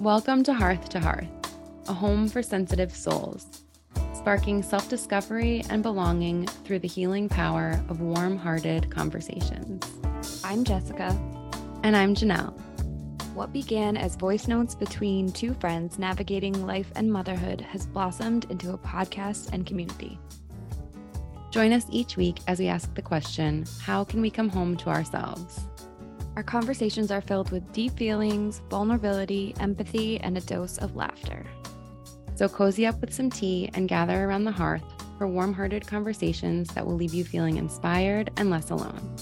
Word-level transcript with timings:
Welcome 0.00 0.42
to 0.42 0.52
Hearth 0.52 0.90
to 0.90 1.00
Hearth, 1.00 1.26
a 1.88 1.94
home 1.94 2.28
for 2.28 2.42
sensitive 2.42 2.94
souls, 2.94 3.62
sparking 4.12 4.62
self 4.62 4.90
discovery 4.90 5.64
and 5.70 5.82
belonging 5.82 6.46
through 6.46 6.80
the 6.80 6.88
healing 6.88 7.30
power 7.30 7.82
of 7.88 8.02
warm 8.02 8.36
hearted 8.36 8.90
conversations. 8.90 9.90
I'm 10.44 10.64
Jessica. 10.64 11.18
And 11.82 11.96
I'm 11.96 12.14
Jannelle. 12.14 12.52
What 13.32 13.54
began 13.54 13.96
as 13.96 14.16
voice 14.16 14.46
notes 14.46 14.74
between 14.74 15.32
two 15.32 15.54
friends 15.54 15.98
navigating 15.98 16.66
life 16.66 16.92
and 16.94 17.10
motherhood 17.10 17.62
has 17.62 17.86
blossomed 17.86 18.50
into 18.50 18.74
a 18.74 18.78
podcast 18.78 19.54
and 19.54 19.64
community. 19.64 20.18
Join 21.50 21.72
us 21.72 21.86
each 21.90 22.18
week 22.18 22.40
as 22.48 22.58
we 22.58 22.68
ask 22.68 22.94
the 22.94 23.00
question 23.00 23.64
how 23.80 24.04
can 24.04 24.20
we 24.20 24.28
come 24.28 24.50
home 24.50 24.76
to 24.76 24.90
ourselves? 24.90 25.62
Our 26.36 26.42
conversations 26.42 27.10
are 27.10 27.22
filled 27.22 27.50
with 27.50 27.72
deep 27.72 27.96
feelings, 27.96 28.60
vulnerability, 28.68 29.54
empathy, 29.58 30.20
and 30.20 30.36
a 30.36 30.42
dose 30.42 30.76
of 30.76 30.94
laughter. 30.94 31.46
So 32.34 32.46
cozy 32.46 32.84
up 32.84 33.00
with 33.00 33.14
some 33.14 33.30
tea 33.30 33.70
and 33.72 33.88
gather 33.88 34.22
around 34.26 34.44
the 34.44 34.50
hearth 34.50 34.84
for 35.16 35.26
warm 35.26 35.54
hearted 35.54 35.86
conversations 35.86 36.68
that 36.74 36.84
will 36.84 36.94
leave 36.94 37.14
you 37.14 37.24
feeling 37.24 37.56
inspired 37.56 38.30
and 38.36 38.50
less 38.50 38.68
alone. 38.68 39.16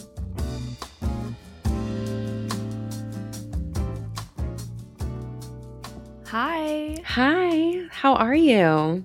Hi. 6.26 6.96
Hi, 7.04 7.86
how 7.92 8.14
are 8.16 8.34
you? 8.34 9.04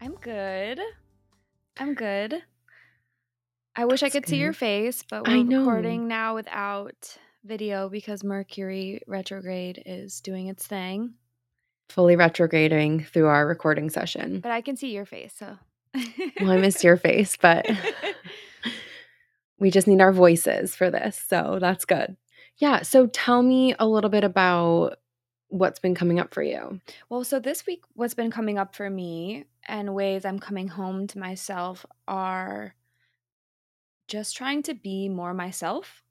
I'm 0.00 0.14
good. 0.20 0.80
I'm 1.76 1.94
good. 1.94 2.40
I 3.74 3.84
wish 3.84 4.02
That's 4.02 4.14
I 4.14 4.20
could 4.20 4.28
see 4.28 4.36
your 4.36 4.52
face, 4.52 5.02
but 5.10 5.26
we're 5.26 5.42
recording 5.42 6.06
now 6.06 6.36
without 6.36 7.18
video 7.44 7.88
because 7.88 8.24
Mercury 8.24 9.00
retrograde 9.06 9.82
is 9.86 10.20
doing 10.20 10.48
its 10.48 10.66
thing. 10.66 11.14
Fully 11.88 12.16
retrograding 12.16 13.04
through 13.04 13.26
our 13.26 13.46
recording 13.46 13.90
session. 13.90 14.40
But 14.40 14.52
I 14.52 14.60
can 14.60 14.76
see 14.76 14.92
your 14.92 15.06
face, 15.06 15.34
so. 15.38 15.56
Well, 16.40 16.50
I 16.50 16.58
missed 16.58 16.84
your 16.84 16.96
face, 16.96 17.36
but 17.36 17.66
we 19.58 19.70
just 19.70 19.86
need 19.86 20.00
our 20.00 20.12
voices 20.12 20.76
for 20.76 20.90
this. 20.90 21.22
So 21.28 21.58
that's 21.60 21.84
good. 21.84 22.16
Yeah. 22.58 22.82
So 22.82 23.06
tell 23.06 23.42
me 23.42 23.74
a 23.78 23.86
little 23.86 24.10
bit 24.10 24.24
about 24.24 24.98
what's 25.48 25.78
been 25.78 25.94
coming 25.94 26.20
up 26.20 26.34
for 26.34 26.42
you. 26.42 26.80
Well, 27.08 27.24
so 27.24 27.38
this 27.38 27.66
week, 27.66 27.84
what's 27.94 28.14
been 28.14 28.30
coming 28.30 28.58
up 28.58 28.74
for 28.74 28.90
me 28.90 29.46
and 29.66 29.94
ways 29.94 30.24
I'm 30.24 30.38
coming 30.38 30.68
home 30.68 31.06
to 31.08 31.18
myself 31.18 31.86
are 32.06 32.74
just 34.08 34.36
trying 34.36 34.62
to 34.64 34.74
be 34.74 35.08
more 35.08 35.34
myself. 35.34 36.02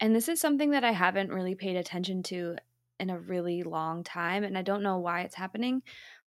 And 0.00 0.14
this 0.14 0.28
is 0.28 0.40
something 0.40 0.70
that 0.70 0.84
I 0.84 0.92
haven't 0.92 1.32
really 1.32 1.54
paid 1.54 1.76
attention 1.76 2.22
to 2.24 2.56
in 3.00 3.10
a 3.10 3.18
really 3.18 3.62
long 3.62 4.04
time. 4.04 4.44
And 4.44 4.56
I 4.58 4.62
don't 4.62 4.82
know 4.82 4.98
why 4.98 5.22
it's 5.22 5.34
happening, 5.34 5.82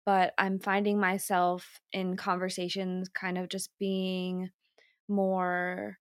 but 0.06 0.34
I'm 0.38 0.58
finding 0.58 0.98
myself 0.98 1.80
in 1.92 2.16
conversations 2.16 3.08
kind 3.08 3.38
of 3.38 3.48
just 3.48 3.70
being 3.78 4.50
more 5.08 5.98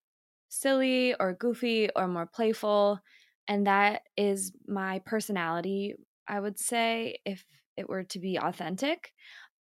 silly 0.50 1.16
or 1.20 1.34
goofy 1.34 1.90
or 1.96 2.08
more 2.08 2.26
playful. 2.28 3.00
And 3.48 3.68
that 3.68 4.04
is 4.16 4.54
my 4.68 5.00
personality, 5.00 5.96
I 6.28 6.40
would 6.40 6.60
say, 6.60 7.18
if 7.26 7.46
it 7.76 7.90
were 7.90 8.04
to 8.04 8.20
be 8.20 8.38
authentic. 8.38 9.14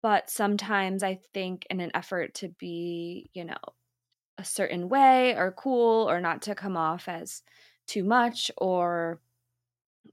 But 0.03 0.31
sometimes 0.31 1.03
I 1.03 1.21
think, 1.35 1.67
in 1.71 1.81
an 1.81 1.91
effort 1.95 2.35
to 2.37 2.49
be, 2.49 3.31
you 3.35 3.45
know, 3.45 3.59
a 4.39 4.45
certain 4.45 4.89
way 4.89 5.37
or 5.37 5.53
cool 5.53 6.09
or 6.11 6.21
not 6.21 6.43
to 6.43 6.55
come 6.55 6.77
off 6.77 7.09
as 7.09 7.43
too 7.91 8.05
much 8.05 8.51
or, 8.57 9.21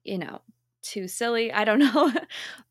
you 0.03 0.17
know, 0.17 0.41
too 0.81 1.07
silly. 1.07 1.51
I 1.51 1.63
don't 1.65 1.79
know. 1.93 2.11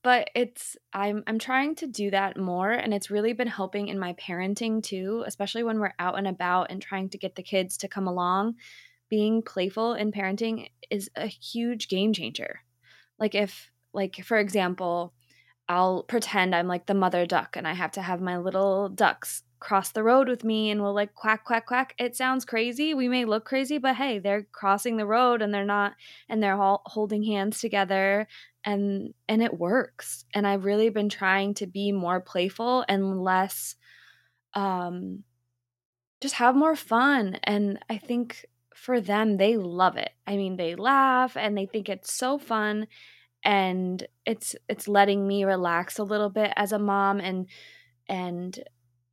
but 0.03 0.31
it's 0.35 0.77
I'm 0.93 1.23
I'm 1.27 1.39
trying 1.39 1.75
to 1.77 1.87
do 1.87 2.11
that 2.11 2.37
more 2.37 2.71
and 2.71 2.93
it's 2.93 3.11
really 3.11 3.33
been 3.33 3.49
helping 3.49 3.89
in 3.89 3.99
my 3.99 4.15
parenting 4.15 4.83
too, 4.83 5.23
especially 5.27 5.63
when 5.63 5.79
we're 5.79 5.95
out 5.99 6.19
and 6.19 6.27
about 6.27 6.71
and 6.71 6.81
trying 6.81 7.09
to 7.11 7.19
get 7.19 7.37
the 7.37 7.43
kids 7.43 7.77
to 7.79 7.89
come 7.89 8.07
along. 8.07 8.55
Being 9.09 9.43
playful 9.43 9.95
in 9.95 10.11
parenting 10.11 10.69
is 10.91 11.11
a 11.15 11.27
huge 11.27 11.89
game 11.89 12.13
changer. 12.13 12.61
Like 13.19 13.35
if 13.35 13.71
like 13.93 14.25
for 14.25 14.39
example, 14.39 15.15
I'll 15.69 16.03
pretend 16.05 16.55
I'm 16.55 16.69
like 16.69 16.87
the 16.87 16.95
mother 16.95 17.27
duck 17.27 17.57
and 17.57 17.67
I 17.67 17.75
have 17.75 17.93
to 17.93 18.03
have 18.03 18.21
my 18.21 18.39
little 18.39 18.89
ducks 18.89 19.43
cross 19.59 19.91
the 19.93 20.03
road 20.03 20.29
with 20.29 20.45
me 20.45 20.71
and 20.71 20.83
we'll 20.83 20.95
like 20.95 21.15
quack 21.15 21.45
quack 21.45 21.67
quack. 21.67 21.95
It 21.99 22.17
sounds 22.17 22.45
crazy. 22.45 22.95
We 22.95 23.09
may 23.09 23.25
look 23.25 23.45
crazy, 23.45 23.79
but 23.79 23.97
hey, 23.97 24.19
they're 24.19 24.47
crossing 24.53 24.97
the 24.97 25.07
road 25.07 25.43
and 25.43 25.53
they're 25.53 25.65
not 25.65 25.95
and 26.29 26.43
they're 26.43 26.61
all 26.61 26.83
holding 26.87 27.23
hands 27.23 27.61
together 27.61 28.29
and 28.65 29.15
and 29.29 29.43
it 29.43 29.59
works. 29.59 30.25
And 30.35 30.47
I've 30.47 30.65
really 30.65 30.91
been 30.91 31.09
trying 31.09 31.55
to 31.55 31.67
be 31.67 31.93
more 31.93 32.21
playful 32.21 32.85
and 32.89 33.23
less 33.23 33.77
um 34.55 35.25
just 36.21 36.35
have 36.37 36.57
more 36.57 36.77
fun 36.77 37.39
and 37.45 37.79
I 37.91 37.99
think 37.99 38.47
for 38.75 39.01
them 39.01 39.37
they 39.37 39.57
love 39.57 39.97
it. 39.97 40.11
I 40.27 40.37
mean, 40.37 40.57
they 40.57 40.75
laugh 40.75 41.37
and 41.37 41.57
they 41.57 41.67
think 41.67 41.89
it's 41.89 42.13
so 42.13 42.39
fun 42.39 42.87
and 43.43 44.07
it's 44.27 44.57
it's 44.69 44.89
letting 44.89 45.27
me 45.27 45.45
relax 45.45 45.99
a 45.99 46.05
little 46.05 46.31
bit 46.31 46.53
as 46.57 46.73
a 46.73 46.79
mom 46.79 47.21
and 47.21 47.47
and 48.09 48.59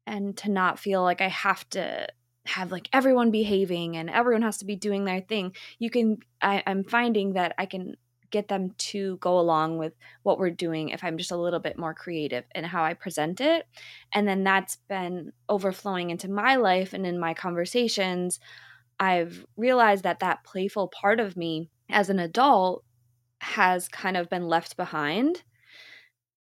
and 0.06 0.36
to 0.38 0.52
not 0.52 0.80
feel 0.80 1.02
like 1.02 1.22
I 1.22 1.30
have 1.30 1.68
to 1.72 2.08
have 2.46 2.72
like 2.72 2.90
everyone 2.91 3.31
behaving 3.31 3.96
and 3.96 4.09
everyone 4.09 4.41
has 4.41 4.58
to 4.58 4.66
be 4.66 4.75
doing 4.75 5.06
their 5.06 5.22
thing. 5.22 5.56
You 5.80 5.90
can 5.90 6.18
I, 6.41 6.62
I'm 6.68 6.84
finding 6.84 7.34
that 7.34 7.56
I 7.58 7.66
can 7.66 7.96
get 8.31 8.47
them 8.47 8.72
to 8.80 9.16
go 9.18 9.40
along 9.40 9.78
with 9.78 9.94
what 10.24 10.40
we're 10.40 10.50
doing 10.50 10.90
if 10.90 11.03
I'm 11.03 11.18
just 11.18 11.31
a 11.31 11.38
little 11.38 11.59
bit 11.59 11.78
more 11.78 11.94
creative 11.94 12.44
in 12.56 12.63
how 12.63 12.84
I 12.84 12.96
present 12.96 13.40
it. 13.40 13.68
And 14.12 14.28
then 14.28 14.44
that's 14.44 14.78
been 14.90 15.31
overflowing 15.47 16.09
into 16.09 16.31
my 16.31 16.56
life 16.56 16.94
and 16.94 17.06
in 17.06 17.19
my 17.19 17.36
conversations. 17.36 18.40
I've 19.00 19.46
realized 19.56 20.03
that 20.03 20.19
that 20.22 20.44
playful 20.44 20.88
part 20.88 21.19
of 21.19 21.38
me 21.38 21.69
as 21.90 22.09
an 22.09 22.18
adult 22.18 22.84
has 23.40 23.88
kind 23.88 24.18
of 24.18 24.31
been 24.31 24.47
left 24.47 24.78
behind. 24.78 25.44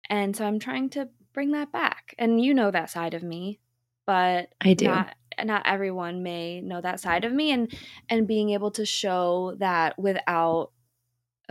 And 0.10 0.36
so 0.36 0.46
I'm 0.46 0.60
trying 0.60 0.90
to 0.92 1.10
bring 1.34 1.52
that 1.52 1.72
back. 1.72 2.16
And 2.18 2.42
you 2.44 2.54
know 2.54 2.72
that 2.72 2.90
side 2.90 3.14
of 3.14 3.24
me, 3.24 3.60
but 4.06 4.54
I 4.62 4.74
do. 4.74 4.88
not 4.88 5.16
not 5.44 5.66
everyone 5.66 6.22
may 6.22 6.60
know 6.60 6.82
that 6.82 7.00
side 7.00 7.24
of 7.26 7.32
me 7.32 7.52
and 7.52 7.74
and 8.10 8.28
being 8.28 8.50
able 8.50 8.72
to 8.72 8.86
show 8.86 9.56
that 9.60 9.98
without 9.98 10.72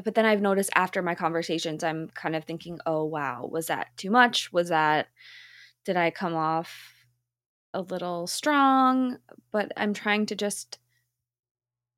but 0.05 0.15
then 0.15 0.27
I've 0.27 0.43
noticed 0.43 0.71
after 0.75 1.03
my 1.03 1.15
conversations 1.15 1.83
I'm 1.83 2.09
kind 2.11 2.37
of 2.37 2.45
thinking, 2.45 2.79
"Oh 2.87 3.05
wow, 3.05 3.49
was 3.51 3.67
that 3.69 3.89
too 3.97 4.11
much? 4.11 4.53
Was 4.53 4.69
that 4.69 5.09
did 5.85 5.97
I 5.97 6.11
come 6.11 6.35
off 6.35 7.07
a 7.75 7.81
little 7.83 8.27
strong?" 8.27 9.19
But 9.53 9.73
I'm 9.77 9.95
trying 9.95 10.27
to 10.27 10.37
just 10.37 10.79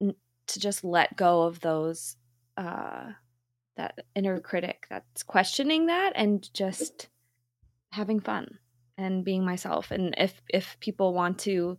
to 0.01 0.61
just 0.61 0.85
let 0.85 1.17
go 1.17 1.43
of 1.43 1.61
those 1.61 2.17
uh 2.57 3.13
that 3.77 3.99
inner 4.15 4.41
critic 4.41 4.87
that's 4.91 5.23
questioning 5.23 5.87
that 5.87 6.13
and 6.17 6.53
just 6.55 7.10
having 7.93 8.21
fun 8.21 8.59
and 8.97 9.25
being 9.25 9.45
myself 9.45 9.91
and 9.91 10.15
if 10.19 10.41
if 10.49 10.77
people 10.81 11.15
want 11.15 11.39
to 11.39 11.79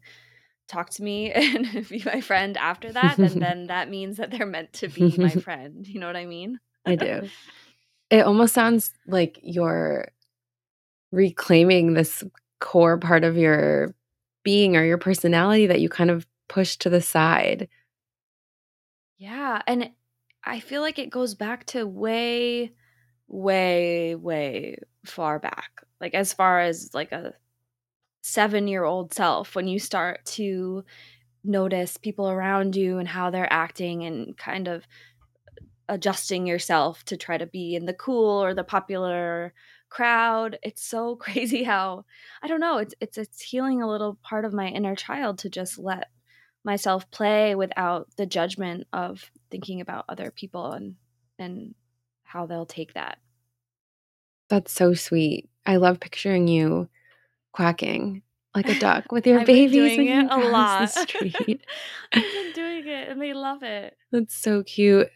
talk 0.67 0.89
to 0.89 1.03
me 1.03 1.31
and 1.33 1.87
be 1.89 2.01
my 2.05 2.21
friend 2.21 2.57
after 2.57 2.91
that 2.91 3.17
then 3.17 3.39
then 3.39 3.67
that 3.67 3.89
means 3.89 4.17
that 4.17 4.31
they're 4.31 4.45
meant 4.45 4.71
to 4.73 4.87
be 4.87 5.15
my 5.17 5.29
friend 5.47 5.87
you 5.87 5.99
know 5.99 6.07
what 6.07 6.15
i 6.15 6.25
mean 6.25 6.59
I 6.85 6.95
do. 6.95 7.29
It 8.09 8.25
almost 8.25 8.53
sounds 8.53 8.91
like 9.07 9.39
you're 9.43 10.09
reclaiming 11.11 11.93
this 11.93 12.23
core 12.59 12.97
part 12.97 13.23
of 13.23 13.37
your 13.37 13.93
being 14.43 14.75
or 14.75 14.83
your 14.83 14.97
personality 14.97 15.67
that 15.67 15.81
you 15.81 15.89
kind 15.89 16.09
of 16.09 16.25
push 16.47 16.75
to 16.77 16.89
the 16.89 17.01
side. 17.01 17.69
yeah 19.17 19.61
and 19.67 19.91
i 20.43 20.59
feel 20.59 20.81
like 20.81 20.99
it 20.99 21.09
goes 21.09 21.35
back 21.35 21.65
to 21.65 21.85
way 21.85 22.71
way 23.27 24.15
way 24.15 24.75
far 25.05 25.39
back 25.39 25.83
like 25.99 26.13
as 26.13 26.33
far 26.33 26.59
as 26.59 26.91
like 26.93 27.11
a 27.11 27.33
7 28.21 28.67
year 28.67 28.83
old 28.83 29.13
self 29.13 29.55
when 29.55 29.67
you 29.67 29.79
start 29.79 30.23
to 30.25 30.83
notice 31.43 31.97
people 31.97 32.29
around 32.29 32.75
you 32.75 32.99
and 32.99 33.07
how 33.07 33.29
they're 33.29 33.51
acting 33.51 34.03
and 34.03 34.37
kind 34.37 34.67
of 34.67 34.85
adjusting 35.89 36.45
yourself 36.45 37.03
to 37.05 37.17
try 37.17 37.37
to 37.37 37.45
be 37.45 37.75
in 37.75 37.85
the 37.85 37.93
cool 37.93 38.43
or 38.43 38.53
the 38.53 38.63
popular 38.63 39.53
crowd. 39.89 40.57
It's 40.63 40.83
so 40.83 41.15
crazy 41.25 41.63
how 41.63 42.05
I 42.41 42.47
don't 42.47 42.59
know, 42.59 42.77
it's 42.77 42.95
it's 42.99 43.17
it's 43.17 43.41
healing 43.41 43.81
a 43.81 43.89
little 43.89 44.17
part 44.23 44.45
of 44.45 44.53
my 44.53 44.67
inner 44.67 44.95
child 44.95 45.39
to 45.39 45.49
just 45.49 45.77
let 45.77 46.09
myself 46.63 47.09
play 47.11 47.55
without 47.55 48.07
the 48.17 48.25
judgment 48.25 48.85
of 48.93 49.31
thinking 49.49 49.81
about 49.81 50.05
other 50.07 50.31
people 50.31 50.71
and 50.71 50.95
and 51.39 51.73
how 52.23 52.45
they'll 52.45 52.65
take 52.65 52.93
that. 52.93 53.17
That's 54.51 54.73
so 54.73 54.93
sweet. 54.93 55.49
I 55.65 55.77
love 55.77 56.01
picturing 56.01 56.49
you 56.49 56.89
quacking 57.53 58.21
like 58.53 58.67
a 58.67 58.77
duck 58.77 59.09
with 59.09 59.25
your 59.25 59.39
I've 59.39 59.47
been 59.47 59.55
babies 59.55 59.95
doing 59.95 59.97
when 59.97 60.07
you 60.07 60.19
it 60.19 60.25
a 60.25 60.27
cross 60.27 60.51
lot. 60.51 60.79
the 60.81 60.87
street. 60.87 61.65
I've 62.13 62.33
been 62.33 62.51
doing 62.53 62.85
it 62.85 63.07
and 63.09 63.21
they 63.21 63.33
love 63.33 63.63
it. 63.63 63.95
That's 64.11 64.35
so 64.35 64.61
cute. 64.63 65.07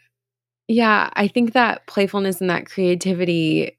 Yeah, 0.70 1.10
I 1.14 1.28
think 1.28 1.52
that 1.52 1.86
playfulness 1.86 2.40
and 2.40 2.50
that 2.50 2.66
creativity 2.66 3.78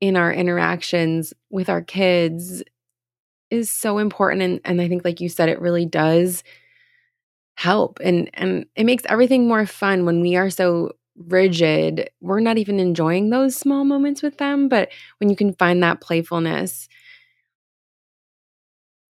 in 0.00 0.16
our 0.16 0.32
interactions 0.32 1.34
with 1.50 1.68
our 1.68 1.82
kids 1.82 2.62
is 3.50 3.68
so 3.70 3.98
important 3.98 4.42
and 4.42 4.60
and 4.64 4.80
I 4.80 4.88
think 4.88 5.04
like 5.04 5.20
you 5.20 5.28
said 5.28 5.48
it 5.48 5.60
really 5.60 5.86
does 5.86 6.44
help 7.56 7.98
and 8.02 8.30
and 8.34 8.66
it 8.76 8.84
makes 8.84 9.04
everything 9.08 9.48
more 9.48 9.66
fun 9.66 10.04
when 10.04 10.20
we 10.20 10.36
are 10.36 10.50
so 10.50 10.92
rigid. 11.16 12.10
We're 12.20 12.40
not 12.40 12.58
even 12.58 12.80
enjoying 12.80 13.30
those 13.30 13.56
small 13.56 13.84
moments 13.84 14.22
with 14.22 14.38
them, 14.38 14.68
but 14.68 14.90
when 15.18 15.30
you 15.30 15.36
can 15.36 15.54
find 15.54 15.82
that 15.82 16.00
playfulness 16.00 16.88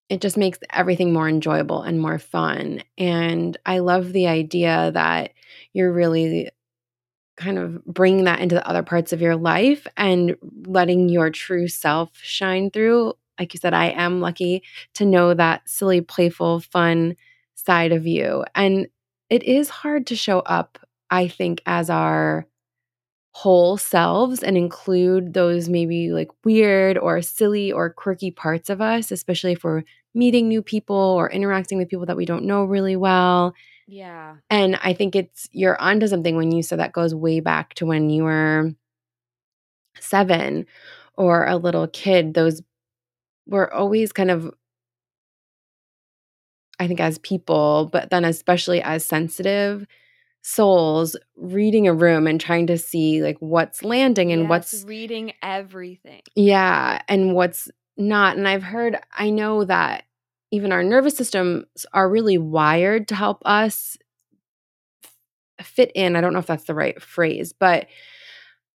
it 0.08 0.20
just 0.20 0.36
makes 0.36 0.58
everything 0.70 1.12
more 1.12 1.28
enjoyable 1.28 1.82
and 1.82 2.00
more 2.00 2.18
fun. 2.18 2.82
And 2.98 3.56
I 3.64 3.78
love 3.78 4.12
the 4.12 4.26
idea 4.26 4.90
that 4.92 5.32
you're 5.72 5.92
really 5.92 6.50
kind 7.36 7.58
of 7.58 7.84
bringing 7.86 8.24
that 8.24 8.40
into 8.40 8.54
the 8.56 8.68
other 8.68 8.82
parts 8.82 9.12
of 9.12 9.20
your 9.22 9.36
life 9.36 9.86
and 9.96 10.36
letting 10.66 11.08
your 11.08 11.30
true 11.30 11.68
self 11.68 12.10
shine 12.22 12.70
through. 12.70 13.14
Like 13.38 13.54
you 13.54 13.60
said, 13.60 13.74
I 13.74 13.86
am 13.90 14.20
lucky 14.20 14.62
to 14.94 15.06
know 15.06 15.34
that 15.34 15.68
silly, 15.68 16.00
playful, 16.02 16.60
fun 16.60 17.16
side 17.54 17.92
of 17.92 18.06
you. 18.06 18.44
And 18.54 18.88
it 19.30 19.42
is 19.44 19.68
hard 19.70 20.06
to 20.08 20.16
show 20.16 20.40
up, 20.40 20.78
I 21.12 21.28
think, 21.28 21.62
as 21.66 21.90
our 21.90 22.46
whole 23.32 23.76
selves 23.78 24.42
and 24.42 24.56
include 24.58 25.34
those 25.34 25.68
maybe 25.68 26.12
like 26.12 26.28
weird 26.44 26.98
or 26.98 27.22
silly 27.22 27.72
or 27.72 27.90
quirky 27.90 28.30
parts 28.30 28.70
of 28.70 28.80
us, 28.80 29.10
especially 29.10 29.52
if 29.52 29.64
we're 29.64 29.84
meeting 30.14 30.48
new 30.48 30.62
people 30.62 30.96
or 30.96 31.30
interacting 31.30 31.78
with 31.78 31.88
people 31.88 32.06
that 32.06 32.16
we 32.16 32.26
don't 32.26 32.44
know 32.44 32.64
really 32.64 32.96
well. 32.96 33.54
Yeah. 33.86 34.36
And 34.50 34.78
I 34.82 34.92
think 34.94 35.16
it's 35.16 35.48
you're 35.52 35.80
onto 35.80 36.06
something 36.08 36.36
when 36.36 36.52
you 36.52 36.62
said 36.62 36.78
that 36.78 36.92
goes 36.92 37.14
way 37.14 37.40
back 37.40 37.74
to 37.74 37.86
when 37.86 38.10
you 38.10 38.24
were 38.24 38.72
seven 40.00 40.66
or 41.16 41.46
a 41.46 41.56
little 41.56 41.86
kid. 41.88 42.34
Those 42.34 42.62
were 43.46 43.72
always 43.72 44.12
kind 44.12 44.30
of 44.30 44.52
I 46.78 46.86
think 46.88 47.00
as 47.00 47.18
people, 47.18 47.88
but 47.92 48.10
then 48.10 48.24
especially 48.24 48.82
as 48.82 49.04
sensitive 49.04 49.86
souls 50.42 51.16
reading 51.36 51.86
a 51.86 51.94
room 51.94 52.26
and 52.26 52.40
trying 52.40 52.66
to 52.66 52.76
see 52.76 53.22
like 53.22 53.38
what's 53.38 53.82
landing 53.84 54.32
and 54.32 54.42
Yes, 54.42 54.48
what's 54.50 54.84
reading 54.84 55.32
everything. 55.42 56.22
yeah, 56.34 57.00
and 57.08 57.34
what's 57.34 57.70
not. 57.96 58.36
And 58.36 58.46
I've 58.48 58.62
heard 58.64 58.98
I 59.16 59.30
know 59.30 59.64
that 59.64 60.04
even 60.50 60.72
our 60.72 60.82
nervous 60.82 61.16
systems 61.16 61.86
are 61.94 62.10
really 62.10 62.38
wired 62.38 63.08
to 63.08 63.14
help 63.14 63.40
us 63.46 63.96
fit 65.62 65.92
in. 65.94 66.16
I 66.16 66.20
don't 66.20 66.32
know 66.32 66.38
if 66.40 66.46
that's 66.46 66.64
the 66.64 66.74
right 66.74 67.00
phrase, 67.00 67.52
but 67.52 67.86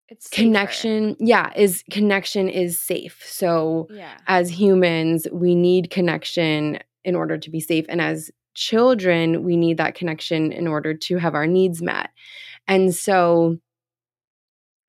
It's 0.09 0.29
safer. 0.29 0.43
connection 0.43 1.17
yeah 1.19 1.51
is 1.57 1.83
connection 1.91 2.49
is 2.49 2.79
safe 2.79 3.23
so 3.27 3.89
Yeah. 3.91 4.17
as 4.27 4.51
humans 4.51 5.27
we 5.33 5.55
need 5.55 5.91
connection 5.91 6.79
in 7.05 7.15
order 7.17 7.39
to 7.39 7.51
be 7.51 7.61
safe 7.61 7.87
and 7.89 8.01
as 8.03 8.31
children 8.55 9.45
we 9.45 9.57
need 9.57 9.77
that 9.77 9.95
connection 9.95 10.53
in 10.53 10.67
order 10.67 10.95
to 10.95 11.17
have 11.17 11.35
our 11.35 11.47
needs 11.47 11.83
met 11.83 12.11
and 12.67 12.95
so 12.95 13.59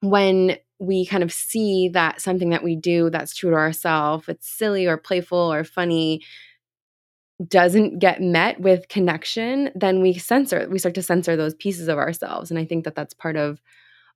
when 0.02 0.58
we 0.78 1.06
kind 1.06 1.24
of 1.24 1.32
see 1.32 1.90
that 1.90 2.22
something 2.22 2.50
that 2.50 2.64
we 2.64 2.76
do 2.76 3.10
that's 3.10 3.36
true 3.36 3.52
to 3.52 3.56
ourselves 3.56 4.28
it's 4.28 4.48
silly 4.48 4.86
or 4.86 4.98
playful 4.98 5.52
or 5.52 5.64
funny 5.64 6.22
doesn't 7.48 8.00
get 8.00 8.22
met 8.22 8.60
with 8.62 8.88
connection 8.88 9.70
then 9.76 10.02
we 10.02 10.14
censor 10.14 10.68
we 10.70 10.80
start 10.80 10.96
to 10.96 11.02
censor 11.02 11.36
those 11.36 11.56
pieces 11.56 11.88
of 11.88 11.98
ourselves 11.98 12.50
and 12.50 12.60
i 12.60 12.66
think 12.66 12.86
that 12.86 12.96
that's 12.96 13.14
part 13.14 13.36
of 13.36 13.60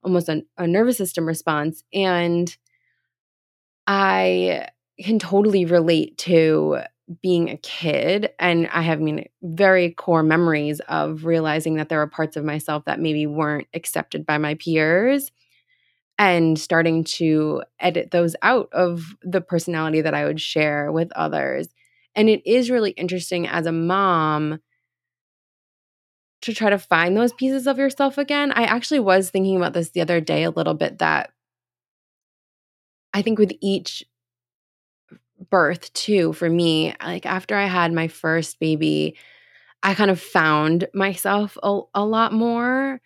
almost 0.03 0.29
a, 0.29 0.43
a 0.57 0.67
nervous 0.67 0.97
system 0.97 1.25
response. 1.25 1.83
And 1.93 2.55
I 3.87 4.67
can 4.99 5.19
totally 5.19 5.65
relate 5.65 6.17
to 6.19 6.79
being 7.21 7.49
a 7.49 7.57
kid. 7.57 8.31
And 8.39 8.67
I 8.71 8.81
have 8.81 8.99
I 8.99 9.01
mean 9.01 9.27
very 9.41 9.91
core 9.91 10.23
memories 10.23 10.79
of 10.81 11.25
realizing 11.25 11.75
that 11.75 11.89
there 11.89 11.99
were 11.99 12.07
parts 12.07 12.37
of 12.37 12.45
myself 12.45 12.85
that 12.85 12.99
maybe 12.99 13.25
weren't 13.25 13.67
accepted 13.73 14.25
by 14.25 14.37
my 14.37 14.55
peers 14.55 15.31
and 16.17 16.59
starting 16.59 17.03
to 17.05 17.63
edit 17.79 18.11
those 18.11 18.35
out 18.41 18.69
of 18.73 19.15
the 19.23 19.41
personality 19.41 20.01
that 20.01 20.13
I 20.13 20.25
would 20.25 20.41
share 20.41 20.91
with 20.91 21.11
others. 21.15 21.69
And 22.15 22.29
it 22.29 22.41
is 22.45 22.69
really 22.69 22.91
interesting 22.91 23.47
as 23.47 23.65
a 23.65 23.71
mom 23.71 24.59
to 26.41 26.53
try 26.53 26.69
to 26.69 26.79
find 26.79 27.15
those 27.15 27.33
pieces 27.33 27.67
of 27.67 27.77
yourself 27.77 28.17
again. 28.17 28.51
I 28.51 28.63
actually 28.63 28.99
was 28.99 29.29
thinking 29.29 29.57
about 29.57 29.73
this 29.73 29.89
the 29.89 30.01
other 30.01 30.21
day 30.21 30.43
a 30.43 30.51
little 30.51 30.73
bit 30.73 30.99
that 30.99 31.31
I 33.13 33.21
think 33.21 33.39
with 33.39 33.53
each 33.61 34.05
birth 35.49 35.91
too 35.93 36.33
for 36.33 36.49
me, 36.49 36.93
like 37.03 37.25
after 37.25 37.55
I 37.55 37.65
had 37.65 37.93
my 37.93 38.07
first 38.07 38.59
baby, 38.59 39.15
I 39.83 39.93
kind 39.95 40.11
of 40.11 40.19
found 40.21 40.87
myself 40.93 41.57
a, 41.63 41.81
a 41.95 42.05
lot 42.05 42.33
more 42.33 43.01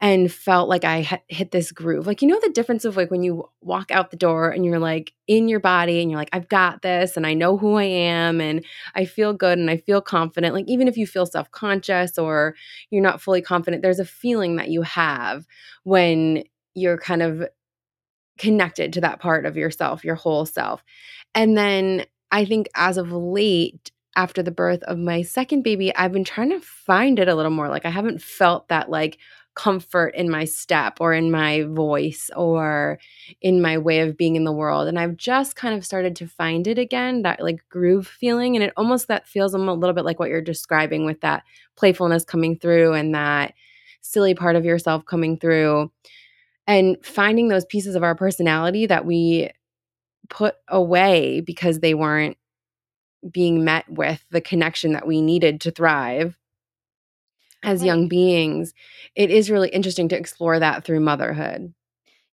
and 0.00 0.30
felt 0.30 0.68
like 0.68 0.84
I 0.84 1.20
hit 1.28 1.52
this 1.52 1.72
groove. 1.72 2.06
Like, 2.06 2.20
you 2.20 2.28
know, 2.28 2.38
the 2.42 2.50
difference 2.50 2.84
of 2.84 2.96
like 2.96 3.10
when 3.10 3.22
you 3.22 3.48
walk 3.62 3.90
out 3.90 4.10
the 4.10 4.16
door 4.18 4.50
and 4.50 4.64
you're 4.64 4.78
like 4.78 5.12
in 5.26 5.48
your 5.48 5.60
body 5.60 6.00
and 6.02 6.10
you're 6.10 6.20
like, 6.20 6.28
I've 6.32 6.48
got 6.48 6.82
this 6.82 7.16
and 7.16 7.26
I 7.26 7.32
know 7.34 7.56
who 7.56 7.76
I 7.76 7.84
am 7.84 8.40
and 8.40 8.64
I 8.94 9.06
feel 9.06 9.32
good 9.32 9.58
and 9.58 9.70
I 9.70 9.78
feel 9.78 10.02
confident. 10.02 10.54
Like, 10.54 10.68
even 10.68 10.86
if 10.88 10.98
you 10.98 11.06
feel 11.06 11.24
self 11.26 11.50
conscious 11.50 12.18
or 12.18 12.54
you're 12.90 13.02
not 13.02 13.22
fully 13.22 13.40
confident, 13.40 13.82
there's 13.82 13.98
a 14.00 14.04
feeling 14.04 14.56
that 14.56 14.68
you 14.68 14.82
have 14.82 15.46
when 15.84 16.44
you're 16.74 16.98
kind 16.98 17.22
of 17.22 17.48
connected 18.38 18.92
to 18.92 19.00
that 19.02 19.20
part 19.20 19.46
of 19.46 19.56
yourself, 19.56 20.04
your 20.04 20.14
whole 20.14 20.46
self. 20.46 20.82
And 21.34 21.56
then 21.56 22.06
I 22.30 22.44
think 22.44 22.68
as 22.74 22.96
of 22.96 23.12
late, 23.12 23.90
after 24.16 24.42
the 24.42 24.50
birth 24.50 24.82
of 24.84 24.98
my 24.98 25.22
second 25.22 25.62
baby, 25.62 25.94
I've 25.94 26.12
been 26.12 26.24
trying 26.24 26.50
to 26.50 26.60
find 26.60 27.18
it 27.18 27.28
a 27.28 27.34
little 27.34 27.50
more. 27.50 27.68
Like 27.68 27.84
I 27.84 27.90
haven't 27.90 28.22
felt 28.22 28.68
that 28.68 28.90
like 28.90 29.18
comfort 29.54 30.14
in 30.14 30.30
my 30.30 30.44
step 30.44 30.98
or 31.00 31.12
in 31.12 31.30
my 31.30 31.62
voice 31.62 32.30
or 32.36 32.98
in 33.40 33.62
my 33.62 33.78
way 33.78 34.00
of 34.00 34.16
being 34.16 34.36
in 34.36 34.44
the 34.44 34.52
world. 34.52 34.86
And 34.86 34.98
I've 34.98 35.16
just 35.16 35.56
kind 35.56 35.74
of 35.74 35.84
started 35.84 36.14
to 36.16 36.26
find 36.26 36.66
it 36.66 36.78
again, 36.78 37.22
that 37.22 37.42
like 37.42 37.66
groove 37.70 38.06
feeling. 38.06 38.54
And 38.54 38.62
it 38.62 38.72
almost 38.76 39.08
that 39.08 39.26
feels 39.26 39.54
a 39.54 39.58
little 39.58 39.94
bit 39.94 40.04
like 40.04 40.18
what 40.18 40.28
you're 40.28 40.42
describing 40.42 41.04
with 41.04 41.20
that 41.22 41.42
playfulness 41.74 42.24
coming 42.24 42.58
through 42.58 42.92
and 42.92 43.14
that 43.14 43.54
silly 44.02 44.34
part 44.34 44.56
of 44.56 44.64
yourself 44.64 45.04
coming 45.04 45.38
through 45.38 45.90
and 46.66 46.96
finding 47.04 47.48
those 47.48 47.64
pieces 47.64 47.94
of 47.94 48.02
our 48.02 48.14
personality 48.14 48.86
that 48.86 49.04
we 49.04 49.50
put 50.28 50.56
away 50.68 51.40
because 51.40 51.80
they 51.80 51.94
weren't 51.94 52.36
being 53.30 53.64
met 53.64 53.88
with 53.88 54.24
the 54.30 54.40
connection 54.40 54.92
that 54.92 55.06
we 55.06 55.20
needed 55.20 55.60
to 55.62 55.70
thrive 55.70 56.36
as 57.62 57.80
Right. 57.80 57.86
young 57.86 58.08
beings 58.08 58.72
it 59.14 59.30
is 59.30 59.50
really 59.50 59.68
interesting 59.70 60.08
to 60.08 60.16
explore 60.16 60.58
that 60.58 60.84
through 60.84 61.00
motherhood 61.00 61.74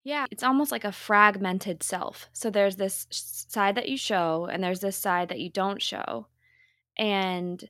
Yeah, 0.03 0.25
it's 0.31 0.43
almost 0.43 0.71
like 0.71 0.83
a 0.83 0.91
fragmented 0.91 1.81
self. 1.81 2.29
So 2.33 2.49
there's 2.49 2.75
this 2.75 3.07
side 3.09 3.75
that 3.75 3.87
you 3.89 3.97
show, 3.97 4.47
and 4.51 4.61
there's 4.63 4.81
this 4.81 4.97
side 4.97 5.29
that 5.29 5.39
you 5.39 5.49
don't 5.49 5.81
show. 5.81 6.27
And 6.97 7.63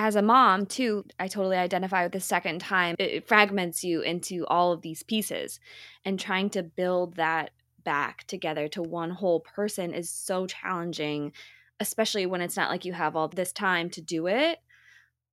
as 0.00 0.16
a 0.16 0.22
mom, 0.22 0.64
too, 0.64 1.04
I 1.18 1.28
totally 1.28 1.58
identify 1.58 2.04
with 2.04 2.12
the 2.12 2.20
second 2.20 2.62
time. 2.62 2.96
It, 2.98 3.28
fragments 3.28 3.84
you 3.84 4.00
into 4.00 4.46
all 4.46 4.72
of 4.72 4.80
these 4.80 5.02
pieces, 5.02 5.60
and 6.06 6.18
trying 6.18 6.48
to 6.50 6.62
build 6.62 7.16
that 7.16 7.50
back 7.84 8.24
together 8.26 8.66
to 8.68 8.82
one 8.82 9.10
whole 9.10 9.40
person 9.40 9.92
is 9.92 10.08
so 10.08 10.46
challenging, 10.46 11.32
especially 11.80 12.24
when 12.24 12.40
it's 12.40 12.56
not 12.56 12.70
like 12.70 12.86
you 12.86 12.94
have 12.94 13.14
all 13.14 13.28
this 13.28 13.52
time 13.52 13.90
to 13.90 14.00
do 14.00 14.26
it. 14.26 14.60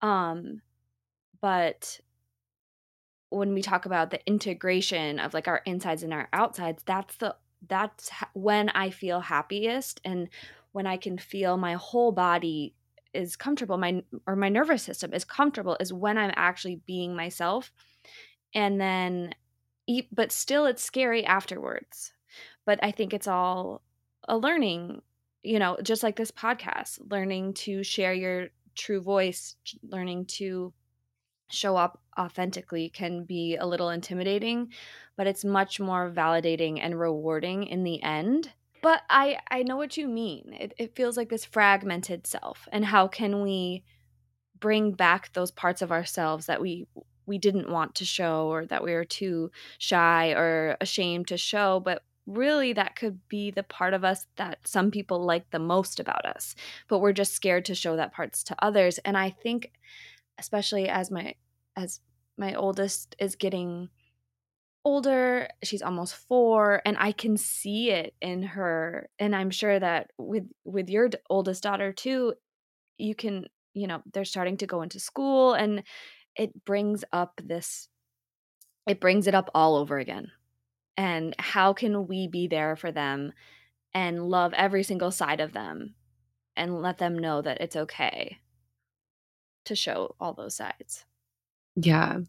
Um, 0.01 0.61
but 1.39 2.01
when 3.29 3.53
we 3.53 3.61
talk 3.61 3.85
about 3.85 4.09
the 4.09 4.25
integration 4.27 5.17
of 5.17 5.33
like 5.33 5.47
our 5.47 5.61
insides 5.65 6.03
and 6.03 6.13
our 6.13 6.27
outsides 6.31 6.81
that's 6.85 7.17
the 7.17 7.35
that's 7.67 8.09
when 8.33 8.69
i 8.69 8.89
feel 8.89 9.19
happiest 9.19 9.99
and 10.05 10.29
when 10.71 10.87
i 10.87 10.95
can 10.95 11.17
feel 11.17 11.57
my 11.57 11.73
whole 11.73 12.13
body 12.13 12.73
is 13.17 13.35
comfortable 13.35 13.77
my 13.77 14.03
or 14.25 14.35
my 14.35 14.49
nervous 14.49 14.83
system 14.83 15.13
is 15.13 15.25
comfortable 15.25 15.77
is 15.79 15.91
when 15.91 16.17
i'm 16.17 16.33
actually 16.35 16.75
being 16.85 17.15
myself 17.15 17.71
and 18.53 18.79
then 18.79 19.33
e- 19.87 20.07
but 20.11 20.31
still 20.31 20.65
it's 20.65 20.83
scary 20.83 21.25
afterwards 21.25 22.13
but 22.65 22.79
i 22.83 22.91
think 22.91 23.13
it's 23.13 23.27
all 23.27 23.81
a 24.27 24.37
learning 24.37 25.01
you 25.43 25.59
know 25.59 25.77
just 25.83 26.03
like 26.03 26.15
this 26.15 26.31
podcast 26.31 26.99
learning 27.11 27.53
to 27.53 27.83
share 27.83 28.13
your 28.13 28.49
true 28.75 29.01
voice 29.01 29.55
learning 29.89 30.25
to 30.25 30.71
show 31.49 31.77
up 31.77 32.01
authentically 32.19 32.89
can 32.89 33.23
be 33.23 33.55
a 33.55 33.65
little 33.65 33.89
intimidating, 33.89 34.71
but 35.15 35.27
it's 35.27 35.45
much 35.45 35.79
more 35.79 36.11
validating 36.11 36.79
and 36.81 36.99
rewarding 36.99 37.63
in 37.63 37.83
the 37.83 38.01
end. 38.03 38.51
But 38.81 39.01
I 39.09 39.39
I 39.49 39.63
know 39.63 39.77
what 39.77 39.97
you 39.97 40.07
mean. 40.07 40.53
It 40.59 40.73
it 40.77 40.95
feels 40.95 41.17
like 41.17 41.29
this 41.29 41.45
fragmented 41.45 42.27
self 42.27 42.67
and 42.71 42.85
how 42.85 43.07
can 43.07 43.41
we 43.41 43.83
bring 44.59 44.93
back 44.93 45.33
those 45.33 45.51
parts 45.51 45.81
of 45.81 45.91
ourselves 45.91 46.47
that 46.47 46.61
we 46.61 46.87
we 47.25 47.37
didn't 47.37 47.69
want 47.69 47.95
to 47.95 48.05
show 48.05 48.47
or 48.47 48.65
that 48.67 48.83
we 48.83 48.93
were 48.93 49.05
too 49.05 49.51
shy 49.79 50.31
or 50.31 50.77
ashamed 50.81 51.27
to 51.27 51.37
show, 51.37 51.79
but 51.79 52.03
really 52.25 52.73
that 52.73 52.95
could 52.95 53.19
be 53.29 53.51
the 53.51 53.63
part 53.63 53.93
of 53.93 54.03
us 54.03 54.27
that 54.37 54.59
some 54.67 54.91
people 54.91 55.23
like 55.25 55.49
the 55.51 55.59
most 55.59 55.99
about 55.99 56.25
us, 56.25 56.55
but 56.87 56.99
we're 56.99 57.13
just 57.13 57.33
scared 57.33 57.65
to 57.65 57.75
show 57.75 57.95
that 57.97 58.13
parts 58.13 58.43
to 58.43 58.55
others. 58.63 58.97
And 58.99 59.17
I 59.17 59.29
think 59.31 59.71
especially 60.39 60.89
as 60.89 61.11
my 61.11 61.35
as 61.75 62.01
my 62.37 62.53
oldest 62.55 63.15
is 63.19 63.35
getting 63.35 63.89
older 64.87 65.49
she's 65.63 65.81
almost 65.81 66.15
4 66.15 66.81
and 66.85 66.97
i 66.97 67.11
can 67.11 67.35
see 67.35 67.91
it 67.91 68.15
in 68.21 68.41
her 68.41 69.09
and 69.19 69.35
i'm 69.35 69.49
sure 69.49 69.79
that 69.79 70.11
with 70.17 70.45
with 70.63 70.89
your 70.89 71.09
oldest 71.29 71.63
daughter 71.63 71.91
too 71.91 72.33
you 72.97 73.13
can 73.13 73.45
you 73.73 73.87
know 73.87 74.01
they're 74.13 74.25
starting 74.25 74.57
to 74.57 74.67
go 74.67 74.81
into 74.81 74.99
school 74.99 75.53
and 75.53 75.83
it 76.37 76.65
brings 76.65 77.03
up 77.11 77.41
this 77.43 77.89
it 78.87 79.01
brings 79.01 79.27
it 79.27 79.35
up 79.35 79.49
all 79.53 79.75
over 79.75 79.99
again. 79.99 80.31
And 80.95 81.35
how 81.37 81.73
can 81.73 82.07
we 82.07 82.27
be 82.27 82.47
there 82.47 82.75
for 82.75 82.91
them 82.91 83.33
and 83.93 84.29
love 84.29 84.53
every 84.53 84.83
single 84.83 85.11
side 85.11 85.41
of 85.41 85.53
them 85.53 85.95
and 86.55 86.81
let 86.81 86.97
them 86.97 87.19
know 87.19 87.41
that 87.41 87.61
it's 87.61 87.75
okay 87.75 88.39
to 89.65 89.75
show 89.75 90.15
all 90.19 90.33
those 90.33 90.55
sides? 90.55 91.05
Yeah 91.75 92.21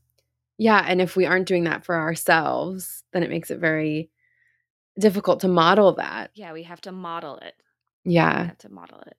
yeah 0.58 0.84
and 0.86 1.00
if 1.00 1.16
we 1.16 1.24
aren't 1.26 1.46
doing 1.48 1.64
that 1.64 1.84
for 1.84 1.94
ourselves 1.96 3.02
then 3.12 3.22
it 3.22 3.30
makes 3.30 3.50
it 3.50 3.58
very 3.58 4.10
difficult 4.98 5.40
to 5.40 5.48
model 5.48 5.94
that. 5.94 6.30
Yeah 6.34 6.52
we 6.52 6.64
have 6.64 6.80
to 6.82 6.92
model 6.92 7.36
it. 7.38 7.54
Yeah. 8.04 8.42
we 8.42 8.48
have 8.48 8.58
to 8.58 8.72
model 8.72 9.00
it. 9.06 9.16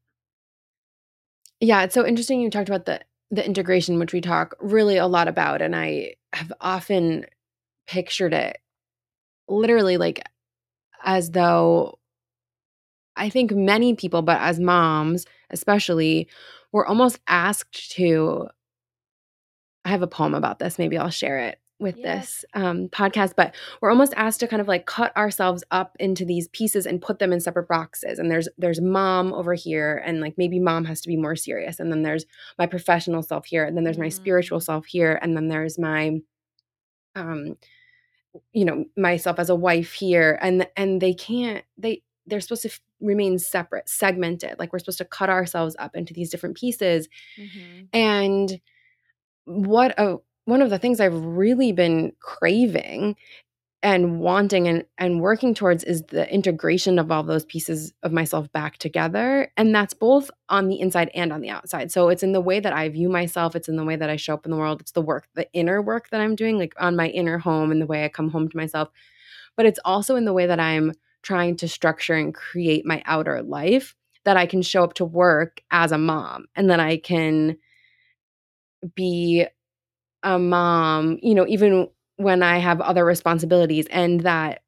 Yeah 1.59 1.83
it's 1.83 1.93
so 1.93 2.05
interesting 2.05 2.41
you 2.41 2.49
talked 2.49 2.69
about 2.69 2.85
the 2.85 3.01
the 3.31 3.45
integration 3.45 3.99
which 3.99 4.13
we 4.13 4.21
talk 4.21 4.55
really 4.59 4.97
a 4.97 5.05
lot 5.07 5.27
about 5.27 5.61
and 5.61 5.75
i 5.75 6.15
have 6.33 6.51
often 6.61 7.25
pictured 7.87 8.33
it 8.33 8.57
literally 9.47 9.97
like 9.97 10.21
as 11.03 11.31
though 11.31 11.99
I 13.15 13.29
think 13.29 13.51
many 13.51 13.95
people, 13.95 14.21
but 14.21 14.39
as 14.39 14.59
moms 14.59 15.25
especially, 15.49 16.27
were 16.71 16.85
almost 16.87 17.19
asked 17.27 17.91
to. 17.91 18.47
I 19.85 19.89
have 19.89 20.01
a 20.01 20.07
poem 20.07 20.33
about 20.35 20.59
this. 20.59 20.77
Maybe 20.77 20.97
I'll 20.97 21.09
share 21.09 21.39
it 21.39 21.59
with 21.79 21.95
Yes. 21.97 22.05
this 22.43 22.45
um, 22.53 22.89
podcast, 22.89 23.33
but 23.37 23.55
we're 23.81 23.89
almost 23.89 24.13
asked 24.17 24.41
to 24.41 24.47
kind 24.47 24.61
of 24.61 24.67
like 24.67 24.85
cut 24.85 25.15
ourselves 25.15 25.63
up 25.71 25.95
into 25.99 26.25
these 26.25 26.49
pieces 26.49 26.85
and 26.85 27.01
put 27.01 27.19
them 27.19 27.31
in 27.31 27.39
separate 27.39 27.69
boxes. 27.69 28.19
And 28.19 28.29
there's 28.29 28.49
there's 28.57 28.81
mom 28.81 29.33
over 29.33 29.53
here, 29.53 30.01
and 30.05 30.19
like 30.19 30.37
maybe 30.37 30.59
mom 30.59 30.83
has 30.85 30.99
to 31.01 31.07
be 31.07 31.15
more 31.15 31.37
serious, 31.37 31.79
and 31.79 31.89
then 31.91 32.03
there's 32.03 32.25
my 32.57 32.65
professional 32.65 33.23
self 33.23 33.45
here, 33.45 33.63
and 33.63 33.77
then 33.77 33.85
there's 33.85 33.97
my 33.97 34.09
spiritual 34.09 34.59
Mm. 34.59 34.63
self 34.63 34.85
here, 34.87 35.17
and 35.21 35.37
then 35.37 35.47
there's 35.47 35.79
my 35.79 36.19
um 37.15 37.55
you 38.53 38.63
know 38.65 38.85
myself 38.95 39.39
as 39.39 39.49
a 39.49 39.55
wife 39.55 39.93
here 39.93 40.37
and 40.41 40.67
and 40.77 41.01
they 41.01 41.13
can't 41.15 41.63
they 41.79 42.03
they're 42.27 42.39
supposed 42.39 42.61
to 42.61 42.67
f- 42.69 42.79
remain 43.01 43.39
separate 43.39 43.89
segmented 43.89 44.55
like 44.59 44.71
we're 44.71 44.77
supposed 44.77 44.99
to 44.99 45.05
cut 45.05 45.31
ourselves 45.31 45.75
up 45.79 45.95
into 45.95 46.13
these 46.13 46.29
different 46.29 46.55
pieces 46.55 47.09
Mhm. 47.39 47.87
and 47.91 48.61
what 49.45 49.97
a 49.99 50.17
one 50.45 50.61
of 50.61 50.69
the 50.69 50.79
things 50.79 50.99
i've 50.99 51.25
really 51.25 51.71
been 51.71 52.11
craving 52.19 53.15
and 53.81 54.19
wanting 54.19 54.67
and 54.67 54.83
and 54.97 55.21
working 55.21 55.53
towards 55.53 55.83
is 55.83 56.03
the 56.07 56.31
integration 56.33 56.99
of 56.99 57.11
all 57.11 57.23
those 57.23 57.45
pieces 57.45 57.93
of 58.03 58.11
myself 58.11 58.51
back 58.51 58.77
together 58.77 59.51
and 59.55 59.73
that's 59.73 59.93
both 59.93 60.29
on 60.49 60.67
the 60.67 60.79
inside 60.79 61.09
and 61.13 61.31
on 61.31 61.39
the 61.41 61.49
outside. 61.49 61.91
So 61.91 62.09
it's 62.09 62.23
in 62.23 62.33
the 62.33 62.41
way 62.41 62.59
that 62.59 62.73
i 62.73 62.89
view 62.89 63.09
myself 63.09 63.55
it's 63.55 63.69
in 63.69 63.77
the 63.77 63.85
way 63.85 63.95
that 63.95 64.09
i 64.09 64.15
show 64.17 64.33
up 64.33 64.45
in 64.45 64.51
the 64.51 64.57
world 64.57 64.81
it's 64.81 64.91
the 64.91 65.01
work 65.01 65.27
the 65.35 65.51
inner 65.53 65.81
work 65.81 66.09
that 66.09 66.21
i'm 66.21 66.35
doing 66.35 66.57
like 66.57 66.73
on 66.79 66.95
my 66.95 67.07
inner 67.07 67.37
home 67.37 67.71
and 67.71 67.81
the 67.81 67.85
way 67.85 68.03
i 68.03 68.09
come 68.09 68.29
home 68.29 68.49
to 68.49 68.57
myself 68.57 68.89
but 69.55 69.65
it's 69.65 69.79
also 69.85 70.15
in 70.15 70.25
the 70.25 70.33
way 70.33 70.45
that 70.45 70.59
i'm 70.59 70.91
trying 71.21 71.55
to 71.57 71.67
structure 71.67 72.15
and 72.15 72.33
create 72.33 72.85
my 72.85 73.01
outer 73.05 73.41
life 73.41 73.95
that 74.25 74.35
i 74.37 74.45
can 74.45 74.61
show 74.61 74.83
up 74.83 74.93
to 74.93 75.05
work 75.05 75.61
as 75.71 75.91
a 75.91 75.97
mom 75.97 76.45
and 76.55 76.69
that 76.69 76.79
i 76.79 76.97
can 76.97 77.57
be 78.95 79.45
a 80.23 80.39
mom 80.39 81.17
you 81.21 81.33
know 81.35 81.45
even 81.47 81.87
when 82.17 82.43
i 82.43 82.57
have 82.57 82.81
other 82.81 83.05
responsibilities 83.05 83.87
and 83.91 84.21
that 84.21 84.61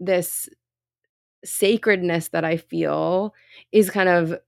this 0.00 0.48
sacredness 1.44 2.28
that 2.28 2.44
I 2.44 2.56
feel 2.56 3.34
is 3.72 3.90
kind 3.90 4.08
of 4.08 4.38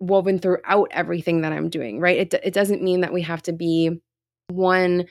woven 0.00 0.38
throughout 0.38 0.88
everything 0.90 1.42
that 1.42 1.52
I'm 1.52 1.68
doing, 1.68 2.00
right? 2.00 2.18
It, 2.18 2.34
it 2.42 2.54
doesn't 2.54 2.82
mean 2.82 3.00
that 3.00 3.12
we 3.12 3.22
have 3.22 3.42
to 3.42 3.52
be 3.52 4.00
one 4.48 5.06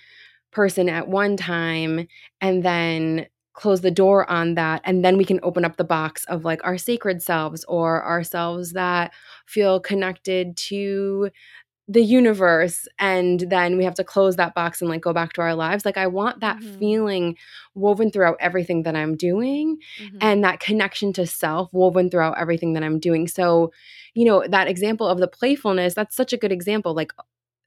person 0.51 0.89
at 0.89 1.07
one 1.07 1.37
time 1.37 2.07
and 2.41 2.63
then 2.63 3.27
close 3.53 3.81
the 3.81 3.91
door 3.91 4.29
on 4.29 4.55
that. 4.55 4.81
And 4.83 5.03
then 5.03 5.17
we 5.17 5.25
can 5.25 5.39
open 5.43 5.65
up 5.65 5.77
the 5.77 5.83
box 5.83 6.25
of 6.25 6.45
like 6.45 6.61
our 6.63 6.77
sacred 6.77 7.21
selves 7.21 7.63
or 7.65 8.03
ourselves 8.03 8.73
that 8.73 9.13
feel 9.45 9.79
connected 9.79 10.55
to 10.57 11.29
the 11.91 12.01
universe 12.01 12.87
and 12.99 13.41
then 13.49 13.77
we 13.77 13.83
have 13.83 13.95
to 13.95 14.03
close 14.03 14.37
that 14.37 14.55
box 14.55 14.79
and 14.81 14.89
like 14.89 15.01
go 15.01 15.11
back 15.11 15.33
to 15.33 15.41
our 15.41 15.55
lives 15.55 15.83
like 15.83 15.97
i 15.97 16.07
want 16.07 16.39
that 16.39 16.57
Mhm. 16.57 16.79
feeling 16.79 17.37
woven 17.75 18.09
throughout 18.11 18.37
everything 18.39 18.83
that 18.83 18.95
i'm 18.95 19.17
doing 19.17 19.77
Mhm. 19.99 20.17
and 20.21 20.43
that 20.43 20.59
connection 20.61 21.11
to 21.13 21.25
self 21.27 21.67
woven 21.73 22.09
throughout 22.09 22.37
everything 22.37 22.73
that 22.73 22.83
I'm 22.83 22.99
doing. 22.99 23.27
So, 23.27 23.71
you 24.13 24.25
know, 24.25 24.45
that 24.47 24.67
example 24.67 25.07
of 25.07 25.17
the 25.19 25.27
playfulness, 25.27 25.93
that's 25.93 26.15
such 26.15 26.31
a 26.33 26.37
good 26.37 26.51
example. 26.51 26.93
Like 26.93 27.11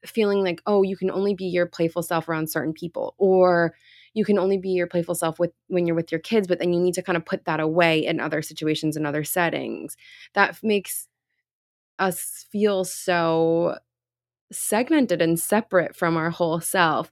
feeling 0.05 0.43
like, 0.43 0.61
oh, 0.65 0.81
you 0.83 0.97
can 0.97 1.11
only 1.11 1.33
be 1.35 1.45
your 1.45 1.65
playful 1.65 2.01
self 2.03 2.27
around 2.29 2.49
certain 2.49 2.73
people, 2.73 3.13
or 3.17 3.75
you 4.13 4.23
can 4.25 4.39
only 4.39 4.57
be 4.57 4.69
your 4.69 4.87
playful 4.87 5.15
self 5.15 5.39
with 5.39 5.51
when 5.67 5.85
you're 5.85 5.95
with 5.95 6.11
your 6.11 6.21
kids, 6.21 6.47
but 6.47 6.57
then 6.59 6.73
you 6.73 6.79
need 6.79 6.93
to 6.95 7.01
kind 7.03 7.17
of 7.17 7.25
put 7.25 7.45
that 7.45 7.59
away 7.59 8.05
in 8.05 8.19
other 8.19 8.41
situations 8.41 8.95
and 8.95 9.05
other 9.05 9.23
settings. 9.23 9.97
That 10.33 10.57
makes 10.63 11.07
us 11.99 12.45
feel 12.51 12.83
so 12.83 13.77
segmented 14.55 15.21
and 15.21 15.39
separate 15.39 15.95
from 15.95 16.17
our 16.17 16.29
whole 16.29 16.59
self. 16.59 17.11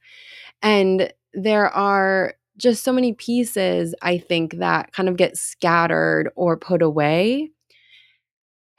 And 0.62 1.12
there 1.34 1.70
are 1.70 2.36
just 2.58 2.84
so 2.84 2.94
many 2.94 3.14
pieces, 3.14 3.96
I 4.02 4.18
think, 4.18 4.58
that 4.58 4.94
kind 4.94 5.10
of 5.10 5.18
get 5.18 5.38
scattered 5.38 6.32
or 6.36 6.58
put 6.58 6.82
away. 6.82 7.50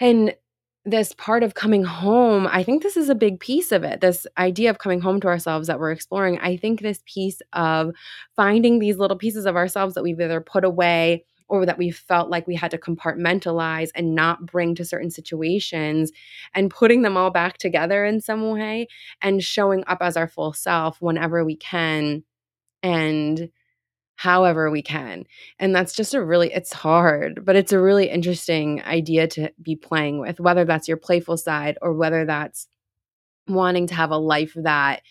And 0.00 0.34
this 0.84 1.14
part 1.14 1.42
of 1.42 1.54
coming 1.54 1.82
home, 1.82 2.46
I 2.46 2.62
think 2.62 2.82
this 2.82 2.96
is 2.96 3.08
a 3.08 3.14
big 3.14 3.40
piece 3.40 3.72
of 3.72 3.84
it. 3.84 4.00
This 4.00 4.26
idea 4.36 4.70
of 4.70 4.78
coming 4.78 5.00
home 5.00 5.20
to 5.22 5.28
ourselves 5.28 5.66
that 5.66 5.80
we're 5.80 5.92
exploring. 5.92 6.38
I 6.40 6.56
think 6.56 6.80
this 6.80 7.02
piece 7.06 7.40
of 7.54 7.92
finding 8.36 8.78
these 8.78 8.98
little 8.98 9.16
pieces 9.16 9.46
of 9.46 9.56
ourselves 9.56 9.94
that 9.94 10.02
we've 10.02 10.20
either 10.20 10.40
put 10.40 10.64
away 10.64 11.24
or 11.48 11.66
that 11.66 11.78
we 11.78 11.90
felt 11.90 12.30
like 12.30 12.46
we 12.46 12.54
had 12.54 12.70
to 12.70 12.78
compartmentalize 12.78 13.90
and 13.94 14.14
not 14.14 14.46
bring 14.46 14.74
to 14.74 14.84
certain 14.84 15.10
situations 15.10 16.10
and 16.54 16.70
putting 16.70 17.02
them 17.02 17.16
all 17.16 17.30
back 17.30 17.58
together 17.58 18.04
in 18.04 18.20
some 18.20 18.50
way 18.50 18.88
and 19.20 19.42
showing 19.42 19.84
up 19.86 19.98
as 20.00 20.16
our 20.16 20.28
full 20.28 20.52
self 20.52 21.00
whenever 21.00 21.44
we 21.44 21.56
can 21.56 22.22
and 22.82 23.50
however 24.16 24.70
we 24.70 24.82
can. 24.82 25.24
And 25.58 25.74
that's 25.74 25.94
just 25.94 26.14
a 26.14 26.24
really 26.24 26.52
it's 26.52 26.72
hard, 26.72 27.44
but 27.44 27.56
it's 27.56 27.72
a 27.72 27.80
really 27.80 28.08
interesting 28.08 28.82
idea 28.82 29.26
to 29.28 29.52
be 29.60 29.76
playing 29.76 30.20
with, 30.20 30.40
whether 30.40 30.64
that's 30.64 30.88
your 30.88 30.96
playful 30.96 31.36
side 31.36 31.78
or 31.82 31.92
whether 31.92 32.24
that's 32.24 32.68
wanting 33.48 33.86
to 33.88 33.94
have 33.94 34.10
a 34.10 34.16
life 34.16 34.52
that 34.56 35.02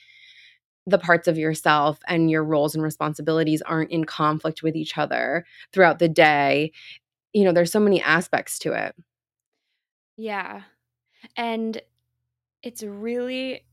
the 0.86 0.98
parts 0.98 1.28
of 1.28 1.38
yourself 1.38 2.00
and 2.08 2.30
your 2.30 2.44
roles 2.44 2.76
and 2.76 2.84
responsibilities 2.84 3.62
aren't 3.62 3.92
in 3.92 4.04
conflict 4.04 4.64
with 4.64 4.76
each 4.76 4.98
other 4.98 5.46
throughout 5.72 6.00
the 6.00 6.10
day. 6.10 6.72
You 7.32 7.46
know, 7.46 7.54
there's 7.54 7.72
so 7.72 7.80
many 7.80 8.02
aspects 8.02 8.60
to 8.60 8.74
it. 8.74 8.96
Yeah. 10.18 10.64
And 11.38 11.82
it's 12.62 12.84
really 12.84 13.66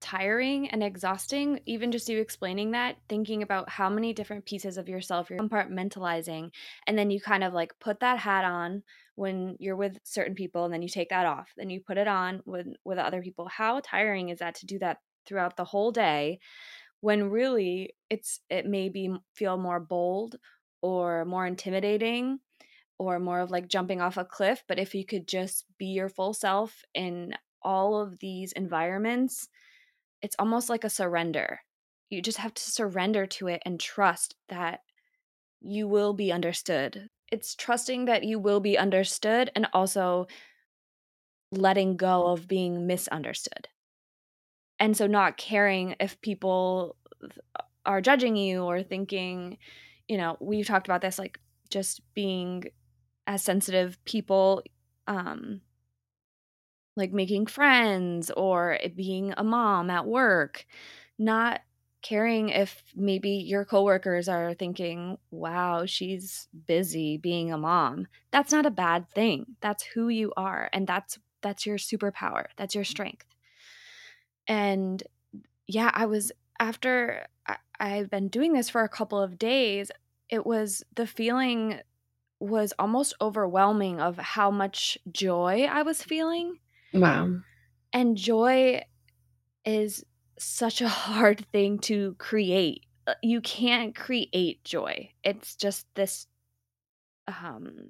tiring 0.00 0.68
and 0.68 0.82
exhausting, 0.82 1.60
even 1.64 1.90
just 1.90 2.08
you 2.08 2.18
explaining 2.18 2.72
that, 2.72 2.96
thinking 3.08 3.42
about 3.42 3.70
how 3.70 3.88
many 3.88 4.12
different 4.12 4.44
pieces 4.44 4.76
of 4.76 4.88
yourself 4.88 5.30
you're 5.30 5.38
compartmentalizing. 5.38 6.50
And 6.86 6.98
then 6.98 7.10
you 7.10 7.20
kind 7.20 7.44
of 7.44 7.54
like 7.54 7.72
put 7.78 8.00
that 8.00 8.18
hat 8.18 8.44
on 8.44 8.82
when 9.14 9.56
you're 9.60 9.76
with 9.76 9.96
certain 10.02 10.34
people, 10.34 10.64
and 10.64 10.74
then 10.74 10.82
you 10.82 10.88
take 10.88 11.08
that 11.10 11.24
off. 11.24 11.48
Then 11.56 11.70
you 11.70 11.80
put 11.80 11.96
it 11.96 12.08
on 12.08 12.42
with, 12.44 12.66
with 12.84 12.98
other 12.98 13.22
people. 13.22 13.48
How 13.48 13.80
tiring 13.82 14.28
is 14.28 14.40
that 14.40 14.56
to 14.56 14.66
do 14.66 14.78
that 14.80 14.98
throughout 15.26 15.56
the 15.56 15.64
whole 15.64 15.90
day 15.92 16.38
when 17.00 17.30
really 17.30 17.94
it's 18.08 18.40
it 18.48 18.66
may 18.66 18.88
be 18.88 19.14
feel 19.34 19.56
more 19.56 19.80
bold 19.80 20.36
or 20.80 21.24
more 21.24 21.46
intimidating 21.46 22.38
or 22.98 23.18
more 23.18 23.40
of 23.40 23.50
like 23.50 23.68
jumping 23.68 24.00
off 24.00 24.16
a 24.16 24.24
cliff. 24.24 24.64
But 24.68 24.78
if 24.78 24.94
you 24.94 25.04
could 25.04 25.28
just 25.28 25.66
be 25.78 25.86
your 25.86 26.08
full 26.08 26.32
self 26.32 26.82
in 26.94 27.34
all 27.62 28.00
of 28.00 28.18
these 28.20 28.52
environments, 28.52 29.48
it's 30.22 30.36
almost 30.38 30.70
like 30.70 30.84
a 30.84 30.90
surrender. 30.90 31.60
You 32.10 32.22
just 32.22 32.38
have 32.38 32.54
to 32.54 32.62
surrender 32.62 33.26
to 33.26 33.48
it 33.48 33.62
and 33.66 33.78
trust 33.78 34.36
that 34.48 34.80
you 35.60 35.88
will 35.88 36.14
be 36.14 36.32
understood. 36.32 37.08
It's 37.32 37.54
trusting 37.54 38.04
that 38.04 38.24
you 38.24 38.38
will 38.38 38.60
be 38.60 38.78
understood 38.78 39.50
and 39.54 39.66
also 39.72 40.26
letting 41.50 41.96
go 41.96 42.26
of 42.26 42.48
being 42.48 42.86
misunderstood. 42.86 43.68
And 44.84 44.94
so 44.94 45.06
not 45.06 45.38
caring 45.38 45.96
if 45.98 46.20
people 46.20 46.94
are 47.86 48.02
judging 48.02 48.36
you 48.36 48.62
or 48.64 48.82
thinking 48.82 49.56
you 50.08 50.18
know 50.18 50.36
we've 50.40 50.66
talked 50.66 50.86
about 50.86 51.00
this 51.00 51.18
like 51.18 51.40
just 51.70 52.02
being 52.12 52.64
as 53.26 53.42
sensitive 53.42 53.96
people 54.04 54.62
um 55.06 55.62
like 56.96 57.14
making 57.14 57.46
friends 57.46 58.30
or 58.36 58.78
being 58.94 59.32
a 59.38 59.42
mom 59.42 59.88
at 59.88 60.06
work 60.06 60.66
not 61.18 61.62
caring 62.02 62.50
if 62.50 62.82
maybe 62.94 63.30
your 63.30 63.64
coworkers 63.64 64.28
are 64.28 64.52
thinking 64.52 65.16
wow 65.30 65.86
she's 65.86 66.48
busy 66.66 67.16
being 67.16 67.50
a 67.50 67.56
mom. 67.56 68.06
That's 68.30 68.52
not 68.52 68.66
a 68.66 68.70
bad 68.70 69.08
thing. 69.14 69.56
That's 69.62 69.82
who 69.82 70.10
you 70.10 70.34
are 70.36 70.68
and 70.74 70.86
that's 70.86 71.18
that's 71.40 71.64
your 71.64 71.78
superpower. 71.78 72.46
That's 72.58 72.74
your 72.74 72.84
strength 72.84 73.33
and 74.48 75.02
yeah 75.66 75.90
i 75.94 76.06
was 76.06 76.32
after 76.58 77.26
I, 77.46 77.56
i've 77.80 78.10
been 78.10 78.28
doing 78.28 78.52
this 78.52 78.68
for 78.68 78.82
a 78.82 78.88
couple 78.88 79.20
of 79.20 79.38
days 79.38 79.90
it 80.28 80.44
was 80.46 80.82
the 80.94 81.06
feeling 81.06 81.80
was 82.40 82.72
almost 82.78 83.14
overwhelming 83.20 84.00
of 84.00 84.18
how 84.18 84.50
much 84.50 84.98
joy 85.10 85.66
I 85.70 85.82
was 85.82 86.02
feeling. 86.02 86.58
Wow. 86.92 87.40
And 87.92 88.16
joy 88.16 88.82
is 89.64 90.04
such 90.38 90.80
a 90.80 90.88
hard 91.06 91.46
thing 91.52 91.78
to 91.80 92.14
create. 92.18 92.82
Uh, 93.06 93.14
you 93.22 93.40
can't 93.40 93.94
create 93.94 94.64
joy. 94.64 95.10
It's 95.22 95.56
just 95.56 95.86
this 95.94 96.26
um 97.26 97.88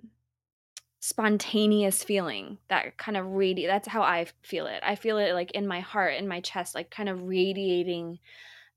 spontaneous 1.05 2.03
feeling 2.03 2.57
that 2.69 2.97
kind 2.97 3.19
of 3.19 3.27
radiate 3.27 3.69
that's 3.69 3.87
how 3.87 4.01
I 4.01 4.25
feel 4.41 4.67
it. 4.67 4.81
I 4.83 4.95
feel 4.95 5.19
it 5.19 5.35
like 5.35 5.51
in 5.51 5.67
my 5.67 5.81
heart, 5.81 6.15
in 6.15 6.27
my 6.27 6.41
chest, 6.41 6.75
like 6.75 6.91
kind 6.91 7.11
of 7.11 7.29
radiating 7.29 8.21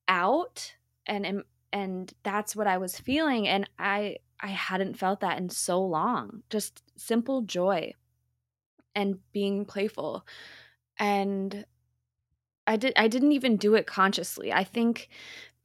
out 0.09 0.75
and 1.05 1.43
and 1.71 2.13
that's 2.23 2.53
what 2.53 2.67
I 2.67 2.79
was 2.79 2.99
feeling 2.99 3.47
and 3.47 3.69
I 3.79 4.17
I 4.41 4.47
hadn't 4.47 4.99
felt 4.99 5.21
that 5.21 5.37
in 5.37 5.49
so 5.49 5.81
long. 5.81 6.43
Just 6.49 6.83
simple 6.97 7.43
joy 7.43 7.93
and 8.93 9.19
being 9.31 9.63
playful. 9.63 10.27
And 10.99 11.65
I 12.67 12.75
did 12.75 12.91
I 12.97 13.07
didn't 13.07 13.31
even 13.31 13.55
do 13.55 13.75
it 13.75 13.87
consciously. 13.87 14.51
I 14.51 14.65
think 14.65 15.07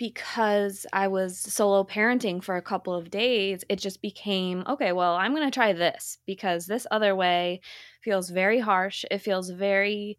because 0.03 0.85
I 0.93 1.07
was 1.07 1.39
solo 1.39 1.85
parenting 1.85 2.43
for 2.43 2.57
a 2.57 2.63
couple 2.63 2.93
of 2.93 3.09
days, 3.09 3.63
it 3.69 3.77
just 3.77 4.03
became, 4.03 4.65
okay, 4.69 4.91
well, 4.91 5.15
I'm 5.15 5.33
going 5.33 5.49
to 5.49 5.55
try 5.55 5.73
this 5.73 6.19
because 6.27 6.67
this 6.67 6.89
other 6.91 7.15
way 7.15 7.61
feels 8.01 8.29
very 8.29 8.59
harsh. 8.59 9.05
It 9.13 9.19
feels 9.19 9.51
very 9.51 10.19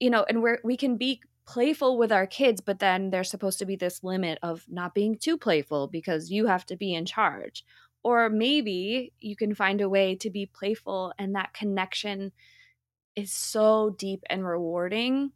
you 0.00 0.10
know, 0.10 0.26
and 0.28 0.42
we're, 0.42 0.58
we 0.64 0.76
can 0.76 0.96
be 0.96 1.20
playful 1.46 1.96
with 1.96 2.10
our 2.10 2.26
kids, 2.26 2.60
but 2.60 2.80
then 2.80 3.10
there's 3.10 3.30
supposed 3.30 3.60
to 3.60 3.64
be 3.64 3.76
this 3.76 4.02
limit 4.02 4.40
of 4.42 4.64
not 4.68 4.92
being 4.92 5.16
too 5.16 5.38
playful 5.38 5.86
because 5.86 6.32
you 6.32 6.46
have 6.46 6.66
to 6.66 6.76
be 6.76 6.92
in 6.92 7.06
charge. 7.06 7.64
Or 8.02 8.28
maybe 8.28 9.12
you 9.20 9.36
can 9.36 9.54
find 9.54 9.80
a 9.80 9.88
way 9.88 10.16
to 10.16 10.30
be 10.30 10.46
playful 10.46 11.12
and 11.16 11.36
that 11.36 11.54
connection 11.54 12.32
is 13.14 13.30
so 13.30 13.94
deep 13.96 14.24
and 14.28 14.44
rewarding 14.44 15.30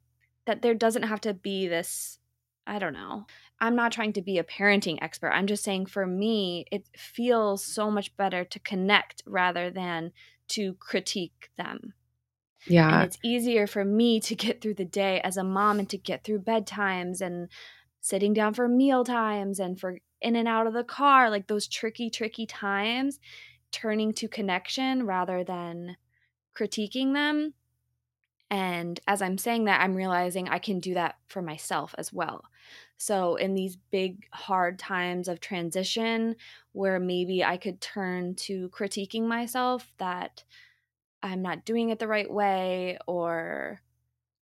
that 0.45 0.63
there 0.63 0.75
doesn't 0.75 1.05
have 1.05 1.21
to 1.21 1.35
be 1.35 1.69
this 1.69 2.19
I 2.67 2.79
don't 2.79 2.93
know. 2.93 3.27
I'm 3.61 3.75
not 3.77 3.93
trying 3.93 4.13
to 4.15 4.23
be 4.23 4.39
a 4.39 4.45
parenting 4.45 4.99
expert. 5.01 5.31
I'm 5.31 5.47
just 5.47 5.65
saying 5.65 5.87
for 5.87 6.07
me, 6.07 6.67
it 6.71 6.87
feels 6.97 7.65
so 7.65 7.91
much 7.91 8.17
better 8.17 8.45
to 8.45 8.61
connect 8.61 9.23
rather 9.27 9.71
than 9.71 10.13
to 10.49 10.75
critique 10.75 11.51
them. 11.57 11.95
Yeah. 12.67 13.01
And 13.01 13.07
it's 13.07 13.19
easier 13.25 13.67
for 13.67 13.85
me 13.85 14.21
to 14.21 14.35
get 14.35 14.61
through 14.61 14.75
the 14.75 14.85
day 14.85 15.21
as 15.23 15.37
a 15.37 15.45
mom 15.45 15.79
and 15.79 15.89
to 15.91 15.99
get 15.99 16.25
through 16.25 16.41
bedtimes 16.41 17.21
and 17.21 17.49
sitting 18.01 18.35
down 18.35 18.55
for 18.55 18.69
meal 18.69 19.05
times 19.05 19.59
and 19.59 19.79
for 19.79 19.99
in 20.21 20.37
and 20.37 20.49
out 20.49 20.67
of 20.67 20.73
the 20.73 20.85
car, 20.85 21.31
like 21.31 21.47
those 21.47 21.69
tricky, 21.69 22.11
tricky 22.11 22.47
times, 22.47 23.19
turning 23.73 24.13
to 24.15 24.29
connection 24.29 25.07
rather 25.07 25.45
than 25.45 25.97
critiquing 26.57 27.15
them. 27.15 27.55
And 28.51 29.01
as 29.07 29.23
I'm 29.23 29.39
saying 29.39 29.65
that, 29.65 29.81
I'm 29.81 29.95
realizing 29.95 30.49
I 30.49 30.59
can 30.59 30.79
do 30.79 30.95
that 30.95 31.17
for 31.27 31.43
myself 31.43 31.95
as 31.99 32.13
well. 32.13 32.45
So, 32.99 33.37
in 33.37 33.55
these 33.55 33.77
big, 33.77 34.27
hard 34.33 34.79
times 34.79 35.29
of 35.29 35.41
transition 35.41 36.37
where 36.73 36.99
maybe 36.99 37.45
I 37.45 37.57
could 37.57 37.81
turn 37.81 38.35
to 38.37 38.69
critiquing 38.71 39.27
myself 39.27 39.93
that 39.99 40.45
I'm 41.23 41.43
not 41.43 41.65
doing 41.65 41.91
it 41.91 41.99
the 41.99 42.09
right 42.09 42.31
way 42.31 42.99
or 43.07 43.81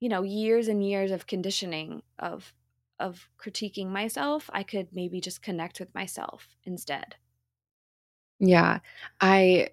you 0.00 0.08
know 0.08 0.22
years 0.22 0.68
and 0.68 0.86
years 0.86 1.10
of 1.10 1.26
conditioning 1.26 2.02
of 2.18 2.52
of 3.00 3.28
critiquing 3.38 3.88
myself 3.88 4.50
I 4.52 4.62
could 4.62 4.88
maybe 4.92 5.20
just 5.20 5.42
connect 5.42 5.80
with 5.80 5.94
myself 5.94 6.56
instead. 6.64 7.16
Yeah. 8.40 8.80
I 9.20 9.70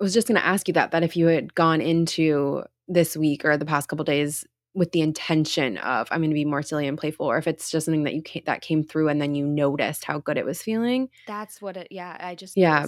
was 0.00 0.14
just 0.14 0.28
going 0.28 0.40
to 0.40 0.46
ask 0.46 0.68
you 0.68 0.74
that 0.74 0.90
that 0.92 1.02
if 1.02 1.16
you 1.16 1.26
had 1.26 1.54
gone 1.54 1.80
into 1.80 2.64
this 2.88 3.16
week 3.16 3.44
or 3.44 3.56
the 3.56 3.66
past 3.66 3.88
couple 3.88 4.04
days 4.04 4.46
with 4.76 4.92
the 4.92 5.00
intention 5.00 5.78
of 5.78 6.06
I'm 6.12 6.20
going 6.20 6.30
to 6.30 6.34
be 6.34 6.44
more 6.44 6.62
silly 6.62 6.86
and 6.86 6.98
playful 6.98 7.26
or 7.26 7.38
if 7.38 7.46
it's 7.48 7.70
just 7.70 7.86
something 7.86 8.04
that 8.04 8.14
you 8.14 8.20
came, 8.22 8.42
that 8.46 8.60
came 8.60 8.84
through 8.84 9.08
and 9.08 9.20
then 9.20 9.34
you 9.34 9.46
noticed 9.46 10.04
how 10.04 10.18
good 10.18 10.36
it 10.36 10.44
was 10.44 10.62
feeling. 10.62 11.08
That's 11.26 11.60
what 11.62 11.76
it 11.78 11.88
yeah, 11.90 12.16
I 12.20 12.34
just 12.34 12.56
Yeah. 12.56 12.86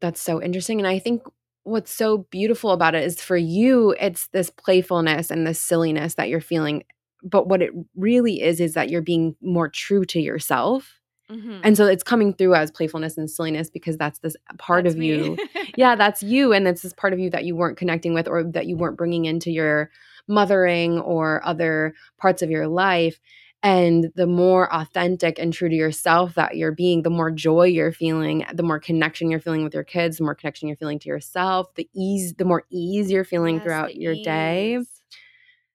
That's 0.00 0.20
so 0.20 0.42
interesting 0.42 0.80
and 0.80 0.86
I 0.88 0.98
think 0.98 1.22
what's 1.64 1.92
so 1.92 2.18
beautiful 2.30 2.70
about 2.70 2.94
it 2.94 3.04
is 3.04 3.20
for 3.20 3.36
you 3.36 3.94
it's 4.00 4.28
this 4.28 4.48
playfulness 4.48 5.30
and 5.30 5.46
this 5.46 5.60
silliness 5.60 6.14
that 6.14 6.28
you're 6.30 6.40
feeling 6.40 6.82
but 7.22 7.46
what 7.48 7.60
it 7.60 7.72
really 7.94 8.40
is 8.40 8.58
is 8.58 8.72
that 8.74 8.88
you're 8.88 9.02
being 9.02 9.36
more 9.42 9.68
true 9.68 10.04
to 10.06 10.20
yourself 10.20 10.94
Mhm. 11.30 11.60
and 11.62 11.76
so 11.76 11.84
it's 11.86 12.02
coming 12.02 12.32
through 12.32 12.54
as 12.54 12.70
playfulness 12.70 13.18
and 13.18 13.30
silliness 13.30 13.68
because 13.68 13.98
that's 13.98 14.20
this 14.20 14.34
part 14.58 14.84
That's 14.84 14.94
of 14.94 14.98
me. 15.00 15.08
you 15.08 15.36
yeah 15.76 15.94
that's 15.94 16.22
you 16.22 16.54
and 16.54 16.66
it's 16.66 16.80
this 16.80 16.94
part 16.94 17.12
of 17.12 17.18
you 17.18 17.28
that 17.30 17.44
you 17.44 17.54
weren't 17.54 17.76
connecting 17.76 18.14
with 18.14 18.28
or 18.28 18.44
that 18.44 18.64
you 18.66 18.78
weren't 18.78 18.96
bringing 18.96 19.26
into 19.26 19.50
your 19.50 19.90
mothering 20.28 20.98
or 21.00 21.44
other 21.44 21.94
parts 22.18 22.42
of 22.42 22.50
your 22.50 22.68
life 22.68 23.18
and 23.62 24.12
the 24.14 24.26
more 24.26 24.72
authentic 24.72 25.36
and 25.38 25.52
true 25.52 25.68
to 25.68 25.74
yourself 25.74 26.34
that 26.34 26.56
you're 26.56 26.70
being 26.70 27.02
the 27.02 27.10
more 27.10 27.30
joy 27.30 27.64
you're 27.64 27.90
feeling 27.92 28.44
the 28.54 28.62
more 28.62 28.78
connection 28.78 29.30
you're 29.30 29.40
feeling 29.40 29.64
with 29.64 29.74
your 29.74 29.82
kids 29.82 30.18
the 30.18 30.24
more 30.24 30.34
connection 30.34 30.68
you're 30.68 30.76
feeling 30.76 30.98
to 30.98 31.08
yourself 31.08 31.74
the 31.74 31.88
ease 31.94 32.34
the 32.34 32.44
more 32.44 32.62
ease 32.70 33.10
you're 33.10 33.24
feeling 33.24 33.56
Yes, 33.56 33.64
throughout 33.64 33.96
your 33.96 34.14
day. 34.22 34.78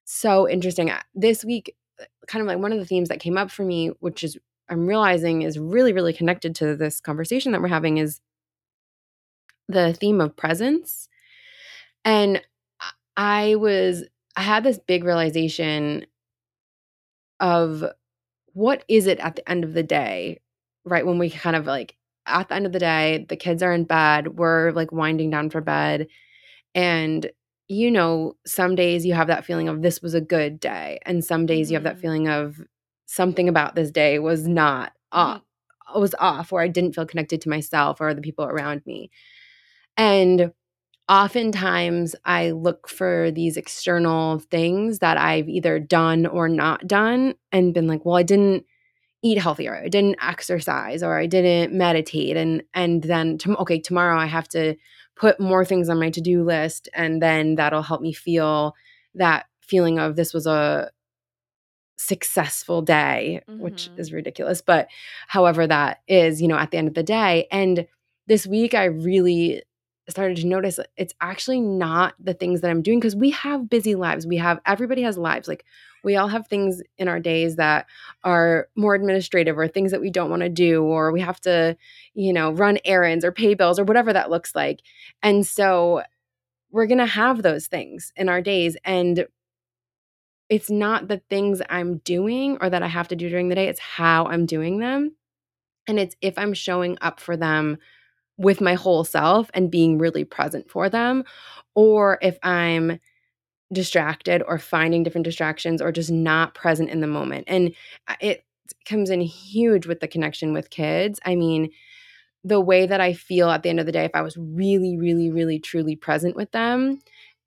so 0.04 0.48
interesting. 0.48 0.90
Uh, 0.90 1.02
this 1.14 1.44
week 1.44 1.76
uh, 2.00 2.04
kind 2.26 2.40
of 2.40 2.48
like 2.48 2.58
one 2.58 2.72
of 2.72 2.78
the 2.78 2.86
themes 2.86 3.08
that 3.10 3.20
came 3.20 3.36
up 3.36 3.50
for 3.50 3.64
me 3.64 3.88
which 4.00 4.24
is 4.24 4.38
i'm 4.70 4.86
realizing 4.86 5.42
is 5.42 5.58
really 5.58 5.92
really 5.92 6.12
connected 6.12 6.54
to 6.56 6.74
this 6.76 7.00
conversation 7.00 7.52
that 7.52 7.60
we're 7.60 7.68
having 7.68 7.98
is 7.98 8.20
the 9.68 9.92
theme 9.94 10.20
of 10.20 10.36
presence. 10.36 11.08
And 12.04 12.42
i 13.16 13.54
was 13.56 14.04
i 14.36 14.42
had 14.42 14.64
this 14.64 14.78
big 14.78 15.04
realization 15.04 16.06
of 17.40 17.84
what 18.54 18.84
is 18.88 19.06
it 19.06 19.20
at 19.20 19.36
the 19.36 19.48
end 19.50 19.64
of 19.64 19.74
the 19.74 19.82
day 19.82 20.40
right 20.84 21.06
when 21.06 21.18
we 21.18 21.30
kind 21.30 21.56
of 21.56 21.66
like 21.66 21.96
at 22.26 22.48
the 22.48 22.54
end 22.54 22.66
of 22.66 22.72
the 22.72 22.78
day 22.78 23.26
the 23.28 23.36
kids 23.36 23.62
are 23.62 23.72
in 23.72 23.84
bed 23.84 24.38
we're 24.38 24.72
like 24.72 24.92
winding 24.92 25.30
down 25.30 25.50
for 25.50 25.60
bed 25.60 26.08
and 26.74 27.30
you 27.68 27.90
know 27.90 28.36
some 28.46 28.74
days 28.74 29.06
you 29.06 29.14
have 29.14 29.28
that 29.28 29.44
feeling 29.44 29.68
of 29.68 29.82
this 29.82 30.02
was 30.02 30.14
a 30.14 30.20
good 30.22 30.60
day 30.60 30.98
and 31.06 31.24
some 31.24 31.46
days 31.46 31.70
you 31.70 31.76
have 31.76 31.84
that 31.84 31.96
Mhm. 31.96 32.00
feeling 32.02 32.28
of 32.28 32.60
something 33.06 33.48
about 33.48 33.74
this 33.76 33.90
day 33.90 34.18
was 34.18 34.48
not 34.48 34.92
off 35.12 35.42
was 35.96 36.14
off 36.20 36.52
or 36.52 36.62
i 36.62 36.68
didn't 36.68 36.94
feel 36.94 37.06
connected 37.06 37.40
to 37.42 37.48
myself 37.50 38.00
or 38.00 38.14
the 38.14 38.22
people 38.22 38.44
around 38.46 38.82
me 38.86 39.10
and 39.96 40.52
oftentimes 41.08 42.14
I 42.24 42.50
look 42.52 42.88
for 42.88 43.30
these 43.30 43.56
external 43.56 44.38
things 44.38 45.00
that 45.00 45.16
I've 45.18 45.48
either 45.48 45.78
done 45.78 46.26
or 46.26 46.48
not 46.48 46.86
done 46.86 47.34
and 47.52 47.74
been 47.74 47.86
like, 47.86 48.04
well, 48.04 48.16
I 48.16 48.22
didn't 48.22 48.64
eat 49.22 49.38
healthier, 49.38 49.74
I 49.76 49.88
didn't 49.88 50.16
exercise, 50.22 51.02
or 51.02 51.18
I 51.18 51.26
didn't 51.26 51.74
meditate. 51.76 52.36
And 52.36 52.62
and 52.74 53.02
then 53.04 53.38
okay, 53.60 53.80
tomorrow 53.80 54.18
I 54.18 54.26
have 54.26 54.48
to 54.50 54.76
put 55.16 55.40
more 55.40 55.64
things 55.64 55.88
on 55.90 55.98
my 56.00 56.10
to-do 56.10 56.44
list, 56.44 56.88
and 56.94 57.22
then 57.22 57.56
that'll 57.56 57.82
help 57.82 58.02
me 58.02 58.12
feel 58.12 58.74
that 59.14 59.46
feeling 59.60 59.98
of 59.98 60.16
this 60.16 60.34
was 60.34 60.46
a 60.46 60.90
successful 61.96 62.82
day, 62.82 63.40
which 63.56 63.88
Mhm. 63.94 63.98
is 64.00 64.12
ridiculous. 64.12 64.60
But 64.60 64.88
however 65.28 65.66
that 65.66 66.00
is, 66.08 66.42
you 66.42 66.48
know, 66.48 66.56
at 66.58 66.70
the 66.70 66.76
end 66.78 66.88
of 66.88 66.94
the 66.94 67.02
day. 67.02 67.46
And 67.50 67.86
this 68.26 68.46
week 68.46 68.74
I 68.74 68.84
really 68.84 69.62
started 70.08 70.36
to 70.36 70.46
notice 70.46 70.78
it's 70.96 71.14
actually 71.20 71.60
not 71.60 72.14
the 72.18 72.34
things 72.34 72.60
that 72.60 72.70
I'm 72.70 72.82
doing 72.82 73.00
because 73.00 73.16
we 73.16 73.30
have 73.30 73.70
busy 73.70 73.94
lives. 73.94 74.26
We 74.26 74.36
have 74.36 74.60
everybody 74.66 75.02
has 75.02 75.16
lives. 75.16 75.48
Like 75.48 75.64
we 76.02 76.16
all 76.16 76.28
have 76.28 76.46
things 76.46 76.82
in 76.98 77.08
our 77.08 77.18
days 77.18 77.56
that 77.56 77.86
are 78.22 78.68
more 78.76 78.94
administrative 78.94 79.58
or 79.58 79.66
things 79.66 79.90
that 79.92 80.02
we 80.02 80.10
don't 80.10 80.30
want 80.30 80.42
to 80.42 80.50
do 80.50 80.82
or 80.82 81.10
we 81.10 81.20
have 81.20 81.40
to, 81.42 81.76
you 82.12 82.32
know, 82.32 82.52
run 82.52 82.78
errands 82.84 83.24
or 83.24 83.32
pay 83.32 83.54
bills 83.54 83.78
or 83.78 83.84
whatever 83.84 84.12
that 84.12 84.30
looks 84.30 84.54
like. 84.54 84.82
And 85.22 85.46
so 85.46 86.02
we're 86.70 86.86
going 86.86 86.98
to 86.98 87.06
have 87.06 87.42
those 87.42 87.66
things 87.66 88.12
in 88.16 88.28
our 88.28 88.42
days 88.42 88.76
and 88.84 89.26
it's 90.50 90.70
not 90.70 91.08
the 91.08 91.22
things 91.30 91.62
I'm 91.70 91.98
doing 91.98 92.58
or 92.60 92.68
that 92.68 92.82
I 92.82 92.88
have 92.88 93.08
to 93.08 93.16
do 93.16 93.30
during 93.30 93.48
the 93.48 93.54
day, 93.54 93.68
it's 93.68 93.80
how 93.80 94.26
I'm 94.26 94.44
doing 94.44 94.78
them. 94.78 95.16
And 95.86 95.98
it's 95.98 96.16
if 96.20 96.36
I'm 96.38 96.54
showing 96.54 96.98
up 97.00 97.18
for 97.18 97.36
them 97.36 97.78
with 98.36 98.60
my 98.60 98.74
whole 98.74 99.04
self 99.04 99.50
and 99.54 99.70
being 99.70 99.98
really 99.98 100.24
present 100.24 100.70
for 100.70 100.88
them, 100.88 101.24
or 101.74 102.18
if 102.22 102.38
I'm 102.42 102.98
distracted 103.72 104.42
or 104.46 104.58
finding 104.58 105.02
different 105.02 105.24
distractions 105.24 105.80
or 105.80 105.92
just 105.92 106.10
not 106.10 106.54
present 106.54 106.90
in 106.90 107.00
the 107.00 107.06
moment. 107.06 107.44
And 107.48 107.74
it 108.20 108.44
comes 108.86 109.10
in 109.10 109.20
huge 109.20 109.86
with 109.86 110.00
the 110.00 110.08
connection 110.08 110.52
with 110.52 110.70
kids. 110.70 111.20
I 111.24 111.34
mean, 111.34 111.70
the 112.44 112.60
way 112.60 112.86
that 112.86 113.00
I 113.00 113.14
feel 113.14 113.50
at 113.50 113.62
the 113.62 113.70
end 113.70 113.80
of 113.80 113.86
the 113.86 113.92
day, 113.92 114.04
if 114.04 114.14
I 114.14 114.22
was 114.22 114.36
really, 114.36 114.96
really, 114.96 115.30
really, 115.30 115.58
truly 115.58 115.96
present 115.96 116.36
with 116.36 116.50
them 116.52 117.00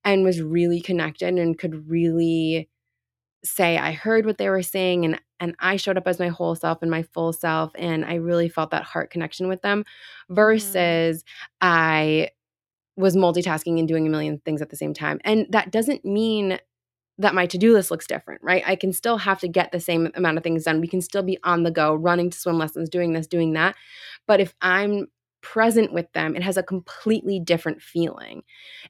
and 0.04 0.23
was 0.23 0.41
really 0.41 0.82
connected 0.82 1.38
and 1.38 1.58
could 1.58 1.89
really 1.89 2.69
say 3.43 3.78
I 3.78 3.91
heard 3.91 4.26
what 4.26 4.38
they 4.38 4.50
were 4.50 4.63
saying 4.63 5.06
and 5.06 5.21
and 5.39 5.56
I 5.60 5.78
showed 5.78 5.97
up 5.97 6.08
as 6.08 6.19
my 6.19 6.30
whole 6.30 6.56
self 6.56 6.82
and 6.82 6.91
my 6.91 7.04
full 7.04 7.34
self 7.34 7.71
and 7.76 8.04
I 8.06 8.15
really 8.15 8.50
felt 8.50 8.71
that 8.71 8.84
heart 8.84 9.12
connection 9.12 9.47
with 9.47 9.62
them 9.62 9.84
Mhm. 10.30 10.36
versus 10.36 11.23
I 11.62 12.30
was 12.95 13.15
multitasking 13.15 13.80
and 13.80 13.88
doing 13.88 14.08
a 14.08 14.10
million 14.10 14.39
things 14.39 14.62
at 14.62 14.69
the 14.69 14.76
same 14.76 14.93
time. 14.93 15.19
And 15.23 15.45
that 15.52 15.71
doesn't 15.71 16.04
mean 16.04 16.60
that 17.19 17.36
my 17.36 17.45
to-do 17.47 17.73
list 17.73 17.89
looks 17.91 18.08
different, 18.08 18.41
right? 18.43 18.63
I 18.65 18.76
can 18.76 18.93
still 18.93 19.17
have 19.17 19.39
to 19.39 19.47
get 19.47 19.71
the 19.71 19.80
same 19.80 20.12
amount 20.15 20.38
of 20.38 20.43
things 20.43 20.63
done. 20.65 20.82
We 20.82 20.88
can 20.88 21.02
still 21.02 21.23
be 21.23 21.38
on 21.43 21.63
the 21.63 21.71
go, 21.71 21.95
running 21.95 22.30
to 22.30 22.38
swim 22.38 22.58
lessons, 22.60 22.89
doing 22.89 23.13
this, 23.13 23.28
doing 23.28 23.54
that. 23.54 23.76
But 24.28 24.39
if 24.39 24.54
I'm 24.62 25.08
present 25.41 25.93
with 25.93 26.12
them, 26.13 26.36
it 26.36 26.43
has 26.43 26.58
a 26.58 26.63
completely 26.63 27.39
different 27.39 27.82
feeling. 27.82 28.43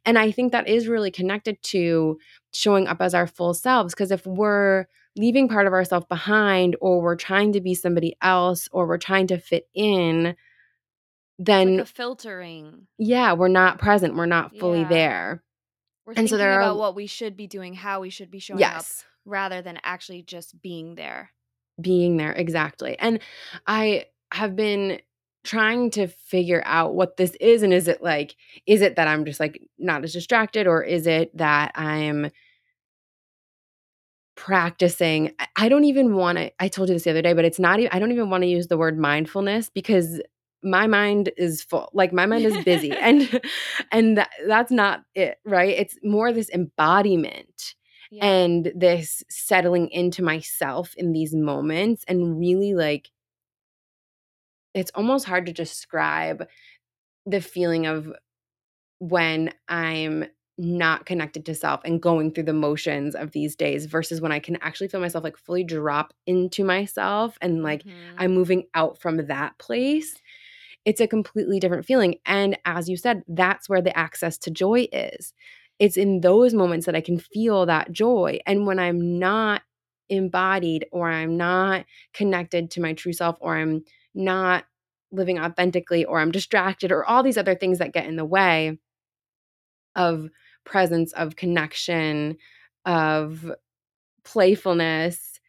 And 0.06 0.18
I 0.18 0.32
think 0.32 0.52
that 0.52 0.68
is 0.68 0.88
really 0.88 1.12
connected 1.12 1.62
to 1.64 2.18
showing 2.54 2.88
up 2.88 3.02
as 3.02 3.14
our 3.14 3.28
full 3.28 3.54
selves 3.54 3.94
because 3.94 4.12
if 4.12 4.26
we're 4.26 4.86
leaving 5.18 5.48
part 5.48 5.68
of 5.68 5.74
ourselves 5.74 6.06
behind 6.08 6.76
or 6.80 7.02
we're 7.02 7.16
trying 7.16 7.54
to 7.54 7.62
be 7.62 7.74
somebody 7.74 8.16
else 8.22 8.70
or 8.72 8.88
we're 8.88 8.98
trying 8.98 9.28
to 9.28 9.38
fit 9.38 9.68
in, 9.74 10.36
then 11.40 11.78
like 11.78 11.88
filtering. 11.88 12.88
yeah, 12.98 13.34
we're 13.34 13.48
not 13.48 13.80
present, 13.80 14.16
we're 14.16 14.26
not 14.26 14.56
fully 14.58 14.82
Yeah. 14.82 14.90
there. 14.90 15.44
We're 16.06 16.14
And 16.18 16.30
so 16.30 16.38
there 16.38 16.54
are 16.54 16.62
about 16.62 16.78
what 16.78 16.96
we 16.96 17.06
should 17.08 17.36
be 17.36 17.48
doing, 17.48 17.74
how 17.74 18.00
we 18.02 18.10
should 18.10 18.32
be 18.32 18.40
showing 18.40 18.64
up, 18.64 18.86
rather 19.26 19.62
than 19.62 19.80
actually 19.84 20.22
just 20.24 20.62
being 20.62 20.96
there. 20.96 21.32
Being 21.80 22.18
there, 22.18 22.32
exactly. 22.32 22.98
And 22.98 23.20
I 23.68 24.06
have 24.32 24.56
been 24.56 25.00
trying 25.44 25.92
to 25.92 26.08
figure 26.08 26.62
out 26.66 26.96
what 26.96 27.18
this 27.18 27.32
is, 27.40 27.62
and 27.62 27.74
is 27.74 27.88
it 27.88 28.02
like 28.02 28.36
is 28.66 28.82
it 28.82 28.96
that 28.96 29.08
I'm 29.08 29.26
just, 29.26 29.40
like, 29.40 29.62
not 29.78 30.04
as 30.04 30.14
distracted, 30.14 30.66
or 30.66 30.82
is 30.84 31.08
it 31.08 31.36
that 31.38 31.72
I'm 31.76 32.32
practicing 34.38 35.34
I 35.58 35.68
don't 35.70 35.84
even 35.86 36.16
wanna 36.16 36.52
I 36.60 36.70
told 36.70 36.90
you 36.90 36.96
this 36.96 37.04
the 37.04 37.10
other 37.12 37.22
day, 37.24 37.34
but 37.34 37.44
it's 37.46 37.60
not 37.60 37.80
i 37.94 38.00
don't 38.00 38.12
even 38.14 38.30
wanna 38.30 38.46
use 38.46 38.68
the 38.68 38.78
word 38.78 38.98
mindfulness 38.98 39.70
because 39.70 40.22
my 40.64 40.88
mind 40.88 41.32
is 41.38 41.62
full, 41.64 41.90
like, 41.94 42.14
my 42.14 42.26
mind 42.26 42.46
is 42.46 42.58
busy, 42.58 42.98
and 43.02 43.42
and 43.92 44.18
tha 44.18 44.28
that's 44.48 44.72
not 44.72 45.02
it, 45.16 45.40
right? 45.46 45.70
It's 45.78 45.98
more 46.04 46.32
this 46.34 46.50
embodiment 46.52 47.76
Yeah. 48.12 48.26
and 48.26 48.72
this 48.76 49.24
settling 49.30 49.90
into 49.92 50.24
myself 50.24 50.94
in 50.98 51.12
these 51.14 51.34
moments 51.36 52.06
and 52.08 52.40
really, 52.40 52.74
like 52.76 53.10
it's 54.76 54.92
almost 54.96 55.26
hard 55.26 55.46
to 55.48 55.54
describe 55.54 56.48
the 57.26 57.42
feeling 57.42 57.86
of 57.88 58.12
when 59.00 59.52
I'm 59.68 60.26
not 60.58 61.06
connected 61.06 61.46
to 61.46 61.56
self 61.56 61.82
and 61.86 62.02
going 62.02 62.32
through 62.34 62.44
the 62.46 62.54
motions 62.54 63.16
of 63.16 63.32
these 63.32 63.56
days 63.56 63.86
versus 63.86 64.22
when 64.22 64.32
I 64.32 64.40
can 64.40 64.58
actually 64.62 64.88
feel 64.88 65.00
myself, 65.02 65.24
like, 65.24 65.38
fully 65.38 65.64
drop 65.64 66.14
into 66.26 66.64
myself 66.64 67.38
and, 67.42 67.64
like, 67.64 67.86
Mhm. 67.86 68.16
I'm 68.18 68.34
moving 68.34 68.64
out 68.74 69.00
from 69.00 69.18
that 69.28 69.58
place. 69.60 70.16
It's 70.86 71.02
a 71.02 71.08
completely 71.08 71.60
different 71.60 71.86
feeling, 71.86 72.16
and 72.26 72.58
as 72.66 72.90
you 72.90 72.98
said, 72.98 73.24
that's 73.28 73.70
where 73.70 73.82
the 73.82 73.98
access 73.98 74.38
to 74.40 74.52
joy 74.52 74.88
is. 74.92 75.34
It's 75.80 75.98
in 75.98 76.22
those 76.22 76.54
moments 76.54 76.86
that 76.86 76.96
I 76.96 77.02
can 77.02 77.20
feel 77.20 77.66
that 77.68 77.92
joy, 77.92 78.40
and 78.46 78.66
when 78.66 78.80
I'm 78.80 79.20
not 79.20 79.64
embodied 80.10 80.86
or 80.92 81.10
I'm 81.10 81.36
not 81.38 81.86
connected 82.14 82.72
to 82.72 82.82
my 82.82 82.94
true 82.94 83.14
self 83.14 83.38
or 83.42 83.58
I'm 83.58 83.84
not 84.16 84.66
living 85.12 85.40
authentically 85.40 86.06
or 86.06 86.20
I'm 86.20 86.32
distracted 86.32 86.92
or 86.92 87.06
all 87.06 87.24
these 87.24 87.38
other 87.38 87.56
things 87.56 87.80
that 87.80 87.94
get 87.94 88.06
in 88.08 88.16
the 88.16 88.26
way 88.26 88.78
of 89.96 90.30
presence, 90.68 91.14
of 91.14 91.36
connection, 91.38 92.38
of 92.86 93.52
playfulness 94.24 95.40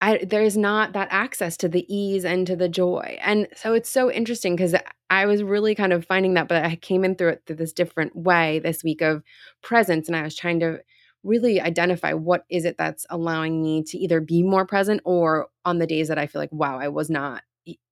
I 0.00 0.18
there's 0.24 0.56
not 0.56 0.92
that 0.92 1.08
access 1.10 1.56
to 1.58 1.68
the 1.68 1.86
ease 1.94 2.24
and 2.24 2.46
to 2.46 2.54
the 2.56 2.68
joy, 2.68 3.18
and 3.22 3.48
so 3.56 3.72
it's 3.72 3.88
so 3.88 4.10
interesting 4.12 4.54
because 4.54 4.74
I 5.08 5.24
was 5.26 5.42
really 5.42 5.74
kind 5.74 5.92
of 5.92 6.04
finding 6.04 6.34
that, 6.34 6.48
but 6.48 6.64
I 6.64 6.76
came 6.76 7.02
in 7.04 7.14
through 7.16 7.30
it 7.30 7.42
through 7.46 7.56
this 7.56 7.72
different 7.72 8.14
way 8.14 8.58
this 8.58 8.84
week 8.84 9.00
of 9.00 9.22
presence, 9.62 10.06
and 10.08 10.16
I 10.16 10.22
was 10.22 10.36
trying 10.36 10.60
to 10.60 10.80
really 11.24 11.60
identify 11.60 12.12
what 12.12 12.44
is 12.50 12.64
it 12.66 12.76
that's 12.78 13.06
allowing 13.10 13.62
me 13.62 13.82
to 13.84 13.98
either 13.98 14.20
be 14.20 14.42
more 14.42 14.66
present 14.66 15.00
or 15.04 15.48
on 15.64 15.78
the 15.78 15.86
days 15.86 16.08
that 16.08 16.18
I 16.18 16.26
feel 16.26 16.42
like, 16.42 16.52
"Wow, 16.52 16.78
I 16.78 16.88
was 16.88 17.08
not 17.08 17.42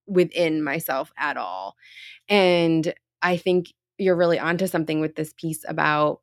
within 0.07 0.63
myself 0.63 1.11
at 1.17 1.37
all." 1.37 1.75
And 2.29 2.93
I 3.21 3.37
think 3.37 3.73
you're 3.97 4.15
really 4.15 4.39
onto 4.39 4.67
something 4.67 5.01
with 5.01 5.15
this 5.15 5.33
piece 5.33 5.63
about 5.67 6.21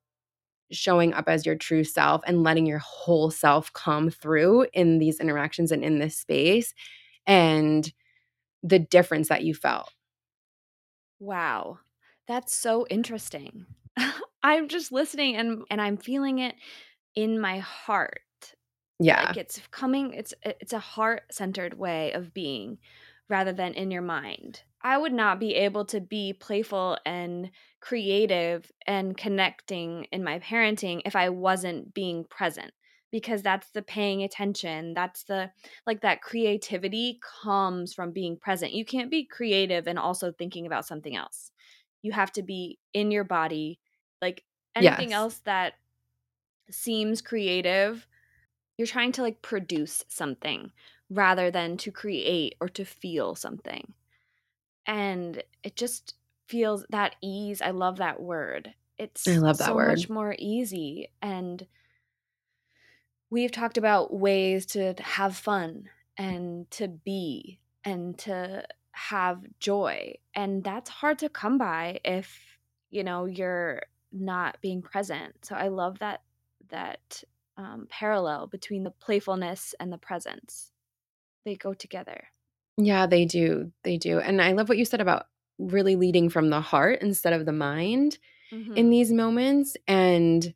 showing 0.73 1.15
up 1.15 1.29
as 1.29 1.47
your 1.47 1.57
true 1.57 1.85
self 1.85 2.23
and 2.27 2.43
letting 2.43 2.67
your 2.67 2.79
whole 2.79 3.31
self 3.31 3.73
come 3.75 4.11
through 4.11 4.67
in 4.73 4.99
these 4.99 5.21
interactions 5.21 5.73
and 5.73 5.85
in 5.85 5.99
this 5.99 6.17
space, 6.17 6.75
and 7.27 7.93
the 8.63 8.79
difference 8.79 9.29
that 9.29 9.45
you 9.45 9.55
felt. 9.55 9.93
Wow. 11.21 11.79
That's 12.27 12.55
so 12.55 12.87
interesting. 12.91 13.67
I'm 14.43 14.69
just 14.69 14.93
listening 14.93 15.37
and 15.37 15.65
and 15.71 15.81
I'm 15.81 15.97
feeling 15.97 16.39
it 16.39 16.55
in 17.15 17.41
my 17.41 17.59
heart. 17.59 18.21
Yeah. 18.99 19.27
Like, 19.29 19.37
it's 19.37 19.61
coming 19.71 20.13
it's 20.15 20.35
it's 20.45 20.73
a 20.73 20.79
heart-centered 20.79 21.75
way 21.75 22.13
of 22.13 22.35
being 22.35 22.79
rather 23.29 23.53
than 23.53 23.75
in 23.75 23.91
your 23.91 24.03
mind. 24.03 24.63
I 24.83 24.99
would 24.99 25.13
not 25.13 25.39
be 25.41 25.55
able 25.55 25.85
to 25.87 26.01
be 26.01 26.33
playful 26.33 26.99
and 27.07 27.51
creative 27.81 28.71
and 28.87 29.17
connecting 29.17 30.05
in 30.13 30.25
my 30.25 30.39
parenting 30.41 31.03
if 31.05 31.15
I 31.17 31.29
wasn't 31.29 31.95
being 31.95 32.25
present, 32.25 32.73
because 33.11 33.43
that's 33.43 33.71
the 33.73 33.83
paying 33.83 34.23
attention, 34.23 34.95
that's 34.95 35.25
the 35.25 35.53
like, 35.87 36.01
that 36.03 36.23
creativity 36.23 37.21
comes 37.43 37.95
from 37.95 38.13
being 38.13 38.37
present. 38.39 38.73
You 38.73 38.85
can't 38.85 39.11
be 39.11 39.25
creative 39.27 39.87
and 39.87 39.99
also 39.99 40.33
thinking 40.33 40.67
about 40.67 40.87
something 40.87 41.15
else. 41.17 41.53
You 42.03 42.13
have 42.13 42.33
to 42.33 42.43
be 42.43 42.79
in 42.93 43.11
your 43.11 43.25
body. 43.25 43.81
Like, 44.21 44.45
anything 44.75 45.13
Yes. 45.13 45.13
else 45.13 45.41
that 45.41 45.75
seems 46.71 47.23
creative, 47.23 48.07
you're 48.79 48.87
trying 48.87 49.13
to, 49.13 49.23
like, 49.23 49.43
produce 49.43 50.05
something 50.09 50.73
rather 51.11 51.51
than 51.51 51.77
to 51.79 51.93
create 51.93 52.57
or 52.61 52.69
to 52.71 52.85
feel 52.85 53.35
something. 53.37 53.95
And 54.87 55.43
it 55.63 55.77
just 55.77 56.15
feels 56.49 56.85
that 56.91 57.17
ease, 57.23 57.63
I 57.63 57.71
love 57.71 57.97
that 57.99 58.21
word. 58.21 58.75
It's 58.99 59.27
I 59.27 59.37
love 59.39 59.59
that 59.59 59.67
so 59.67 59.75
much 59.75 60.09
more 60.11 60.37
easy, 60.39 61.09
and 61.21 61.67
we've 63.31 63.51
talked 63.51 63.79
about 63.79 64.13
ways 64.13 64.67
to 64.67 64.95
have 65.01 65.37
fun 65.37 65.89
and 66.17 66.71
to 66.73 66.89
be 66.89 67.59
and 67.85 68.19
to 68.19 68.65
have 68.93 69.43
joy, 69.59 70.15
and 70.35 70.63
that's 70.63 70.91
hard 70.91 71.19
to 71.21 71.29
come 71.29 71.59
by 71.59 72.01
if, 72.05 72.59
you 72.91 73.03
know, 73.03 73.25
you're 73.25 73.83
not 74.13 74.61
being 74.61 74.83
present. 74.83 75.45
So 75.45 75.55
I 75.57 75.69
love 75.69 75.99
that 76.01 76.23
that, 76.69 77.25
um, 77.57 77.87
parallel 77.89 78.47
between 78.47 78.83
the 78.85 78.91
playfulness 78.91 79.75
and 79.81 79.93
the 79.93 79.99
presence. 79.99 80.71
They 81.45 81.57
go 81.57 81.75
together. 81.75 82.29
Yeah, 82.85 83.07
they 83.07 83.25
do, 83.25 83.73
they 83.85 83.97
do, 83.97 84.19
and 84.19 84.41
I 84.41 84.53
love 84.53 84.69
what 84.69 84.79
you 84.79 84.85
said 84.85 85.01
about 85.01 85.27
really 85.59 85.95
leading 85.97 86.29
from 86.31 86.51
the 86.51 86.61
heart 86.61 87.01
instead 87.03 87.33
of 87.33 87.45
the 87.47 87.53
mind 87.53 88.19
in 88.77 88.87
Mhm. 88.87 88.91
these 88.91 89.13
moments, 89.13 89.77
and 89.87 90.55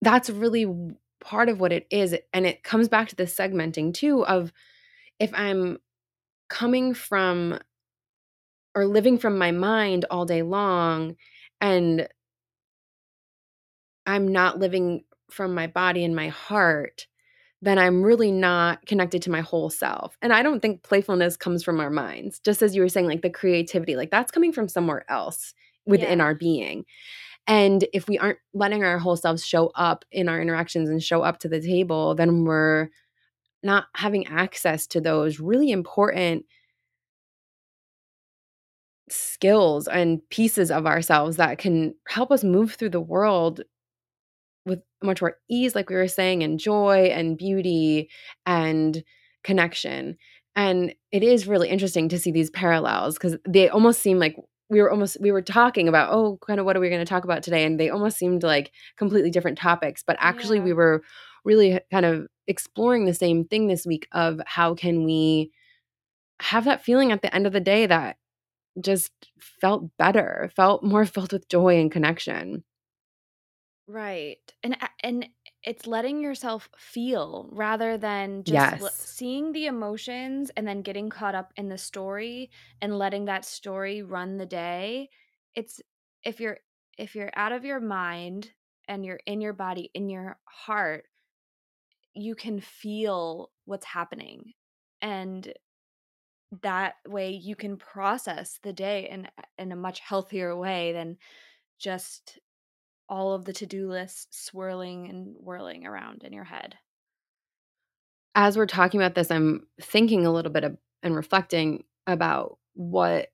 that's 0.00 0.30
really 0.30 0.66
part 1.20 1.48
of 1.48 1.60
what 1.60 1.72
it 1.72 1.86
is, 1.90 2.14
and 2.32 2.46
it 2.46 2.62
comes 2.62 2.88
back 2.88 3.08
to 3.08 3.16
the 3.16 3.24
segmenting 3.24 3.92
too 3.94 4.24
of 4.26 4.52
if 5.18 5.32
I'm 5.34 5.78
coming 6.48 6.94
from 6.94 7.58
or 8.74 8.86
living 8.86 9.18
from 9.18 9.38
my 9.38 9.52
mind 9.52 10.04
all 10.10 10.24
day 10.26 10.42
long 10.42 11.16
and 11.60 12.08
I'm 14.06 14.28
not 14.28 14.58
living 14.58 15.04
from 15.30 15.54
my 15.54 15.66
body 15.66 16.04
and 16.04 16.14
my 16.14 16.28
heart, 16.28 17.06
then 17.64 17.78
I'm 17.78 18.02
really 18.02 18.32
not 18.32 18.84
connected 18.86 19.22
to 19.22 19.30
my 19.30 19.40
whole 19.40 19.70
self, 19.70 20.18
and 20.22 20.32
I 20.32 20.42
don't 20.42 20.60
think 20.60 20.82
playfulness 20.82 21.36
comes 21.36 21.64
from 21.64 21.80
our 21.80 21.90
minds, 21.90 22.40
just 22.40 22.62
as 22.62 22.76
you 22.76 22.82
were 22.82 22.88
saying, 22.88 23.06
like, 23.08 23.22
the 23.22 23.30
creativity, 23.30 23.96
like, 23.96 24.10
that's 24.10 24.32
coming 24.32 24.52
from 24.52 24.68
somewhere 24.68 25.04
else 25.10 25.54
within 25.86 26.18
Yeah. 26.18 26.24
our 26.26 26.34
being, 26.34 26.84
And 27.48 27.84
if 27.92 28.08
we 28.08 28.18
aren't 28.18 28.38
letting 28.54 28.84
our 28.84 28.98
whole 28.98 29.16
selves 29.16 29.46
show 29.46 29.68
up 29.76 30.04
in 30.12 30.28
our 30.28 30.40
interactions 30.40 30.88
and 30.90 31.02
show 31.02 31.22
up 31.22 31.38
to 31.40 31.48
the 31.48 31.60
table, 31.60 32.14
then 32.14 32.44
we're 32.44 32.88
not 33.62 33.86
having 33.96 34.26
access 34.28 34.86
to 34.88 35.00
those 35.00 35.40
really 35.40 35.70
important 35.72 36.46
skills 39.10 39.86
and 39.86 40.26
pieces 40.30 40.70
of 40.70 40.86
ourselves 40.86 41.36
that 41.36 41.58
can 41.58 41.94
help 42.08 42.30
us 42.32 42.42
move 42.42 42.74
through 42.74 42.88
the 42.88 43.00
world 43.00 43.60
with 44.66 44.80
much 45.02 45.20
more 45.20 45.36
ease, 45.50 45.74
like 45.74 45.90
we 45.90 45.96
were 45.96 46.08
saying, 46.08 46.42
and 46.42 46.58
joy 46.58 47.10
and 47.12 47.36
beauty 47.36 48.08
and 48.46 49.04
connection. 49.42 50.16
And 50.56 50.94
it 51.12 51.22
is 51.22 51.46
really 51.46 51.68
interesting 51.68 52.08
to 52.10 52.18
see 52.18 52.30
these 52.30 52.50
parallels 52.50 53.14
because 53.14 53.36
they 53.46 53.68
almost 53.68 54.00
seem 54.00 54.18
like 54.18 54.36
we 54.70 54.80
were 54.80 54.90
almost 54.90 55.18
we 55.20 55.30
were 55.30 55.42
talking 55.42 55.88
about 55.88 56.10
oh 56.12 56.38
kind 56.46 56.58
of 56.58 56.64
what 56.64 56.76
are 56.76 56.80
we 56.80 56.88
going 56.88 57.04
to 57.04 57.08
talk 57.08 57.24
about 57.24 57.42
today 57.42 57.64
and 57.64 57.78
they 57.78 57.90
almost 57.90 58.16
seemed 58.16 58.42
like 58.42 58.72
completely 58.96 59.30
different 59.30 59.58
topics 59.58 60.02
but 60.04 60.16
actually 60.18 60.56
Yeah. 60.58 60.64
we 60.64 60.72
were 60.72 61.02
really 61.44 61.78
kind 61.90 62.06
of 62.06 62.26
exploring 62.46 63.04
the 63.04 63.12
same 63.12 63.44
thing 63.44 63.66
this 63.66 63.84
week 63.84 64.08
of 64.12 64.40
how 64.46 64.74
can 64.74 65.04
we 65.04 65.50
have 66.40 66.64
that 66.64 66.82
feeling 66.82 67.12
at 67.12 67.20
the 67.20 67.32
end 67.34 67.46
of 67.46 67.52
the 67.52 67.60
day 67.60 67.84
that 67.86 68.16
just 68.80 69.12
felt 69.38 69.84
better 69.98 70.50
felt 70.56 70.82
more 70.82 71.04
filled 71.14 71.32
with 71.32 71.48
joy 71.48 71.78
and 71.78 71.92
connection 71.92 72.64
Right. 73.86 74.54
And 74.62 74.76
and 75.02 75.28
it's 75.62 75.86
letting 75.86 76.22
yourself 76.22 76.70
feel 76.78 77.48
rather 77.52 77.98
than 77.98 78.42
just 78.44 78.80
l 78.80 78.90
seeing 78.98 79.52
the 79.52 79.66
emotions 79.66 80.50
and 80.56 80.66
then 80.66 80.80
getting 80.82 81.10
caught 81.10 81.34
up 81.34 81.52
in 81.56 81.68
the 81.68 81.76
story 81.76 82.50
and 82.80 82.96
letting 82.98 83.26
that 83.26 83.44
story 83.44 84.02
run 84.02 84.38
the 84.38 84.46
day. 84.46 85.10
It's 85.54 85.82
if 86.22 86.40
you're 86.40 86.60
if 86.96 87.14
you're 87.14 87.30
out 87.34 87.52
of 87.52 87.64
your 87.64 87.80
mind 87.80 88.52
and 88.88 89.04
you're 89.04 89.20
in 89.26 89.40
your 89.42 89.52
body, 89.52 89.90
in 89.94 90.08
your 90.08 90.38
heart, 90.46 91.06
you 92.14 92.34
can 92.34 92.60
feel 92.60 93.50
what's 93.64 93.86
happening. 93.86 94.52
And 95.02 95.52
that 96.62 96.96
way 97.06 97.30
you 97.30 97.56
can 97.56 97.76
process 97.76 98.58
the 98.62 98.72
day 98.72 99.08
in 99.08 99.28
in 99.58 99.72
a 99.72 99.76
much 99.76 100.00
healthier 100.00 100.56
way 100.56 100.92
than 100.92 101.16
just 101.78 102.38
all 103.08 103.32
of 103.32 103.44
the 103.44 103.52
to-do 103.52 103.88
lists 103.88 104.44
swirling 104.46 105.08
and 105.08 105.34
whirling 105.38 105.86
around 105.86 106.22
in 106.22 106.32
your 106.32 106.44
head. 106.44 106.76
as 108.34 108.56
we're 108.56 108.66
talking 108.66 109.00
about 109.00 109.14
this 109.14 109.30
i'm 109.30 109.66
thinking 109.80 110.26
a 110.26 110.32
little 110.32 110.50
bit 110.50 110.64
of, 110.64 110.76
and 111.02 111.14
reflecting 111.14 111.84
about 112.06 112.58
what 112.74 113.28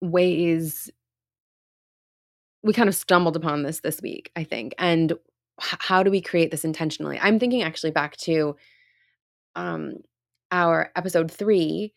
ways 0.00 0.90
we 2.62 2.72
kind 2.72 2.88
of 2.88 2.94
stumbled 2.94 3.36
upon 3.36 3.62
this 3.62 3.80
this 3.80 4.02
week, 4.02 4.32
I 4.34 4.42
think. 4.44 4.74
And 4.78 5.12
h- 5.12 5.18
how 5.78 6.02
do 6.02 6.10
we 6.10 6.20
create 6.20 6.50
this 6.50 6.64
intentionally? 6.64 7.18
I'm 7.20 7.38
thinking 7.38 7.62
actually 7.62 7.92
back 7.92 8.16
to 8.18 8.56
um, 9.54 9.98
our 10.50 10.90
episode 10.96 11.30
three, 11.30 11.94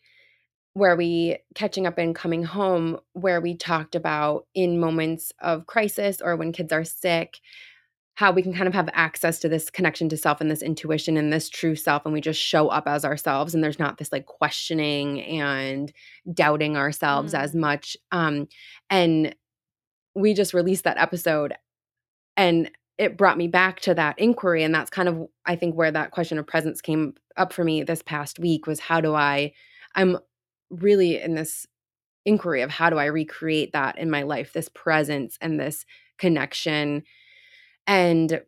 where 0.74 0.96
we 0.96 1.36
catching 1.54 1.86
up 1.86 1.98
and 1.98 2.14
coming 2.14 2.44
home, 2.44 2.98
where 3.12 3.40
we 3.40 3.56
talked 3.56 3.94
about 3.94 4.46
in 4.54 4.78
moments 4.78 5.32
of 5.40 5.66
crisis 5.66 6.20
or 6.20 6.36
when 6.36 6.52
kids 6.52 6.72
are 6.72 6.84
sick, 6.84 7.40
how 8.14 8.30
we 8.32 8.42
can 8.42 8.52
kind 8.52 8.68
of 8.68 8.74
have 8.74 8.88
access 8.92 9.38
to 9.40 9.48
this 9.48 9.70
connection 9.70 10.08
to 10.08 10.16
self 10.16 10.40
and 10.40 10.50
this 10.50 10.62
intuition 10.62 11.16
and 11.16 11.32
this 11.32 11.48
true 11.48 11.74
self, 11.74 12.04
and 12.04 12.12
we 12.12 12.20
just 12.20 12.40
show 12.40 12.68
up 12.68 12.86
as 12.86 13.04
ourselves, 13.04 13.54
and 13.54 13.64
there's 13.64 13.78
not 13.78 13.98
this 13.98 14.12
like 14.12 14.26
questioning 14.26 15.22
and 15.22 15.92
doubting 16.34 16.76
ourselves 16.76 17.34
as 17.34 17.52
Mm. 17.52 17.60
much. 17.60 17.96
Um, 18.12 18.48
and 18.90 19.34
we 20.14 20.34
just 20.34 20.54
released 20.54 20.84
that 20.84 20.98
episode 20.98 21.54
and 22.36 22.70
it 22.98 23.16
brought 23.16 23.38
me 23.38 23.48
back 23.48 23.80
to 23.80 23.94
that 23.94 24.18
inquiry 24.18 24.62
and 24.62 24.74
that's 24.74 24.90
kind 24.90 25.08
of 25.08 25.26
i 25.46 25.56
think 25.56 25.74
where 25.74 25.90
that 25.90 26.10
question 26.10 26.38
of 26.38 26.46
presence 26.46 26.80
came 26.80 27.14
up 27.36 27.52
for 27.52 27.64
me 27.64 27.82
this 27.82 28.02
past 28.02 28.38
week 28.38 28.66
was 28.66 28.80
how 28.80 29.00
do 29.00 29.14
i 29.14 29.52
i'm 29.94 30.18
really 30.70 31.20
in 31.20 31.34
this 31.34 31.66
inquiry 32.26 32.62
of 32.62 32.70
how 32.70 32.90
do 32.90 32.98
i 32.98 33.06
recreate 33.06 33.72
that 33.72 33.98
in 33.98 34.10
my 34.10 34.22
life 34.22 34.52
this 34.52 34.68
presence 34.70 35.38
and 35.40 35.58
this 35.60 35.84
connection 36.18 37.02
and 37.86 38.42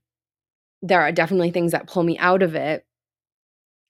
there 0.83 1.01
are 1.01 1.13
definitely 1.13 1.51
things 1.51 1.73
that 1.73 1.87
pull 1.89 2.03
me 2.03 2.19
out 2.19 2.43
of 2.43 2.55
it 2.55 2.85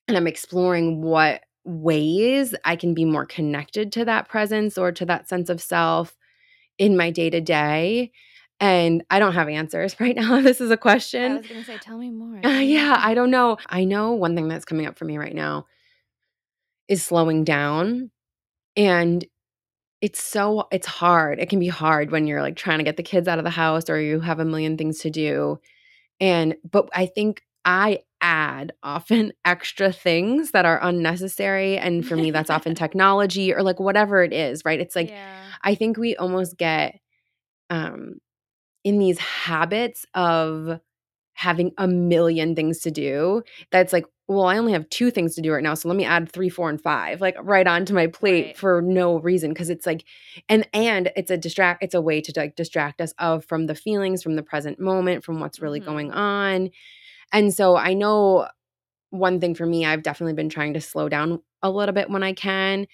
and 0.08 0.16
i'm 0.16 0.26
exploring 0.26 1.02
what 1.02 1.42
ways 1.64 2.54
i 2.64 2.74
can 2.76 2.94
be 2.94 3.04
more 3.04 3.26
connected 3.26 3.92
to 3.92 4.04
that 4.04 4.28
presence 4.28 4.76
or 4.76 4.90
to 4.92 5.04
that 5.04 5.28
sense 5.28 5.48
of 5.48 5.60
self 5.60 6.16
in 6.78 6.96
my 6.96 7.10
day 7.10 7.30
to 7.30 7.40
day. 7.40 8.10
And 8.60 9.04
I 9.10 9.18
don't 9.18 9.34
have 9.34 9.48
answers 9.48 9.96
right 10.00 10.16
now. 10.16 10.40
This 10.40 10.60
is 10.60 10.70
a 10.70 10.74
Yeah, 10.74 10.78
I 10.78 10.78
question. 10.82 11.36
was 11.36 11.46
gonna 11.46 11.64
say, 11.64 11.78
tell 11.78 11.98
me 11.98 12.10
more, 12.10 12.38
Uh, 12.44 12.48
yeah, 12.50 13.00
I 13.02 13.14
don't 13.14 13.30
know. 13.30 13.58
I 13.68 13.84
know 13.84 14.12
one 14.12 14.34
thing 14.34 14.48
that's 14.48 14.64
coming 14.64 14.86
up 14.86 14.98
for 14.98 15.04
me 15.04 15.18
right 15.18 15.34
now 15.34 15.66
is 16.88 17.02
slowing 17.04 17.44
down. 17.44 18.10
And 18.76 19.24
it's 20.00 20.22
so, 20.22 20.66
it's 20.72 20.86
hard. 20.86 21.38
It 21.38 21.48
can 21.48 21.60
be 21.60 21.68
hard 21.68 22.10
when 22.10 22.26
you're 22.26 22.42
like 22.42 22.56
trying 22.56 22.78
to 22.78 22.84
get 22.84 22.96
the 22.96 23.02
kids 23.02 23.28
out 23.28 23.38
of 23.38 23.44
the 23.44 23.50
house 23.50 23.88
or 23.88 24.00
you 24.00 24.20
have 24.20 24.40
a 24.40 24.44
million 24.44 24.76
things 24.76 24.98
to 25.00 25.10
do. 25.10 25.58
And, 26.20 26.56
but 26.68 26.88
I 26.94 27.06
think 27.06 27.42
I 27.64 28.00
add 28.20 28.72
often 28.82 29.32
extra 29.44 29.92
things 29.92 30.52
that 30.52 30.64
are 30.64 30.82
unnecessary. 30.82 31.78
And 31.78 32.06
for 32.06 32.16
me, 32.16 32.30
that's 32.30 32.50
often 32.56 32.74
technology 32.74 33.54
or 33.54 33.62
like 33.62 33.80
whatever 33.80 34.22
it 34.22 34.32
is, 34.32 34.64
right? 34.64 34.80
It's 34.80 34.96
like, 34.96 35.10
Yeah. 35.10 35.38
I 35.62 35.74
think 35.76 35.96
we 35.96 36.16
almost 36.16 36.56
get, 36.56 36.98
um, 37.70 38.14
in 38.84 38.98
these 38.98 39.18
habits 39.18 40.04
of 40.14 40.80
having 41.34 41.72
a 41.78 41.86
million 41.88 42.54
things 42.54 42.80
to 42.80 42.90
do 42.90 43.42
that's 43.70 43.92
like 43.92 44.06
well 44.28 44.46
i 44.46 44.56
only 44.56 44.72
have 44.72 44.88
two 44.88 45.10
things 45.10 45.34
to 45.34 45.40
do 45.42 45.52
right 45.52 45.62
now 45.62 45.74
so 45.74 45.88
let 45.88 45.96
me 45.96 46.04
add 46.04 46.30
three 46.30 46.48
four 46.48 46.70
and 46.70 46.80
five 46.80 47.20
like 47.20 47.36
right 47.42 47.66
onto 47.66 47.92
my 47.94 48.06
plate 48.06 48.46
Right. 48.46 48.56
for 48.56 48.80
no 48.82 49.18
reason 49.20 49.50
because 49.50 49.68
it's 49.70 49.84
like 49.86 50.04
and 50.48 50.66
and 50.72 51.10
it's 51.16 51.30
a 51.30 51.36
distract 51.36 51.82
it's 51.82 51.94
a 51.94 52.00
way 52.00 52.20
to 52.20 52.32
like 52.36 52.56
distract 52.56 53.00
us 53.00 53.12
of 53.18 53.44
from 53.44 53.66
the 53.66 53.74
feelings 53.74 54.22
from 54.22 54.36
the 54.36 54.42
present 54.42 54.78
moment 54.80 55.24
from 55.24 55.40
what's 55.40 55.60
really 55.60 55.80
going 55.80 56.10
Mhm. 56.10 56.16
on 56.16 56.70
and 57.32 57.52
so 57.54 57.76
i 57.76 57.94
know 57.94 58.48
one 59.10 59.40
thing 59.40 59.54
for 59.54 59.66
me 59.66 59.84
i've 59.84 60.02
definitely 60.02 60.34
been 60.34 60.48
trying 60.48 60.74
to 60.74 60.80
slow 60.80 61.08
down 61.08 61.40
a 61.62 61.70
little 61.70 61.94
bit 61.94 62.08
when 62.10 62.22
i 62.22 62.32
can 62.32 62.86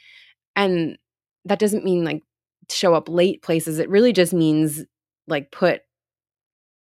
and 0.56 0.98
that 1.44 1.58
doesn't 1.60 1.84
mean 1.84 2.04
like 2.04 2.22
show 2.70 2.94
up 2.94 3.08
late 3.08 3.42
places 3.42 3.78
it 3.78 3.88
really 3.88 4.12
just 4.12 4.32
means 4.34 4.84
like 5.28 5.50
put 5.52 5.82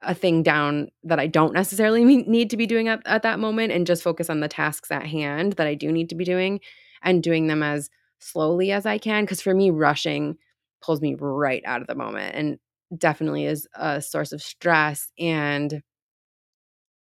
a 0.05 0.13
thing 0.13 0.43
down 0.43 0.89
that 1.03 1.19
I 1.19 1.27
don't 1.27 1.53
necessarily 1.53 2.03
need 2.03 2.49
to 2.49 2.57
be 2.57 2.65
doing 2.65 2.87
at, 2.87 3.01
at 3.05 3.23
that 3.23 3.39
moment 3.39 3.71
and 3.71 3.87
just 3.87 4.03
focus 4.03 4.29
on 4.29 4.39
the 4.39 4.47
tasks 4.47 4.91
at 4.91 5.05
hand 5.05 5.53
that 5.53 5.67
I 5.67 5.75
do 5.75 5.91
need 5.91 6.09
to 6.09 6.15
be 6.15 6.25
doing 6.25 6.59
and 7.01 7.23
doing 7.23 7.47
them 7.47 7.63
as 7.63 7.89
slowly 8.19 8.71
as 8.71 8.85
I 8.85 8.97
can. 8.97 9.23
Because 9.23 9.41
for 9.41 9.53
me, 9.53 9.69
rushing 9.69 10.37
pulls 10.81 11.01
me 11.01 11.15
right 11.19 11.63
out 11.65 11.81
of 11.81 11.87
the 11.87 11.95
moment 11.95 12.35
and 12.35 12.59
definitely 12.97 13.45
is 13.45 13.67
a 13.75 14.01
source 14.01 14.31
of 14.31 14.41
stress. 14.41 15.11
And 15.19 15.81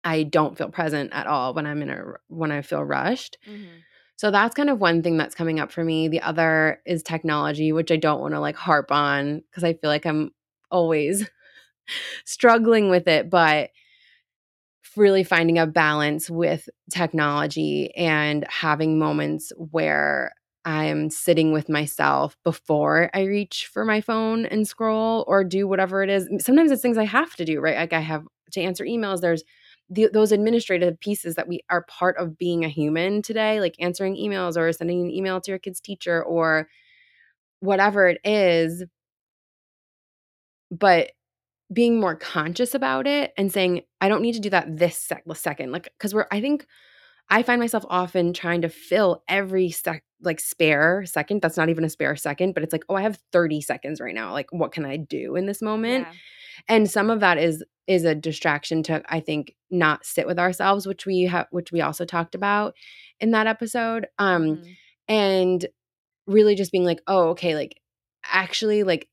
I 0.04 0.23
don't 0.23 0.58
feel 0.58 0.69
present 0.69 1.12
at 1.13 1.28
all 1.28 1.54
when 1.54 1.65
I'm 1.65 1.82
in 1.82 1.89
a 1.89 2.04
when 2.28 2.52
I 2.52 2.62
feel 2.62 2.84
rushed. 2.84 3.38
Mhm. 3.47 3.84
So 4.15 4.32
that's 4.32 4.56
kind 4.56 4.69
of 4.69 4.80
one 4.80 5.02
thing 5.02 5.17
that's 5.17 5.36
coming 5.36 5.60
up 5.60 5.71
for 5.71 5.84
me. 5.84 6.08
The 6.08 6.21
other 6.21 6.82
is 6.86 7.04
technology, 7.04 7.71
which 7.71 7.91
I 7.91 7.95
don't 7.95 8.19
want 8.19 8.34
to 8.34 8.39
like 8.39 8.56
harp 8.56 8.91
on 8.91 9.41
because 9.49 9.63
I 9.63 9.73
feel 9.73 9.89
like 9.89 10.06
I'm 10.06 10.32
always 10.71 11.30
struggling 12.25 12.89
with 12.89 13.08
it, 13.08 13.30
but 13.30 13.69
really 14.97 15.23
finding 15.23 15.58
a 15.58 15.67
balance 15.67 16.30
with 16.30 16.67
technology 16.91 17.93
and 17.95 18.45
having 18.49 18.97
moments 18.99 19.52
where 19.56 20.34
I'm 20.65 21.10
sitting 21.10 21.54
with 21.54 21.69
myself 21.69 22.36
before 22.43 23.10
I 23.13 23.23
reach 23.23 23.69
for 23.71 23.86
my 23.86 24.02
phone 24.02 24.45
and 24.45 24.67
scroll 24.67 25.23
or 25.28 25.43
do 25.43 25.67
whatever 25.67 26.04
it 26.04 26.10
is. 26.10 26.28
Sometimes 26.39 26.71
it's 26.71 26.82
things 26.82 26.97
I 26.97 27.06
have 27.06 27.36
to 27.38 27.45
do, 27.45 27.62
right? 27.62 27.78
Like 27.78 27.93
I 27.93 28.02
have 28.02 28.25
to 28.52 28.62
answer 28.62 28.84
emails. 28.84 29.21
There's 29.21 29.43
the, 29.89 30.10
those 30.12 30.32
administrative 30.32 30.99
pieces 30.99 31.36
that 31.36 31.47
we 31.47 31.62
are 31.69 31.84
part 31.84 32.17
of 32.17 32.38
being 32.38 32.65
a 32.65 32.69
human 32.69 33.21
today, 33.21 33.60
like 33.62 33.75
answering 33.80 34.15
emails 34.17 34.58
or 34.58 34.71
sending 34.73 35.02
an 35.02 35.12
email 35.12 35.39
to 35.41 35.52
your 35.52 35.60
kid's 35.60 35.80
teacher 35.80 36.21
or 36.23 36.67
whatever 37.62 38.08
it 38.08 38.19
is. 38.23 38.84
But 40.71 41.12
being 41.71 41.99
more 41.99 42.15
conscious 42.15 42.73
about 42.73 43.05
it 43.08 43.32
and 43.38 43.51
saying, 43.51 43.82
I 44.01 44.10
don't 44.10 44.21
need 44.21 44.34
to 44.34 44.39
do 44.39 44.49
that 44.49 44.77
this 44.77 44.97
sec- 44.97 45.23
second. 45.36 45.71
Like, 45.71 45.89
because 45.97 46.13
we're, 46.13 46.27
I 46.32 46.41
think 46.41 46.65
I 47.29 47.43
find 47.43 47.60
myself 47.62 47.86
often 47.89 48.34
trying 48.34 48.62
to 48.62 48.69
fill 48.69 49.23
every 49.27 49.69
sec, 49.69 50.03
like 50.21 50.39
spare 50.39 51.05
second. 51.05 51.41
That's 51.41 51.58
not 51.58 51.69
even 51.69 51.84
a 51.84 51.89
spare 51.89 52.15
second, 52.15 52.53
but 52.53 52.63
it's 52.63 52.73
like, 52.73 52.86
oh, 52.89 52.95
I 52.95 53.03
have 53.03 53.19
30 53.32 53.62
seconds 53.62 54.01
right 54.01 54.15
now. 54.15 54.32
Like, 54.32 54.47
what 54.51 54.71
can 54.71 54.84
I 54.84 54.97
do 54.97 55.36
in 55.36 55.45
this 55.45 55.62
moment? 55.62 56.08
Yeah. 56.08 56.13
And 56.67 56.89
some 56.89 57.10
of 57.12 57.19
that 57.19 57.38
is, 57.38 57.63
is 57.86 58.03
a 58.03 58.15
distraction 58.15 58.82
to, 58.84 59.03
I 59.08 59.19
think, 59.19 59.55
not 59.69 60.05
sit 60.05 60.25
with 60.25 60.39
ourselves, 60.39 60.88
which 60.88 61.05
we 61.05 61.21
have, 61.23 61.47
which 61.51 61.71
we 61.71 61.82
also 61.82 62.03
talked 62.03 62.34
about 62.36 62.73
in 63.19 63.32
that 63.32 63.47
episode. 63.47 64.08
Um, 64.17 64.58
Mhm. 64.58 64.75
and 65.08 65.65
really 66.27 66.55
just 66.55 66.71
being 66.71 66.84
like, 66.84 67.01
oh, 67.08 67.29
okay, 67.29 67.55
like 67.55 67.79
actually, 68.25 68.84
like 68.84 69.08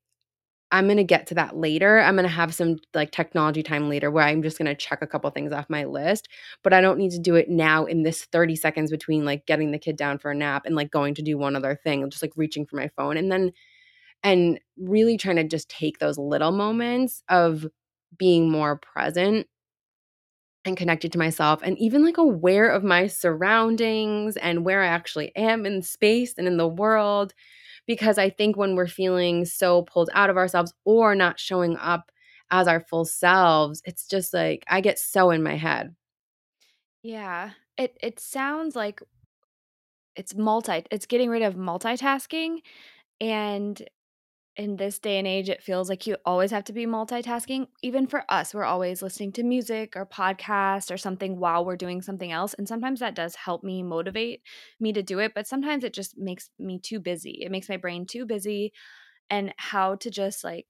I'm 0.73 0.87
going 0.87 0.97
to 0.97 1.05
get 1.05 1.29
to 1.29 1.35
that 1.37 1.57
later. 1.57 2.01
I'm 2.01 2.17
going 2.17 2.25
to 2.25 2.35
have 2.35 2.53
some 2.53 2.79
like 2.93 3.13
technology 3.13 3.63
time 3.63 3.89
later 3.89 4.11
where 4.11 4.25
I'm 4.25 4.43
just 4.43 4.59
going 4.59 4.67
to 4.67 4.75
check 4.75 5.01
a 5.01 5.07
couple 5.07 5.31
things 5.31 5.53
off 5.53 5.71
my 5.71 5.85
list, 5.85 6.29
but 6.65 6.73
I 6.73 6.81
don't 6.81 6.99
need 6.99 7.13
to 7.13 7.21
do 7.21 7.37
it 7.37 7.49
now 7.49 7.85
in 7.85 8.03
this 8.03 8.25
30 8.25 8.57
seconds 8.57 8.91
between 8.91 9.25
like 9.25 9.47
getting 9.47 9.71
the 9.71 9.79
kid 9.79 9.97
down 9.97 10.19
for 10.19 10.33
a 10.33 10.35
nap 10.35 10.67
and 10.67 10.75
like 10.75 10.91
going 10.91 11.15
to 11.15 11.23
do 11.23 11.39
one 11.39 11.55
other 11.55 11.79
thing, 11.83 12.09
just 12.11 12.23
like 12.23 12.33
reaching 12.37 12.67
for 12.67 12.77
my 12.77 12.91
phone 12.97 13.17
and 13.17 13.31
then 13.31 13.53
and 14.25 14.59
really 14.77 15.17
trying 15.17 15.37
to 15.37 15.45
just 15.45 15.69
take 15.69 15.99
those 15.99 16.19
little 16.19 16.53
moments 16.53 17.23
of 17.29 17.67
being 18.19 18.51
more 18.51 18.77
present 18.77 19.47
and 20.65 20.77
connected 20.77 21.13
to 21.13 21.19
myself 21.19 21.61
and 21.63 21.79
even 21.79 22.05
like 22.05 22.19
aware 22.19 22.69
of 22.69 22.83
my 22.83 23.07
surroundings 23.07 24.37
and 24.37 24.65
where 24.65 24.83
I 24.83 24.89
actually 24.89 25.35
am 25.37 25.65
in 25.65 25.81
space 25.83 26.35
and 26.37 26.49
in 26.49 26.57
the 26.57 26.67
world 26.67 27.33
because 27.87 28.19
I 28.19 28.31
think 28.31 28.57
when 28.57 28.75
we're 28.77 28.87
feeling 28.87 29.45
so 29.45 29.83
pulled 29.83 30.11
out 30.15 30.31
of 30.31 30.37
ourselves 30.37 30.73
or 30.85 31.15
not 31.15 31.39
showing 31.41 31.77
up 31.79 32.11
as 32.51 32.69
our 32.69 32.81
full 32.81 33.05
selves, 33.05 33.83
it's 33.85 34.07
just 34.07 34.33
like 34.35 34.65
I 34.69 34.81
get 34.81 34.99
so 34.99 35.31
in 35.31 35.43
my 35.43 35.57
head. 35.57 35.95
Yeah. 37.03 37.53
It 37.77 37.97
it 38.03 38.21
sounds 38.21 38.75
like 38.75 39.03
it's 40.15 40.35
multi 40.35 40.83
it's 40.91 41.07
getting 41.07 41.31
rid 41.31 41.43
of 41.43 41.55
multitasking 41.55 42.61
and 43.21 43.83
in 44.57 44.77
this 44.77 44.99
day 44.99 45.19
and 45.19 45.27
age, 45.27 45.49
it 45.49 45.63
feels 45.63 45.89
like 45.89 46.07
you 46.07 46.17
always 46.25 46.51
have 46.51 46.65
to 46.65 46.73
be 46.73 46.87
multitasking. 46.87 47.67
Even 47.83 48.07
for 48.07 48.25
us, 48.29 48.55
we're 48.55 48.65
always 48.65 49.03
listening 49.03 49.33
to 49.33 49.43
music 49.43 49.97
or 49.97 50.07
podcast 50.07 50.91
or 50.91 50.97
something 50.97 51.39
while 51.39 51.65
we're 51.65 51.77
doing 51.77 52.01
something 52.01 52.33
else. 52.33 52.55
And 52.55 52.67
sometimes 52.67 53.01
that 53.01 53.15
does 53.15 53.35
help 53.35 53.63
me 53.63 53.83
motivate 53.83 54.43
me 54.81 54.93
to 54.95 55.03
do 55.03 55.19
it, 55.19 55.33
but 55.35 55.47
sometimes 55.47 55.85
it 55.85 55.93
just 55.93 56.17
makes 56.17 56.51
me 56.59 56.79
too 56.79 57.01
busy. 57.01 57.43
It 57.43 57.51
makes 57.51 57.69
my 57.69 57.77
brain 57.77 58.07
too 58.07 58.25
busy. 58.25 58.73
And 59.29 59.53
how 59.57 59.97
to 59.97 60.11
just 60.11 60.45
like 60.45 60.67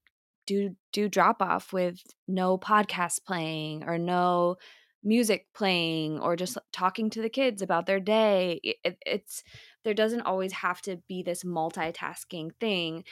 do 0.47 0.75
do 0.91 1.07
drop 1.07 1.41
off 1.41 1.71
with 1.71 2.01
no 2.27 2.57
podcast 2.57 3.23
playing 3.25 3.83
or 3.83 3.99
no 3.99 4.55
music 5.03 5.45
playing 5.53 6.19
or 6.19 6.35
just 6.35 6.57
talking 6.73 7.09
to 7.11 7.21
the 7.21 7.29
kids 7.29 7.61
about 7.61 7.85
their 7.85 7.99
day. 7.99 8.59
It, 8.63 8.97
it's 9.05 9.43
there 9.83 9.93
doesn't 9.93 10.21
always 10.21 10.51
have 10.53 10.81
to 10.81 10.97
be 11.07 11.23
this 11.23 11.43
multitasking 11.43 12.51
thing 12.59 13.03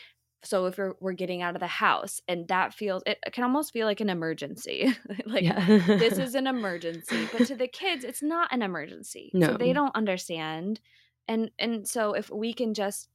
so 0.45 0.65
if 0.65 0.77
we're, 0.77 0.93
we're 0.99 1.13
getting 1.13 1.41
out 1.41 1.55
of 1.55 1.59
the 1.59 1.67
house 1.67 2.21
and 2.27 2.47
that 2.47 2.73
feels 2.73 3.03
it 3.05 3.17
can 3.31 3.43
almost 3.43 3.73
feel 3.73 3.85
like 3.85 4.01
an 4.01 4.09
emergency 4.09 4.95
like 5.25 5.45
this 5.85 6.17
is 6.17 6.35
an 6.35 6.47
emergency 6.47 7.27
but 7.31 7.47
to 7.47 7.55
the 7.55 7.67
kids 7.67 8.03
it's 8.03 8.23
not 8.23 8.51
an 8.51 8.61
emergency 8.61 9.31
so 9.39 9.57
they 9.57 9.73
don't 9.73 9.95
understand 9.95 10.79
and 11.27 11.51
and 11.59 11.87
so 11.87 12.13
if 12.13 12.29
we 12.29 12.53
can 12.53 12.73
just 12.73 13.09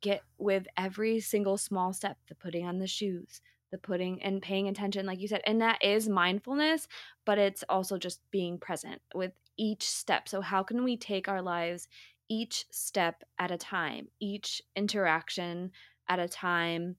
get 0.00 0.22
with 0.38 0.66
every 0.76 1.20
single 1.20 1.56
small 1.56 1.92
step 1.92 2.18
the 2.28 2.34
putting 2.34 2.66
on 2.66 2.78
the 2.78 2.86
shoes 2.86 3.40
the 3.72 3.78
putting 3.78 4.22
and 4.22 4.42
paying 4.42 4.68
attention 4.68 5.06
like 5.06 5.20
you 5.20 5.26
said 5.26 5.40
and 5.46 5.60
that 5.60 5.82
is 5.82 6.08
mindfulness 6.08 6.86
but 7.24 7.38
it's 7.38 7.64
also 7.68 7.98
just 7.98 8.20
being 8.30 8.58
present 8.58 9.00
with 9.14 9.32
each 9.56 9.88
step 9.88 10.28
so 10.28 10.40
how 10.40 10.62
can 10.62 10.84
we 10.84 10.96
take 10.96 11.28
our 11.28 11.42
lives 11.42 11.88
each 12.28 12.64
step 12.70 13.22
at 13.38 13.50
a 13.50 13.56
time 13.56 14.08
each 14.20 14.62
interaction 14.76 15.70
at 16.08 16.18
a 16.18 16.28
time 16.28 16.96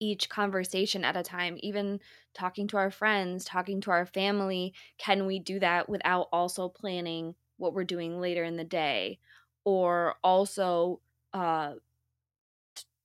each 0.00 0.28
conversation 0.28 1.04
at 1.04 1.16
a 1.16 1.22
time, 1.22 1.58
even 1.60 2.00
talking 2.34 2.68
to 2.68 2.76
our 2.76 2.90
friends, 2.90 3.44
talking 3.44 3.80
to 3.82 3.90
our 3.90 4.06
family. 4.06 4.72
Can 4.96 5.26
we 5.26 5.38
do 5.38 5.58
that 5.60 5.88
without 5.88 6.28
also 6.32 6.68
planning 6.68 7.34
what 7.56 7.74
we're 7.74 7.84
doing 7.84 8.20
later 8.20 8.44
in 8.44 8.56
the 8.56 8.64
day? 8.64 9.18
Or 9.64 10.14
also 10.22 11.00
uh, 11.32 11.74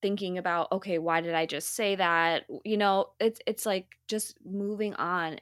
thinking 0.01 0.37
about, 0.37 0.71
okay, 0.71 0.97
why 0.97 1.21
did 1.21 1.33
I 1.33 1.45
just 1.45 1.75
say 1.75 1.95
that? 1.95 2.45
You 2.63 2.77
know, 2.77 3.09
it's 3.19 3.39
it's 3.47 3.65
like 3.65 3.87
just 4.07 4.37
moving 4.45 4.93
on 4.95 5.39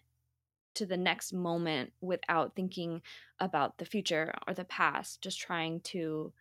to 0.75 0.86
the 0.86 0.97
next 0.97 1.34
moment 1.34 1.91
without 1.99 2.55
thinking 2.55 3.01
about 3.39 3.77
the 3.77 3.86
future 3.86 4.34
or 4.47 4.53
the 4.53 4.63
past, 4.63 5.21
just 5.21 5.39
trying 5.39 5.81
to 5.81 6.31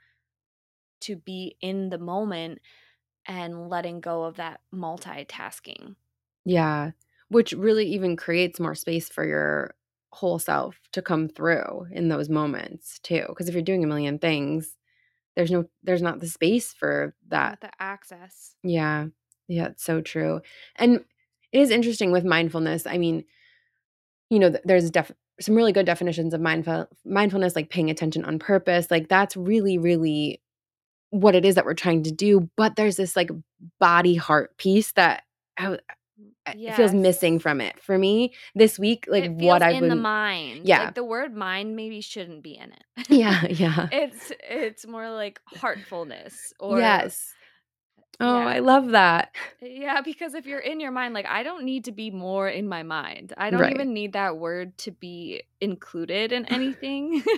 to 1.00 1.16
be 1.16 1.56
in 1.60 1.88
the 1.88 1.98
moment 1.98 2.60
and 3.26 3.68
letting 3.68 4.00
go 4.00 4.24
of 4.24 4.36
that 4.36 4.60
multitasking. 4.74 5.94
Yeah. 6.44 6.92
Which 7.28 7.52
really 7.52 7.86
even 7.86 8.16
creates 8.16 8.58
more 8.58 8.74
space 8.74 9.08
for 9.08 9.24
your 9.26 9.74
whole 10.12 10.38
self 10.38 10.80
to 10.92 11.02
come 11.02 11.28
through 11.28 11.86
in 11.92 12.08
those 12.08 12.28
moments 12.28 12.98
too. 13.00 13.24
Because 13.28 13.48
if 13.48 13.54
you're 13.54 13.62
doing 13.62 13.84
a 13.84 13.86
million 13.86 14.18
things, 14.18 14.76
there's 15.36 15.50
no 15.50 15.64
there's 15.82 16.02
not 16.02 16.20
the 16.20 16.28
space 16.28 16.72
for 16.72 17.14
that. 17.28 17.60
The 17.60 17.70
access. 17.78 18.56
Yeah. 18.62 19.06
Yeah, 19.48 19.66
it's 19.66 19.84
so 19.84 20.00
true. 20.00 20.40
And 20.76 21.04
it 21.52 21.60
is 21.60 21.70
interesting 21.70 22.12
with 22.12 22.24
mindfulness. 22.24 22.86
I 22.86 22.98
mean, 22.98 23.24
you 24.28 24.38
know, 24.38 24.54
there's 24.64 24.90
def- 24.90 25.12
some 25.40 25.54
really 25.54 25.72
good 25.72 25.86
definitions 25.86 26.34
of 26.34 26.40
mindful 26.40 26.86
mindfulness 27.04 27.56
like 27.56 27.70
paying 27.70 27.90
attention 27.90 28.24
on 28.24 28.38
purpose. 28.38 28.90
Like 28.90 29.08
that's 29.08 29.36
really 29.36 29.78
really 29.78 30.40
what 31.10 31.34
it 31.34 31.44
is 31.44 31.54
that 31.56 31.64
we're 31.64 31.74
trying 31.74 32.02
to 32.04 32.10
do, 32.12 32.48
but 32.56 32.76
there's 32.76 32.96
this 32.96 33.16
like 33.16 33.30
body 33.78 34.14
heart 34.14 34.56
piece 34.56 34.92
that 34.92 35.24
I, 35.58 35.78
it 36.46 36.74
feels 36.74 36.92
missing 36.94 37.38
from 37.38 37.60
it 37.60 37.80
for 37.82 37.96
me 37.98 38.32
this 38.54 38.78
week. 38.78 39.06
Like 39.08 39.30
what 39.36 39.62
I've 39.62 39.82
in 39.82 39.88
the 39.88 39.96
mind. 39.96 40.66
yeah, 40.66 40.84
Like 40.86 40.94
the 40.94 41.04
word 41.04 41.34
mind 41.34 41.76
maybe 41.76 42.00
shouldn't 42.00 42.42
be 42.42 42.56
in 42.56 42.72
it. 42.72 43.06
yeah, 43.08 43.44
yeah, 43.50 43.88
it's 43.92 44.32
it's 44.48 44.86
more 44.86 45.10
like 45.10 45.40
heartfulness 45.46 46.52
or 46.58 46.78
yes. 46.78 47.34
Oh, 48.22 48.40
yeah. 48.40 48.46
I 48.48 48.58
love 48.58 48.88
that. 48.90 49.34
Yeah, 49.62 50.02
because 50.02 50.34
if 50.34 50.44
you're 50.44 50.58
in 50.60 50.78
your 50.78 50.90
mind, 50.90 51.14
like 51.14 51.24
I 51.26 51.42
don't 51.42 51.64
need 51.64 51.86
to 51.86 51.92
be 51.92 52.10
more 52.10 52.50
in 52.50 52.68
my 52.68 52.82
mind. 52.82 53.32
I 53.38 53.48
don't 53.48 53.60
Right. 53.60 53.72
even 53.72 53.94
need 53.94 54.12
that 54.12 54.36
word 54.36 54.76
to 54.78 54.90
be 54.90 55.42
included 55.62 56.30
in 56.30 56.44
anything. 56.46 57.22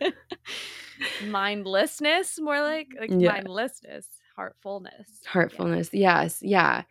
Mindlessness, 1.18 2.38
more 2.40 2.60
like 2.60 2.88
like 2.98 3.10
mm, 3.10 3.22
Yeah. 3.22 3.30
mindlessness, 3.32 4.06
heartfulness. 4.36 5.30
Yeah. 5.50 5.68
Heartfulness. 5.70 5.90
Yes. 5.92 6.38
Yeah. 6.42 6.82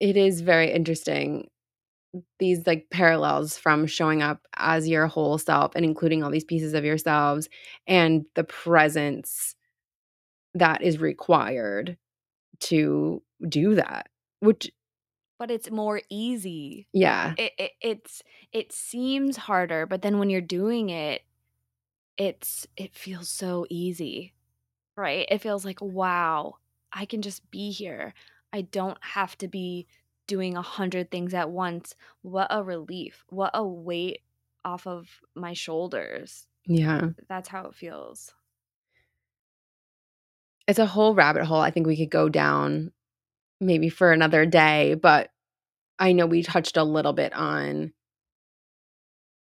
It 0.00 0.16
is 0.16 0.40
very 0.40 0.72
interesting. 0.72 1.48
These 2.38 2.66
like 2.66 2.88
parallels 2.90 3.56
from 3.58 3.86
showing 3.86 4.22
up 4.22 4.46
as 4.56 4.88
your 4.88 5.06
whole 5.06 5.38
self 5.38 5.72
and 5.74 5.84
including 5.84 6.22
all 6.22 6.30
these 6.30 6.44
pieces 6.44 6.74
of 6.74 6.84
yourselves 6.84 7.48
and 7.86 8.24
the 8.34 8.44
presence 8.44 9.54
that 10.54 10.82
is 10.82 10.98
required 10.98 11.96
to 12.60 13.22
do 13.48 13.74
that. 13.76 14.08
Which, 14.40 14.70
But 15.38 15.50
it's 15.50 15.70
more 15.70 16.02
easy. 16.10 16.88
yeah, 16.92 17.34
It, 17.36 17.52
it 17.58 17.72
it's 17.80 18.22
it 18.52 18.72
seems 18.72 19.36
harder, 19.36 19.86
but 19.86 20.02
then 20.02 20.18
when 20.18 20.30
you're 20.30 20.40
doing 20.40 20.90
it, 20.90 21.22
it's 22.22 22.68
it 22.76 22.94
feels 22.94 23.28
so 23.28 23.66
easy. 23.68 24.32
Right? 24.96 25.26
It 25.28 25.40
feels 25.40 25.64
like, 25.64 25.80
wow, 25.80 26.56
I 26.92 27.04
can 27.06 27.22
just 27.22 27.50
be 27.50 27.70
here. 27.70 28.14
I 28.52 28.60
don't 28.60 28.98
have 29.00 29.36
to 29.38 29.48
be 29.48 29.86
doing 30.26 30.56
a 30.56 30.62
hundred 30.62 31.10
things 31.10 31.34
at 31.34 31.50
once. 31.50 31.96
What 32.20 32.46
a 32.50 32.62
relief. 32.62 33.24
What 33.28 33.50
a 33.54 33.66
weight 33.66 34.20
off 34.64 34.86
of 34.86 35.08
my 35.34 35.54
shoulders. 35.54 36.46
yeah. 36.66 37.08
That's 37.28 37.48
how 37.48 37.66
it 37.66 37.74
feels. 37.74 38.32
It's 40.68 40.78
a 40.78 40.86
whole 40.86 41.14
rabbit 41.14 41.44
hole 41.44 41.60
I 41.60 41.72
think 41.72 41.86
we 41.88 41.96
could 41.96 42.10
go 42.10 42.28
down 42.28 42.92
maybe 43.60 43.88
for 43.88 44.12
another 44.12 44.46
day, 44.46 44.94
but 44.94 45.30
I 45.98 46.12
know 46.12 46.26
we 46.26 46.42
touched 46.44 46.76
a 46.76 46.84
little 46.84 47.12
bit 47.12 47.32
on 47.32 47.92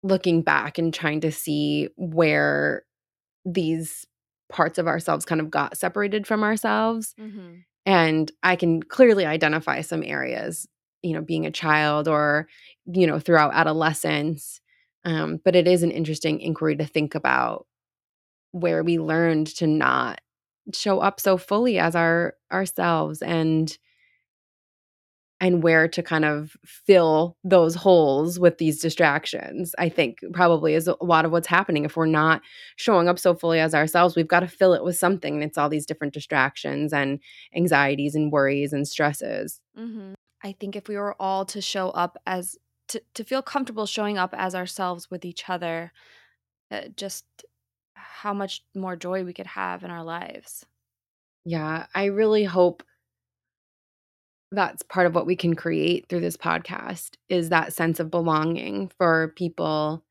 looking 0.04 0.42
back 0.42 0.78
and 0.78 0.94
trying 0.94 1.22
to 1.22 1.32
see 1.32 1.90
where 1.96 2.84
these 3.46 4.06
parts 4.50 4.78
of 4.78 4.88
ourselves 4.88 5.26
kind 5.26 5.42
of 5.42 5.50
got 5.50 5.78
separated 5.78 6.28
from 6.28 6.44
ourselves. 6.44 7.16
Mm-hmm. 7.20 7.60
And 7.86 8.32
I 8.44 8.56
can 8.56 8.84
clearly 8.84 9.26
identify 9.26 9.82
some 9.82 10.04
areas, 10.04 10.68
you 11.02 11.14
know, 11.14 11.22
being 11.22 11.46
a 11.46 11.52
child 11.52 12.08
or, 12.08 12.48
you 12.86 13.08
know, 13.08 13.20
throughout 13.20 13.54
adolescence. 13.54 14.62
Um, 15.04 15.40
but 15.44 15.56
it 15.56 15.68
is 15.68 15.82
an 15.82 15.92
interesting 15.92 16.42
inquiry 16.42 16.76
to 16.76 16.86
think 16.86 17.16
about 17.16 17.66
where 18.52 18.84
we 18.84 19.00
learned 19.00 19.48
to 19.48 19.66
not 19.66 20.22
show 20.74 21.00
up 21.00 21.20
so 21.20 21.38
fully 21.38 21.80
as 21.80 21.96
our 21.96 22.36
ourselves 22.52 23.22
and 23.22 23.78
and 25.42 25.62
where 25.62 25.90
to 25.90 26.02
kind 26.02 26.24
of 26.24 26.56
fill 26.66 27.36
those 27.44 27.76
holes 27.76 28.40
with 28.40 28.58
these 28.58 28.80
distractions 28.80 29.76
i 29.78 29.90
think 29.90 30.20
probably 30.32 30.74
is 30.74 30.88
a 30.88 30.96
lot 31.02 31.26
of 31.26 31.32
what's 31.32 31.48
happening 31.48 31.84
if 31.84 31.98
we're 31.98 32.06
not 32.06 32.42
showing 32.78 33.10
up 33.10 33.20
so 33.20 33.36
fully 33.36 33.60
as 33.60 33.76
ourselves 33.76 34.16
we've 34.16 34.28
got 34.28 34.40
to 34.40 34.48
fill 34.48 34.74
it 34.74 34.84
with 34.84 34.96
something 34.96 35.34
and 35.34 35.44
it's 35.44 35.58
all 35.58 35.68
these 35.68 35.86
different 35.86 36.14
distractions 36.14 36.94
and 36.94 37.20
anxieties 37.56 38.16
and 38.16 38.32
worries 38.32 38.72
and 38.72 38.88
stresses 38.88 39.60
Mm-hmm. 39.78 40.14
I 40.44 40.54
think 40.54 40.76
if 40.76 40.88
we 40.88 40.98
were 40.98 41.16
all 41.20 41.46
to 41.46 41.62
show 41.62 41.90
up 41.92 42.18
as 42.26 42.58
to, 42.90 43.02
to 43.14 43.24
feel 43.24 43.42
comfortable 43.42 43.86
showing 43.86 44.18
up 44.18 44.34
as 44.38 44.56
ourselves 44.56 45.10
with 45.10 45.24
each 45.24 45.50
other, 45.50 45.94
uh, 46.72 46.82
just 46.96 47.26
how 47.94 48.34
much 48.34 48.64
more 48.76 48.96
joy 48.96 49.24
we 49.24 49.34
could 49.34 49.48
have 49.48 49.84
in 49.84 49.92
our 49.92 50.04
lives. 50.04 50.66
yeah 51.46 51.86
i 51.96 52.06
really 52.06 52.44
hope 52.44 52.84
that's 54.52 54.84
part 54.84 55.08
of 55.08 55.16
what 55.16 55.26
we 55.26 55.36
can 55.36 55.56
create 55.56 56.08
through 56.10 56.20
this 56.20 56.38
podcast 56.38 57.12
is 57.30 57.50
that 57.50 57.74
sense 57.74 58.00
of 58.00 58.12
belonging 58.12 58.92
for 58.98 59.34
people 59.38 60.04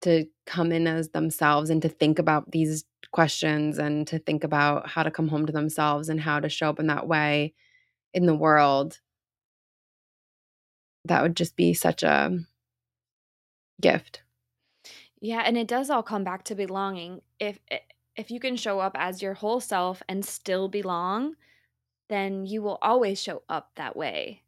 to 0.00 0.26
come 0.46 0.72
in 0.72 0.86
as 0.86 1.10
themselves 1.10 1.70
and 1.70 1.82
to 1.82 1.88
think 1.88 2.18
about 2.18 2.50
these 2.50 2.84
questions 3.12 3.78
and 3.78 4.06
to 4.06 4.18
think 4.18 4.44
about 4.44 4.88
how 4.88 5.02
to 5.02 5.10
come 5.10 5.28
home 5.28 5.46
to 5.46 5.52
themselves 5.52 6.08
and 6.08 6.20
how 6.20 6.40
to 6.40 6.48
show 6.48 6.70
up 6.70 6.80
in 6.80 6.86
that 6.86 7.06
way 7.06 7.52
in 8.14 8.26
the 8.26 8.34
world. 8.34 8.98
That 11.04 11.22
would 11.22 11.36
just 11.36 11.56
be 11.56 11.74
such 11.74 12.02
a 12.02 12.38
gift. 13.80 14.22
Yeah 15.20 15.42
and 15.44 15.56
it 15.56 15.68
does 15.68 15.90
all 15.90 16.02
come 16.02 16.24
back 16.24 16.44
to 16.44 16.54
belonging. 16.54 17.20
If 17.38 17.58
eh, 17.70 17.78
if 18.16 18.30
you 18.30 18.40
can 18.40 18.56
show 18.56 18.80
up 18.80 18.96
as 18.98 19.22
your 19.22 19.34
whole 19.34 19.60
self 19.60 20.02
and 20.08 20.24
still 20.24 20.68
belong 20.68 21.36
then 22.12 22.46
you 22.46 22.62
will 22.62 22.78
always 22.82 23.20
show 23.20 23.42
up 23.48 23.70
that 23.76 23.96
way. 23.96 24.42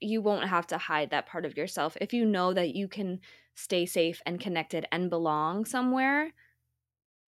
You 0.00 0.22
won't 0.22 0.48
have 0.48 0.66
to 0.68 0.78
hide 0.78 1.10
that 1.10 1.26
part 1.26 1.44
of 1.44 1.56
yourself. 1.56 1.96
If 2.00 2.12
you 2.12 2.24
know 2.24 2.54
that 2.54 2.74
you 2.74 2.88
can 2.88 3.20
stay 3.54 3.86
safe 3.86 4.22
and 4.24 4.40
connected 4.40 4.86
and 4.92 5.10
belong 5.10 5.64
somewhere 5.64 6.32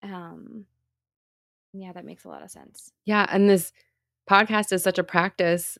um 0.02 0.66
yeah 1.72 1.90
that 1.92 2.04
makes 2.04 2.24
a 2.24 2.28
lot 2.28 2.42
of 2.42 2.50
sense. 2.50 2.92
Yeah 3.04 3.26
and 3.30 3.48
this 3.48 3.72
podcast 4.30 4.72
is 4.72 4.82
such 4.82 4.98
a 4.98 5.04
practice 5.04 5.78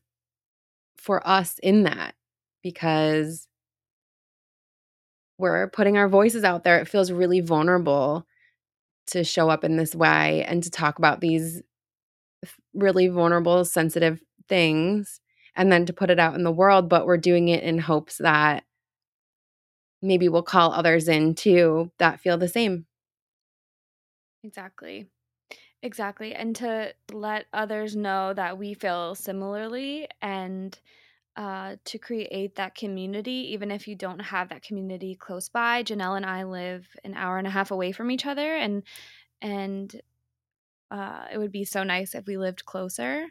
for 0.97 1.27
us 1.29 1.59
in 1.63 1.83
that 1.85 2.15
because 2.63 3.47
we're 5.39 5.69
putting 5.69 5.97
our 5.97 6.09
voices 6.09 6.45
out 6.45 6.65
there. 6.65 6.81
It 6.81 6.89
feels 6.89 7.13
really 7.13 7.41
vulnerable 7.41 8.27
to 9.09 9.23
show 9.23 9.49
up 9.51 9.65
in 9.65 9.77
this 9.77 9.95
way 9.95 10.45
and 10.45 10.63
to 10.63 10.71
talk 10.71 10.99
about 10.99 11.21
these 11.21 11.63
really 12.79 13.09
vulnerable 13.09 13.65
sensitive 13.65 14.23
things 14.49 15.21
and 15.55 15.71
then 15.73 15.87
to 15.87 15.93
put 15.93 16.11
it 16.11 16.19
out 16.19 16.35
in 16.35 16.45
the 16.45 16.53
world, 16.53 16.89
but 16.89 17.07
we're 17.07 17.17
doing 17.17 17.49
it 17.49 17.63
in 17.63 17.79
hopes 17.79 18.19
that 18.19 18.65
maybe 20.01 20.29
we'll 20.29 20.43
call 20.43 20.73
others 20.73 21.09
in 21.09 21.35
too 21.35 21.91
that 21.99 22.21
feel 22.21 22.39
the 22.39 22.49
same. 22.49 22.87
Exactly. 24.45 25.07
Exactly. 25.83 26.35
And 26.35 26.55
to 26.57 26.93
let 27.13 27.47
others 27.53 27.95
know 27.97 28.33
that 28.35 28.59
we 28.59 28.75
feel 28.75 29.15
similarly 29.15 30.09
and 30.23 30.79
uh, 31.37 31.77
to 31.85 31.99
create 31.99 32.57
that 32.57 32.75
community, 32.75 33.53
even 33.53 33.71
if 33.71 33.87
you 33.87 33.95
don't 33.95 34.19
have 34.19 34.49
that 34.49 34.63
community 34.63 35.15
close 35.15 35.49
by. 35.49 35.85
Jannelle 35.85 36.17
and 36.17 36.27
I 36.27 36.43
live 36.43 36.89
an 37.05 37.15
hour 37.15 37.39
and 37.39 37.47
a 37.47 37.51
half 37.51 37.71
away 37.71 37.93
from 37.93 38.11
each 38.11 38.27
other, 38.27 38.57
and 38.57 38.83
and 39.41 40.01
uh, 40.91 41.27
it 41.33 41.39
would 41.39 41.53
be 41.53 41.65
so 41.65 41.83
nice 41.83 42.15
if 42.15 42.27
we 42.27 42.37
lived 42.37 42.65
closer. 42.65 43.27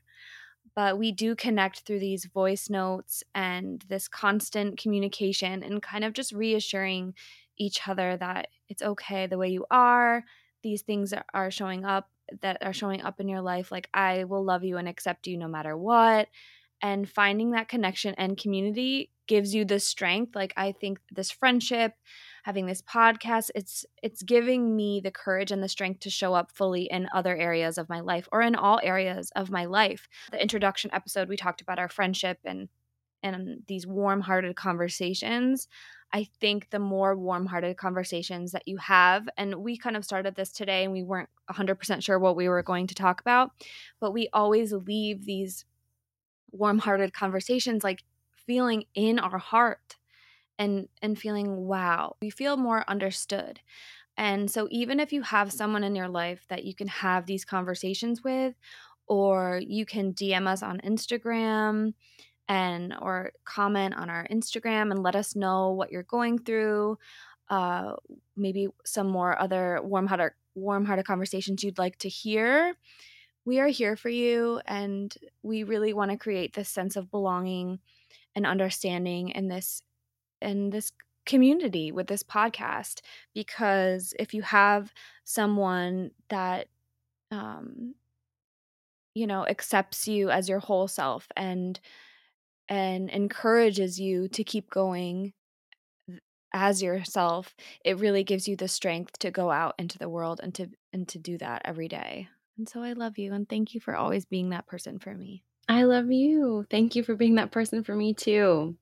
But 0.75 0.99
we 0.99 1.11
do 1.11 1.35
connect 1.35 1.79
through 1.81 1.99
these 1.99 2.25
voice 2.25 2.69
notes 2.69 3.23
and 3.33 3.83
this 3.89 4.07
constant 4.07 4.77
communication 4.77 5.63
and 5.63 5.81
kind 5.81 6.03
of 6.03 6.13
just 6.13 6.31
reassuring 6.31 7.15
each 7.57 7.87
other 7.87 8.15
that 8.17 8.49
it's 8.69 8.83
okay 8.83 9.25
the 9.25 9.37
way 9.39 9.49
you 9.49 9.65
are. 9.71 10.23
These 10.61 10.83
things 10.83 11.13
are 11.33 11.51
showing 11.51 11.83
up 11.85 12.09
that 12.41 12.57
are 12.61 12.73
showing 12.73 13.01
up 13.01 13.19
in 13.21 13.29
your 13.29 13.39
life 13.39 13.71
like 13.71 13.87
i 13.93 14.25
will 14.25 14.43
love 14.43 14.61
you 14.61 14.75
and 14.75 14.89
accept 14.89 15.27
you 15.27 15.37
no 15.37 15.47
matter 15.47 15.75
what. 15.77 16.27
And 16.81 17.09
finding 17.09 17.51
that 17.51 17.69
connection 17.69 18.13
and 18.17 18.37
community 18.37 19.09
gives 19.27 19.55
you 19.55 19.65
the 19.65 19.79
strength 19.79 20.35
like 20.35 20.53
i 20.57 20.71
think 20.71 20.99
this 21.11 21.31
friendship 21.31 21.93
having 22.47 22.65
this 22.65 22.81
podcast 22.81 23.51
it's 23.55 23.85
it's 24.01 24.23
giving 24.23 24.73
me 24.73 25.01
the 25.01 25.11
courage 25.11 25.51
and 25.51 25.61
the 25.61 25.67
strength 25.67 25.99
to 25.99 26.09
show 26.09 26.33
up 26.33 26.49
fully 26.49 26.83
in 26.83 27.05
other 27.13 27.35
areas 27.35 27.77
of 27.77 27.89
my 27.89 27.99
life 27.99 28.25
or 28.31 28.41
in 28.41 28.55
all 28.55 28.79
areas 28.81 29.29
of 29.35 29.51
my 29.51 29.65
life. 29.65 30.07
The 30.31 30.41
introduction 30.41 30.89
episode 30.93 31.27
we 31.27 31.35
talked 31.35 31.59
about 31.59 31.77
our 31.77 31.89
friendship 31.89 32.39
and 32.45 32.69
and 33.21 33.63
these 33.67 33.85
warm-hearted 33.85 34.55
conversations. 34.55 35.67
I 36.13 36.29
think 36.39 36.69
the 36.69 36.79
more 36.79 37.17
warm-hearted 37.17 37.75
conversations 37.75 38.53
that 38.53 38.65
you 38.65 38.77
have 38.77 39.27
and 39.37 39.55
we 39.55 39.75
kind 39.75 39.97
of 39.97 40.05
started 40.05 40.35
this 40.35 40.53
today 40.53 40.85
and 40.85 40.93
we 40.93 41.03
weren't 41.03 41.29
100% 41.51 42.01
sure 42.01 42.17
what 42.17 42.37
we 42.37 42.47
were 42.47 42.63
going 42.63 42.87
to 42.87 42.95
talk 42.95 43.19
about 43.19 43.51
but 43.99 44.13
we 44.13 44.29
always 44.31 44.71
leave 44.71 45.25
these 45.25 45.65
warm-hearted 46.51 47.11
conversations 47.11 47.83
like 47.83 48.03
feeling 48.45 48.85
in 48.95 49.19
our 49.19 49.37
heart 49.37 49.96
and 50.59 50.87
and 51.01 51.17
feeling 51.17 51.67
wow 51.67 52.15
we 52.21 52.29
feel 52.29 52.57
more 52.57 52.83
understood. 52.87 53.59
And 54.19 54.49
so 54.49 54.67
even 54.71 54.99
if 54.99 55.13
you 55.13 55.21
have 55.21 55.51
someone 55.51 55.83
in 55.83 55.95
your 55.95 56.09
life 56.09 56.43
that 56.49 56.63
you 56.65 56.73
can 56.73 56.87
have 56.87 57.27
these 57.27 57.45
conversations 57.45 58.23
with 58.23 58.55
or 59.07 59.61
you 59.65 59.85
can 59.85 60.13
dm 60.13 60.47
us 60.47 60.61
on 60.61 60.79
instagram 60.79 61.93
and 62.49 62.93
or 63.01 63.31
comment 63.45 63.95
on 63.95 64.09
our 64.09 64.27
instagram 64.27 64.91
and 64.91 65.01
let 65.01 65.15
us 65.15 65.35
know 65.35 65.71
what 65.71 65.91
you're 65.91 66.03
going 66.03 66.37
through 66.37 66.97
uh 67.49 67.93
maybe 68.35 68.67
some 68.85 69.07
more 69.07 69.39
other 69.39 69.79
warm-hearted 69.83 70.31
warm-hearted 70.55 71.05
conversations 71.05 71.63
you'd 71.63 71.77
like 71.77 71.97
to 71.97 72.09
hear 72.09 72.75
we 73.45 73.59
are 73.59 73.67
here 73.67 73.95
for 73.95 74.09
you 74.09 74.59
and 74.65 75.15
we 75.41 75.63
really 75.63 75.93
want 75.93 76.11
to 76.11 76.17
create 76.17 76.53
this 76.53 76.67
sense 76.67 76.95
of 76.95 77.09
belonging 77.11 77.79
and 78.35 78.45
understanding 78.45 79.29
in 79.29 79.47
this 79.47 79.81
in 80.41 80.69
this 80.69 80.91
community 81.25 81.91
with 81.91 82.07
this 82.07 82.23
podcast 82.23 83.01
because 83.33 84.13
if 84.17 84.33
you 84.33 84.41
have 84.41 84.93
someone 85.25 86.09
that 86.29 86.67
um 87.31 87.93
you 89.13 89.27
know 89.27 89.45
accepts 89.45 90.07
you 90.07 90.29
as 90.29 90.47
your 90.47 90.59
whole 90.59 90.87
self 90.87 91.27
and 91.35 91.81
and 92.69 93.09
encourages 93.09 93.99
you 93.99 94.29
to 94.29 94.43
keep 94.43 94.69
going 94.69 95.33
as 96.53 96.81
yourself 96.81 97.55
it 97.83 97.99
really 97.99 98.23
gives 98.23 98.47
you 98.47 98.55
the 98.55 98.67
strength 98.67 99.19
to 99.19 99.31
go 99.31 99.51
out 99.51 99.75
into 99.77 99.97
the 99.97 100.09
world 100.09 100.39
and 100.41 100.55
to 100.55 100.67
and 100.93 101.07
to 101.09 101.19
do 101.19 101.37
that 101.37 101.61
every 101.65 101.87
day. 101.87 102.29
And 102.57 102.67
so 102.67 102.81
i 102.81 102.93
love 102.93 103.17
you 103.17 103.33
and 103.33 103.47
thank 103.47 103.75
you 103.75 103.81
for 103.81 103.95
always 103.95 104.25
being 104.25 104.49
that 104.49 104.65
person 104.65 104.97
for 104.99 105.13
me. 105.13 105.43
I 105.69 105.83
love 105.83 106.09
you. 106.11 106.65
Thank 106.69 106.95
you 106.95 107.03
for 107.03 107.15
being 107.15 107.35
that 107.35 107.51
person 107.51 107.83
for 107.83 107.93
me 107.93 108.13
too 108.13 108.77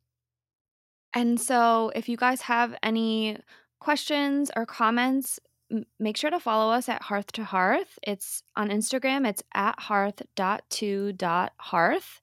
and 1.15 1.39
so, 1.39 1.91
if 1.95 2.09
you 2.09 2.17
guys 2.17 2.41
have 2.41 2.75
any 2.83 3.37
questions 3.79 4.51
or 4.55 4.65
comments, 4.65 5.39
m- 5.71 5.85
make 5.99 6.17
sure 6.17 6.29
to 6.29 6.39
follow 6.41 6.73
us 6.73 6.89
at 6.89 7.01
Hearth 7.03 7.31
to 7.33 7.43
Hearth. 7.45 7.97
It's 8.03 8.43
on 8.57 8.69
Instagram, 8.69 9.25
it's 9.27 9.43
at 9.53 9.79
hearth.to.hearth. 9.79 12.21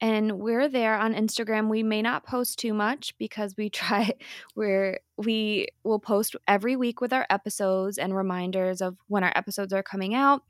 And 0.00 0.38
we're 0.38 0.68
there 0.68 0.96
on 0.96 1.14
Instagram. 1.14 1.68
We 1.68 1.82
may 1.82 2.00
not 2.00 2.24
post 2.26 2.58
too 2.58 2.72
much 2.72 3.14
because 3.18 3.54
we 3.58 3.68
try 3.70 4.12
we're 4.56 5.00
we 5.18 5.68
will 5.84 5.98
post 6.00 6.34
every 6.48 6.76
week 6.76 7.00
with 7.02 7.12
our 7.12 7.26
episodes 7.28 7.98
and 7.98 8.16
reminders 8.16 8.80
of 8.80 8.96
when 9.08 9.22
our 9.24 9.32
episodes 9.36 9.72
are 9.74 9.82
coming 9.82 10.14
out 10.14 10.42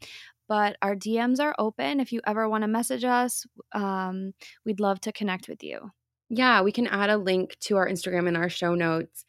but 0.49 0.76
our 0.82 0.97
DMs 0.97 1.38
are 1.38 1.55
open. 1.61 2.01
If 2.01 2.12
you 2.12 2.20
ever 2.26 2.49
want 2.49 2.62
to 2.62 2.68
message 2.68 3.05
us, 3.05 3.47
um, 3.72 4.32
we'd 4.64 4.80
love 4.80 5.01
to 5.03 5.12
connect 5.12 5.49
with 5.49 5.62
you. 5.62 5.93
Yeah, 6.31 6.62
we 6.62 6.70
can 6.70 6.87
add 6.87 7.11
a 7.11 7.16
link 7.16 7.57
to 7.62 7.76
our 7.76 7.89
Instagram 7.89 8.28
in 8.28 8.37
our 8.37 8.49
show 8.49 8.74
notes. 8.74 9.24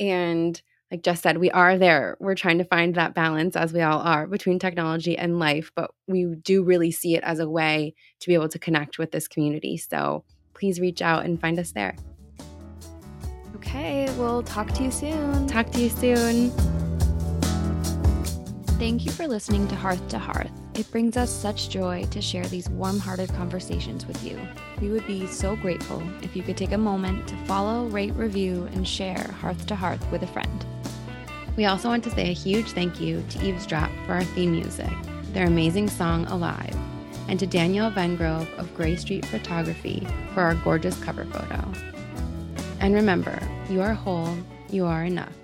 And 0.00 0.60
like 0.90 1.02
Jess 1.02 1.20
said, 1.20 1.36
we 1.36 1.50
are 1.50 1.76
there. 1.76 2.16
We're 2.18 2.34
trying 2.34 2.56
to 2.56 2.64
find 2.64 2.94
that 2.94 3.14
balance, 3.14 3.54
as 3.54 3.74
we 3.74 3.82
all 3.82 4.00
are, 4.00 4.26
between 4.26 4.58
technology 4.58 5.18
and 5.18 5.38
life. 5.38 5.70
But 5.76 5.90
we 6.06 6.34
do 6.42 6.64
really 6.64 6.90
see 6.90 7.14
it 7.14 7.22
as 7.22 7.38
a 7.38 7.48
way 7.48 7.94
to 8.20 8.26
be 8.26 8.32
able 8.32 8.48
to 8.48 8.58
connect 8.58 8.98
with 8.98 9.12
this 9.12 9.28
community. 9.28 9.76
So 9.76 10.24
please 10.54 10.80
reach 10.80 11.02
out 11.02 11.26
and 11.26 11.38
find 11.38 11.58
us 11.58 11.72
there. 11.72 11.94
Okay, 13.56 14.10
we'll 14.16 14.42
talk 14.42 14.72
to 14.72 14.82
you 14.82 14.90
soon. 14.90 15.46
Talk 15.48 15.70
to 15.72 15.80
you 15.82 15.90
soon. 15.90 16.50
Thank 18.78 19.04
you 19.04 19.12
for 19.12 19.26
listening 19.26 19.68
to 19.68 19.76
Hearth 19.76 20.08
to 20.08 20.18
Hearth. 20.18 20.57
It 20.78 20.88
brings 20.92 21.16
us 21.16 21.28
such 21.28 21.70
joy 21.70 22.04
to 22.12 22.22
share 22.22 22.46
these 22.46 22.70
warm 22.70 23.00
hearted 23.00 23.34
conversations 23.34 24.06
with 24.06 24.22
you. 24.22 24.38
We 24.80 24.90
would 24.90 25.04
be 25.08 25.26
so 25.26 25.56
grateful 25.56 26.00
if 26.22 26.36
you 26.36 26.44
could 26.44 26.56
take 26.56 26.70
a 26.70 26.78
moment 26.78 27.26
to 27.26 27.36
follow, 27.46 27.86
rate, 27.86 28.14
review, 28.14 28.68
and 28.72 28.86
share 28.86 29.24
Hearth 29.40 29.66
to 29.66 29.74
Hearth 29.74 30.08
with 30.12 30.22
a 30.22 30.28
friend. 30.28 30.64
We 31.56 31.64
also 31.64 31.88
want 31.88 32.04
to 32.04 32.10
say 32.10 32.30
a 32.30 32.32
huge 32.32 32.70
thank 32.70 33.00
you 33.00 33.24
to 33.28 33.44
Eavesdrop 33.44 33.90
for 34.06 34.12
our 34.12 34.22
theme 34.22 34.52
music, 34.52 34.88
their 35.32 35.48
amazing 35.48 35.88
song 35.88 36.26
Alive, 36.26 36.76
and 37.26 37.40
to 37.40 37.46
Danielle 37.48 37.90
Vengrove 37.90 38.56
of 38.56 38.72
Gray 38.76 38.94
Street 38.94 39.26
Photography 39.26 40.06
for 40.32 40.42
our 40.42 40.54
gorgeous 40.54 40.96
cover 41.02 41.24
photo. 41.24 41.72
And 42.78 42.94
remember, 42.94 43.36
you 43.68 43.80
are 43.80 43.94
whole, 43.94 44.38
you 44.70 44.86
are 44.86 45.02
enough. 45.02 45.34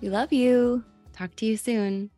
We 0.00 0.08
love 0.08 0.32
you. 0.32 0.84
Talk 1.12 1.36
to 1.36 1.44
you 1.44 1.58
soon. 1.58 2.13